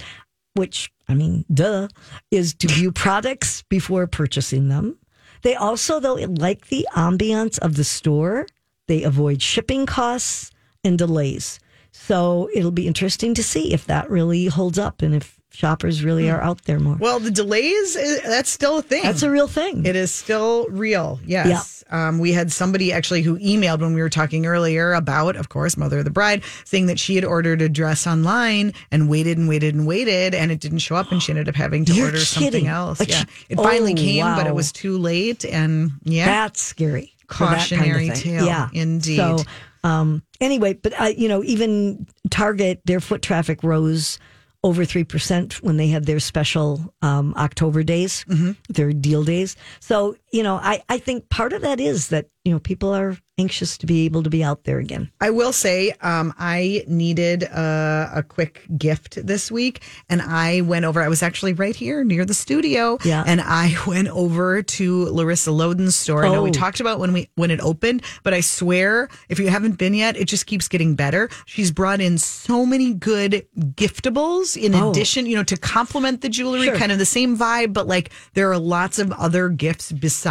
which 0.56 0.92
I 1.08 1.14
mean, 1.14 1.46
duh, 1.54 1.88
is 2.32 2.54
to 2.56 2.68
view 2.68 2.92
products 3.06 3.64
before 3.70 4.08
purchasing 4.08 4.70
them. 4.70 4.98
They 5.44 5.56
also, 5.56 6.00
though, 6.00 6.16
like 6.16 6.68
the 6.68 6.88
ambiance 6.96 7.60
of 7.60 7.76
the 7.76 7.84
store. 7.84 8.48
They 8.88 9.04
avoid 9.04 9.42
shipping 9.42 9.86
costs 9.86 10.52
and 10.84 10.98
delays. 10.98 11.60
So 11.92 12.50
it'll 12.54 12.72
be 12.72 12.88
interesting 12.88 13.34
to 13.36 13.44
see 13.44 13.74
if 13.74 13.86
that 13.86 14.10
really 14.10 14.48
holds 14.48 14.80
up 14.80 15.02
and 15.02 15.14
if 15.14 15.40
shoppers 15.54 16.04
really 16.04 16.30
are 16.30 16.42
out 16.42 16.64
there 16.64 16.80
more. 16.80 16.96
Well, 16.96 17.20
the 17.20 17.32
delays, 17.32 17.96
uh, 17.96 18.18
that's 18.26 18.50
still 18.50 18.80
a 18.80 18.82
thing. 18.82 19.04
That's 19.04 19.22
a 19.24 19.30
real 19.30 19.48
thing. 19.48 19.86
It 19.86 19.96
is 19.96 20.12
still 20.12 20.68
real. 20.70 21.20
Yes. 21.26 21.84
Um, 21.92 22.18
we 22.18 22.32
had 22.32 22.52
somebody 22.52 22.92
actually 22.92 23.22
who 23.22 23.38
emailed 23.38 23.80
when 23.82 23.94
we 23.94 24.02
were 24.02 24.10
talking 24.10 24.48
earlier 24.48 24.94
about, 24.94 25.36
of 25.36 25.50
course, 25.50 25.78
Mother 25.78 26.00
of 26.00 26.06
the 26.06 26.12
Bride, 26.12 26.42
saying 26.66 26.88
that 26.88 26.98
she 26.98 27.14
had 27.16 27.24
ordered 27.24 27.62
a 27.62 27.70
dress 27.70 28.08
online 28.08 28.74
and 28.92 29.08
waited 29.08 29.38
and 29.38 29.48
waited 29.48 29.76
and 29.76 29.86
waited, 29.86 30.34
and 30.34 30.52
it 30.52 30.60
didn't 30.60 30.80
show 30.80 30.96
up, 30.96 31.12
and 31.12 31.22
she 31.22 31.32
ended 31.32 31.48
up 31.48 31.56
having 31.56 31.86
to 31.86 31.94
You're 31.94 32.08
order 32.08 32.20
something 32.20 32.66
else. 32.68 33.00
Like 33.00 33.10
yeah. 33.10 33.20
she- 33.38 33.46
It 33.50 33.58
finally 33.58 33.94
Oh, 33.94 33.98
came, 33.98 34.26
but 34.36 34.48
it 34.48 34.56
was 34.56 34.72
too 34.72 34.98
late. 34.98 35.46
And 35.46 35.92
yeah, 36.04 36.26
That's 36.26 36.62
scary. 36.62 37.14
that 37.20 37.28
kind 37.38 37.54
of 37.54 37.60
Cautionary 37.60 38.10
tale, 38.10 38.46
Yeah. 38.46 38.70
indeed. 38.74 39.18
So, 39.18 39.38
um, 39.84 40.24
anyway, 40.42 40.74
but 40.74 41.00
uh, 41.00 41.12
you 41.16 41.28
know, 41.28 41.44
even 41.44 42.08
Target, 42.32 42.82
their 42.86 43.00
foot 43.02 43.22
traffic 43.22 43.62
rose 43.64 44.18
over 44.64 44.86
3% 44.86 45.62
when 45.62 45.78
they 45.78 45.88
had 45.88 46.06
their 46.06 46.20
special 46.20 46.94
um, 47.02 47.34
October 47.38 47.84
days, 47.84 48.26
Mm-hmm. 48.30 48.52
their 48.70 48.94
deal 48.94 49.24
days. 49.24 49.56
So, 49.80 50.16
you 50.34 50.44
know, 50.44 50.56
I, 50.56 50.84
I 50.90 50.98
think 50.98 51.30
part 51.30 51.54
of 51.54 51.62
that 51.62 51.80
is 51.80 52.10
that 52.10 52.26
you 52.46 52.52
know, 52.52 52.60
people 52.60 52.94
are 52.94 53.16
anxious 53.38 53.78
to 53.78 53.86
be 53.86 54.04
able 54.04 54.22
to 54.22 54.30
be 54.30 54.44
out 54.44 54.66
there 54.66 54.78
again. 54.80 55.10
I 55.22 55.30
will 55.30 55.54
say, 55.54 55.92
um, 56.02 56.34
I 56.38 56.84
needed 56.90 57.44
a, 57.44 58.12
a 58.16 58.22
quick 58.24 58.64
gift 58.78 59.26
this 59.26 59.50
week, 59.50 59.82
and 60.10 60.22
I 60.22 60.60
went 60.60 60.84
over. 60.84 61.02
I 61.02 61.08
was 61.08 61.24
actually 61.24 61.54
right 61.54 61.74
here 61.74 62.04
near 62.04 62.26
the 62.26 62.34
studio, 62.34 62.98
Yeah. 63.06 63.24
and 63.26 63.40
I 63.40 63.74
went 63.88 64.10
over 64.10 64.62
to 64.62 65.06
Larissa 65.06 65.52
Loden's 65.54 65.96
store. 65.96 66.26
I 66.26 66.30
know 66.34 66.44
we 66.44 66.50
Oh. 66.50 66.54
talked 66.54 66.82
about 66.82 67.00
when 67.00 67.14
we 67.14 67.30
when 67.36 67.50
it 67.50 67.62
opened, 67.62 68.04
but 68.24 68.34
I 68.34 68.42
swear, 68.42 69.08
if 69.30 69.40
you 69.40 69.48
haven't 69.48 69.78
been 69.78 69.94
yet, 69.94 70.18
it 70.18 70.26
just 70.26 70.46
keeps 70.46 70.68
getting 70.68 70.96
better. 70.96 71.30
She's 71.46 71.72
brought 71.72 72.02
in 72.02 72.18
so 72.18 72.66
many 72.66 72.94
good 72.94 73.46
giftables 73.58 74.58
in 74.62 74.76
Oh. 74.76 74.90
addition, 74.92 75.28
you 75.28 75.38
know, 75.38 75.44
to 75.46 75.56
complement 75.56 76.20
the 76.22 76.30
jewelry, 76.30 76.66
Sure. 76.66 76.76
kind 76.76 76.92
of 76.92 76.98
the 76.98 77.06
same 77.06 77.38
vibe, 77.38 77.72
but 77.72 77.88
like 77.88 78.10
there 78.34 78.52
are 78.52 78.60
lots 78.60 79.00
of 79.00 79.14
other 79.14 79.48
gifts 79.48 79.94
besides 79.94 80.23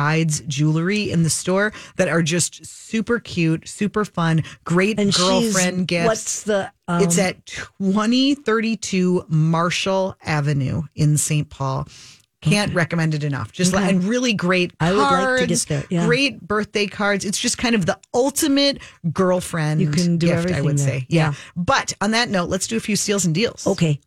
jewelry 0.49 1.11
in 1.11 1.23
the 1.23 1.31
store 1.31 1.73
that 1.97 2.09
are 2.09 2.23
just 2.23 2.65
super 2.65 3.19
cute, 3.21 3.69
super 3.69 4.05
fun, 4.05 4.43
great 4.65 4.99
And 4.99 5.13
girlfriend 5.15 5.87
gifts. 5.89 6.07
What's 6.07 6.43
the? 6.45 6.73
Um, 6.89 7.03
it's 7.03 7.19
at 7.19 7.45
2032 7.47 9.27
Marshall 9.29 10.17
Avenue 10.25 10.83
in 10.95 11.17
St. 11.17 11.49
Paul. 11.49 11.87
Can't 12.41 12.75
recommend 12.75 13.15
it 13.15 13.23
enough. 13.23 13.53
Just 13.53 13.73
Okay. 13.73 13.89
and 13.89 14.03
really 14.03 14.33
great 14.35 14.73
I 14.81 14.91
cards, 14.91 14.97
would 14.97 15.29
like 15.29 15.41
to 15.41 15.47
get 15.47 15.69
there, 15.69 15.85
yeah. 15.91 16.07
great 16.07 16.41
birthday 16.41 16.87
cards. 16.89 17.25
It's 17.25 17.39
just 17.39 17.57
kind 17.57 17.77
of 17.77 17.87
the 17.87 17.97
ultimate 18.13 18.79
girlfriend 19.13 19.81
You 19.81 19.91
can 19.93 20.19
do 20.19 20.27
gift, 20.27 20.51
I 20.51 20.61
would 20.61 20.77
there. 20.79 20.87
say. 20.87 21.07
Yeah. 21.09 21.29
Yeah. 21.29 21.35
But 21.55 21.93
on 22.01 22.11
that 22.11 22.31
note, 22.31 22.49
let's 22.49 22.67
do 22.67 22.77
a 22.77 22.81
few 22.81 22.97
steals 22.97 23.25
and 23.25 23.33
deals. 23.35 23.65
okay. 23.67 24.01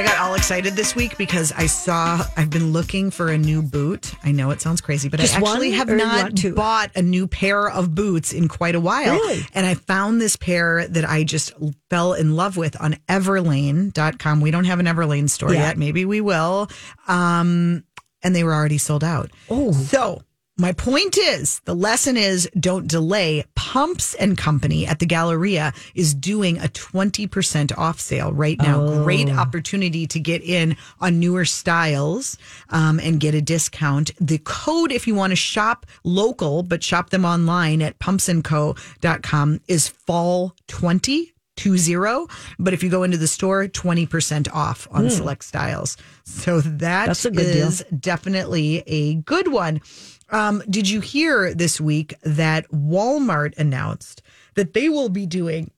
I 0.00 0.02
got 0.02 0.16
all 0.16 0.34
excited 0.34 0.76
this 0.76 0.96
week 0.96 1.18
because 1.18 1.52
I 1.52 1.66
saw 1.66 2.24
I've 2.34 2.48
been 2.48 2.72
looking 2.72 3.10
for 3.10 3.28
a 3.28 3.36
new 3.36 3.60
boot. 3.60 4.14
I 4.24 4.32
know 4.32 4.50
it 4.50 4.62
sounds 4.62 4.80
crazy, 4.80 5.10
but 5.10 5.20
Just 5.20 5.34
I 5.34 5.40
actually 5.40 5.72
have 5.72 5.90
not 5.90 6.32
bought 6.54 6.90
a 6.96 7.02
new 7.02 7.26
pair 7.26 7.68
of 7.68 7.94
boots 7.94 8.32
in 8.32 8.48
quite 8.48 8.74
a 8.74 8.80
while. 8.80 9.12
Really? 9.12 9.42
And 9.52 9.66
I 9.66 9.74
found 9.74 10.18
this 10.18 10.36
pair 10.36 10.88
that 10.88 11.04
I 11.04 11.22
just 11.24 11.52
fell 11.90 12.14
in 12.14 12.34
love 12.34 12.56
with 12.56 12.80
on 12.80 12.96
everlane.com. 13.10 14.40
We 14.40 14.50
don't 14.50 14.64
have 14.64 14.80
an 14.80 14.86
Everlane 14.86 15.28
store 15.28 15.52
Yeah. 15.52 15.68
yet. 15.68 15.76
Maybe 15.76 16.06
we 16.06 16.22
will. 16.22 16.70
Um, 17.06 17.84
and 18.22 18.34
they 18.34 18.42
were 18.42 18.54
already 18.54 18.78
sold 18.78 19.04
out. 19.04 19.30
Oh. 19.50 19.72
So 19.72 20.22
my 20.60 20.72
point 20.72 21.16
is 21.16 21.60
the 21.60 21.74
lesson 21.74 22.16
is 22.18 22.48
don't 22.58 22.86
delay. 22.86 23.44
Pumps 23.54 24.14
and 24.14 24.36
Company 24.36 24.86
at 24.86 24.98
the 24.98 25.06
Galleria 25.06 25.72
is 25.94 26.12
doing 26.12 26.58
a 26.58 26.68
20% 26.68 27.76
off 27.78 27.98
sale 27.98 28.32
right 28.32 28.58
now. 28.58 28.82
Oh. 28.82 29.02
Great 29.02 29.30
opportunity 29.30 30.06
to 30.08 30.20
get 30.20 30.42
in 30.42 30.76
on 31.00 31.18
newer 31.18 31.46
styles 31.46 32.36
um, 32.68 33.00
and 33.00 33.18
get 33.18 33.34
a 33.34 33.40
discount. 33.40 34.10
The 34.20 34.38
code, 34.38 34.92
if 34.92 35.06
you 35.06 35.14
want 35.14 35.30
to 35.30 35.36
shop 35.36 35.86
local, 36.04 36.62
but 36.62 36.82
shop 36.84 37.08
them 37.08 37.24
online 37.24 37.80
at 37.80 37.98
pumpsandco.com 37.98 39.60
is 39.66 39.88
fall 39.88 40.54
20. 40.68 41.32
Two 41.56 41.76
zero, 41.76 42.26
but 42.58 42.72
if 42.72 42.82
you 42.82 42.88
go 42.88 43.02
into 43.02 43.18
the 43.18 43.28
store, 43.28 43.68
twenty 43.68 44.06
percent 44.06 44.50
off 44.50 44.88
on 44.90 45.10
select 45.10 45.44
styles. 45.44 45.98
So 46.24 46.62
that. 46.62 47.06
That's 47.06 47.26
a 47.26 47.30
good 47.30 47.52
deal. 47.52 47.98
definitely 47.98 48.82
a 48.86 49.16
good 49.16 49.48
one. 49.48 49.82
Um, 50.30 50.62
did 50.68 50.88
you 50.88 51.00
hear 51.00 51.54
this 51.54 51.80
week 51.80 52.14
that 52.22 52.68
Walmart 52.70 53.56
announced 53.58 54.22
that 54.54 54.74
they 54.74 54.88
will 54.88 55.08
be 55.08 55.26
doing 55.26 55.70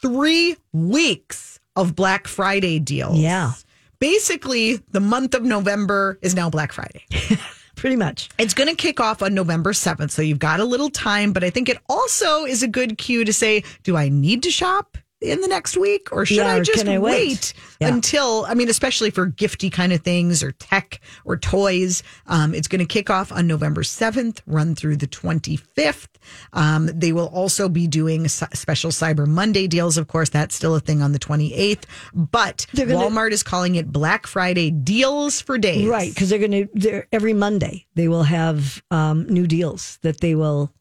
three 0.00 0.56
weeks 0.72 1.60
of 1.76 1.94
Black 1.94 2.26
Friday 2.26 2.78
deals? 2.78 3.18
Yeah. 3.18 3.52
Basically, 3.98 4.76
the 4.92 5.00
month 5.00 5.34
of 5.34 5.42
November 5.42 6.18
is 6.22 6.34
now 6.34 6.48
Black 6.48 6.72
Friday. 6.72 7.04
Pretty 7.74 7.96
much. 7.96 8.28
It's 8.38 8.54
going 8.54 8.68
to 8.68 8.74
kick 8.74 9.00
off 9.00 9.22
on 9.22 9.34
November 9.34 9.72
7th. 9.72 10.10
So 10.10 10.22
you've 10.22 10.40
got 10.40 10.58
a 10.60 10.64
little 10.64 10.90
time, 10.90 11.32
but 11.32 11.44
I 11.44 11.50
think 11.50 11.68
it 11.68 11.78
also 11.88 12.44
is 12.44 12.62
a 12.62 12.68
good 12.68 12.98
cue 12.98 13.24
to 13.24 13.32
say, 13.32 13.62
do 13.84 13.96
I 13.96 14.08
need 14.08 14.42
to 14.44 14.50
shop? 14.50 14.98
In 15.20 15.40
the 15.40 15.48
next 15.48 15.76
week, 15.76 16.10
or 16.12 16.24
should 16.24 16.36
Yeah, 16.36 16.46
I 16.54 16.60
just 16.60 16.86
I 16.86 16.96
wait? 16.98 17.28
wait 17.28 17.54
Yeah. 17.80 17.88
until? 17.88 18.44
I 18.46 18.54
mean, 18.54 18.68
especially 18.68 19.10
for 19.10 19.28
gifty 19.28 19.70
kind 19.70 19.92
of 19.92 20.02
things 20.02 20.44
or 20.44 20.52
tech 20.52 21.00
or 21.24 21.36
toys. 21.36 22.04
Um, 22.28 22.54
it's 22.54 22.68
going 22.68 22.78
to 22.78 22.84
kick 22.86 23.10
off 23.10 23.32
on 23.32 23.48
November 23.48 23.82
7th, 23.82 24.42
run 24.46 24.76
through 24.76 24.96
the 24.98 25.08
25th. 25.08 26.06
Um, 26.52 26.88
they 26.94 27.10
will 27.12 27.26
also 27.34 27.68
be 27.68 27.88
doing 27.88 28.28
special 28.28 28.92
Cyber 28.92 29.26
Monday 29.26 29.66
deals. 29.66 29.98
Of 29.98 30.06
course, 30.06 30.28
that's 30.28 30.54
still 30.54 30.76
a 30.76 30.80
thing 30.80 31.02
on 31.02 31.10
the 31.10 31.18
28th, 31.18 31.82
but 32.14 32.66
gonna- 32.76 32.94
Walmart 32.94 33.32
is 33.32 33.42
calling 33.42 33.74
it 33.74 33.90
Black 33.90 34.24
Friday 34.28 34.70
deals 34.70 35.40
for 35.40 35.58
days. 35.58 35.88
Right, 35.88 36.14
because 36.14 36.28
they're 36.30 36.38
going 36.38 36.68
to 36.78 37.02
every 37.12 37.32
Monday 37.34 37.86
they 37.96 38.06
will 38.06 38.22
have 38.22 38.80
um, 38.92 39.26
new 39.26 39.48
deals 39.48 39.98
that 40.02 40.20
they 40.20 40.36
will 40.36 40.72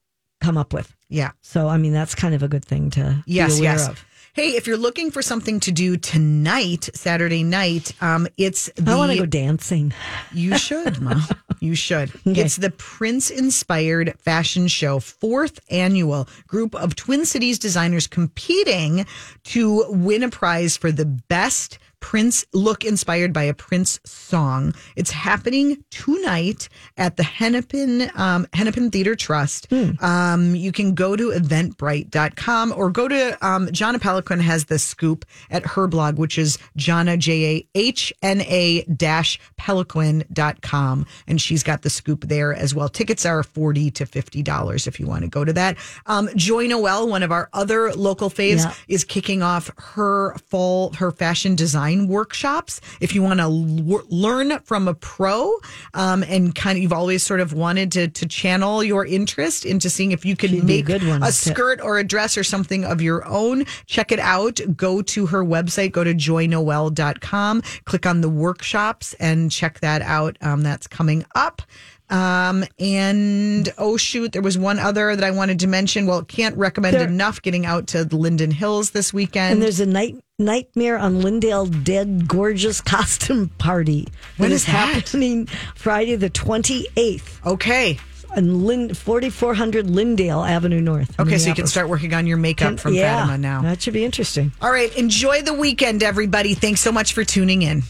come 0.42 0.58
up 0.60 0.74
with. 0.74 0.94
Yeah. 1.10 1.32
So 1.42 1.68
I 1.70 1.78
mean 1.78 1.94
that's 1.94 2.14
kind 2.14 2.36
of 2.36 2.44
a 2.44 2.48
good 2.48 2.64
thing 2.66 2.92
to 2.92 3.24
Yes, 3.26 3.56
be 3.56 3.66
aware 3.66 3.74
yes. 3.80 3.88
of. 3.88 4.06
Hey, 4.38 4.50
if 4.50 4.68
you're 4.68 4.78
looking 4.78 5.10
for 5.10 5.24
something 5.24 5.60
to 5.62 5.72
do 5.72 5.98
tonight, 5.98 6.92
Saturday 6.94 7.42
night, 7.42 7.92
um, 8.04 8.28
it's 8.38 8.70
the 8.76 8.92
I 8.92 8.96
want 8.96 9.12
to 9.12 9.18
go 9.18 9.26
dancing. 9.26 9.92
You 10.32 10.60
should, 10.60 11.02
Mom. 11.02 11.24
You 11.60 11.74
should. 11.74 12.12
It's 12.24 12.58
the 12.58 12.70
Prince 12.70 13.32
inspired 13.32 14.14
fashion 14.20 14.68
show, 14.68 15.00
fourth 15.00 15.60
annual 15.72 16.30
group 16.46 16.76
of 16.76 16.96
Twin 16.96 17.26
Cities 17.26 17.58
designers 17.58 18.06
competing 18.06 19.08
to 19.46 19.86
win 19.90 20.22
a 20.22 20.30
prize 20.30 20.78
for 20.78 20.92
the 20.92 21.06
best 21.06 21.80
Prince 22.00 22.46
look 22.54 22.86
inspired 22.86 23.34
by 23.34 23.44
a 23.44 23.54
Prince 23.54 24.00
song. 24.06 24.74
It's 24.96 25.12
happening 25.12 25.84
tonight 25.90 26.70
at 26.96 27.18
the 27.18 27.24
Hennepin 27.24 28.10
um, 28.16 28.48
Hennepin 28.54 28.92
Theater 28.92 29.16
Trust. 29.16 29.68
Um, 30.02 30.56
you 30.56 30.72
can 30.72 30.94
go 30.94 31.16
to 31.16 31.32
eventbrite.com 31.32 32.74
or 32.78 32.90
go 32.92 33.08
to 33.08 33.46
um, 33.46 33.68
Jahna 33.68 34.00
Peloquin 34.00 34.40
has 34.40 34.66
the 34.66 34.78
scoop 34.80 35.26
at 35.50 35.66
her 35.66 35.88
blog, 35.88 36.18
which 36.20 36.38
is 36.38 36.58
Jahna 36.78 37.18
J 37.18 37.46
A 37.58 37.68
H 37.76 38.14
N 38.22 38.42
A 38.42 38.84
dash 38.84 39.40
Peloquin.com. 39.58 41.06
And 41.28 41.42
she's 41.42 41.64
got 41.64 41.82
the 41.82 41.90
scoop 41.90 42.26
there 42.26 42.54
as 42.54 42.76
well. 42.76 42.90
Tickets 42.90 43.26
are 43.26 43.44
40 43.44 43.92
to 43.92 44.06
$50 44.06 44.88
if 44.88 45.00
you 45.00 45.08
want 45.08 45.24
to 45.24 45.28
go 45.30 45.44
to 45.44 45.54
that. 45.54 45.78
Um, 46.06 46.30
Joy 46.36 46.68
Noel, 46.68 47.08
one 47.08 47.24
of 47.24 47.32
our 47.32 47.50
other 47.54 47.92
local 47.94 48.30
faves, 48.30 48.64
Yeah. 48.64 48.74
is 48.88 49.04
kicking 49.04 49.42
off 49.42 49.72
her 49.78 50.36
fall, 50.50 50.94
her 50.94 51.12
fashion 51.12 51.56
design 51.56 51.87
workshops. 52.08 52.82
If 53.02 53.16
you 53.16 53.22
want 53.24 53.40
to 53.40 53.44
l- 53.44 54.04
learn 54.10 54.60
from 54.60 54.88
a 54.88 54.94
pro 54.94 55.54
um, 55.94 56.24
and 56.24 56.54
kind 56.54 56.78
of, 56.78 56.84
you've 56.84 56.94
always 56.94 57.24
sort 57.24 57.40
of 57.40 57.54
wanted 57.54 57.92
to, 57.94 58.08
to 58.08 58.26
channel 58.28 58.84
your 58.84 59.06
interest 59.06 59.66
into 59.66 59.90
seeing 59.90 60.12
if 60.12 60.26
you 60.26 60.36
could 60.36 60.50
She'd 60.52 60.64
a 60.64 60.66
make 60.66 60.86
good 60.86 61.06
one 61.08 61.24
a 61.24 61.28
to- 61.28 61.32
skirt 61.32 61.80
or 61.82 61.98
a 61.98 62.04
dress 62.04 62.38
or 62.38 62.44
something 62.44 62.84
of 62.86 63.02
your 63.02 63.26
own. 63.26 63.66
Check 63.86 64.12
it 64.12 64.20
out. 64.20 64.60
Go 64.76 65.02
to 65.02 65.26
her 65.28 65.44
website, 65.44 65.92
go 65.92 66.04
to 66.04 66.14
joynoel.com, 66.14 67.62
click 67.86 68.06
on 68.06 68.22
the 68.22 68.30
workshops 68.30 69.14
and 69.20 69.52
check 69.52 69.80
that 69.80 70.02
out. 70.02 70.38
Um, 70.42 70.62
that's 70.62 70.88
coming 70.88 71.26
up. 71.36 71.62
Um, 72.10 72.64
and 72.80 73.72
oh 73.78 73.98
shoot, 73.98 74.32
there 74.32 74.42
was 74.42 74.58
one 74.58 74.80
other 74.80 75.16
that 75.16 75.24
I 75.24 75.32
wanted 75.32 75.60
to 75.62 75.68
mention. 75.68 76.06
Well, 76.06 76.24
can't 76.24 76.56
recommend 76.58 76.96
There- 76.96 77.08
enough 77.08 77.42
getting 77.42 77.66
out 77.66 77.88
to 77.88 78.06
the 78.06 78.16
Linden 78.16 78.52
Hills 78.52 78.92
this 78.92 79.14
weekend. 79.14 79.54
And 79.54 79.62
there's 79.62 79.80
a 79.80 79.86
night 79.86 80.16
nightmare 80.40 80.98
on 80.98 81.22
Lyndale 81.22 81.66
Dead 81.66 82.28
gorgeous 82.28 82.80
costume 82.82 83.50
party. 83.58 84.08
When 84.38 84.50
that 84.50 84.56
is 84.56 84.66
that? 84.66 84.72
happening 84.72 85.48
Friday 85.76 86.16
the 86.16 86.30
28th 86.30 87.46
okay. 87.46 88.00
on 88.36 88.66
Lin- 88.66 88.94
4400 88.94 89.90
Lyndale 89.90 90.44
Avenue 90.44 90.80
North. 90.80 91.20
Okay, 91.20 91.38
so 91.38 91.50
you 91.50 91.56
can 91.56 91.68
start 91.68 91.90
working 91.90 92.14
on 92.14 92.28
your 92.28 92.38
makeup 92.38 92.80
from 92.80 92.94
yeah, 92.94 93.18
Fatima 93.18 93.38
now. 93.38 93.64
That 93.64 93.82
should 93.82 93.94
be 93.94 94.06
interesting. 94.06 94.54
All 94.62 94.72
right, 94.72 94.96
enjoy 94.96 95.42
the 95.42 95.54
weekend, 95.54 96.04
everybody. 96.04 96.54
Thanks 96.54 96.82
so 96.82 96.92
much 96.92 97.14
for 97.14 97.24
tuning 97.26 97.64
in. 97.64 97.84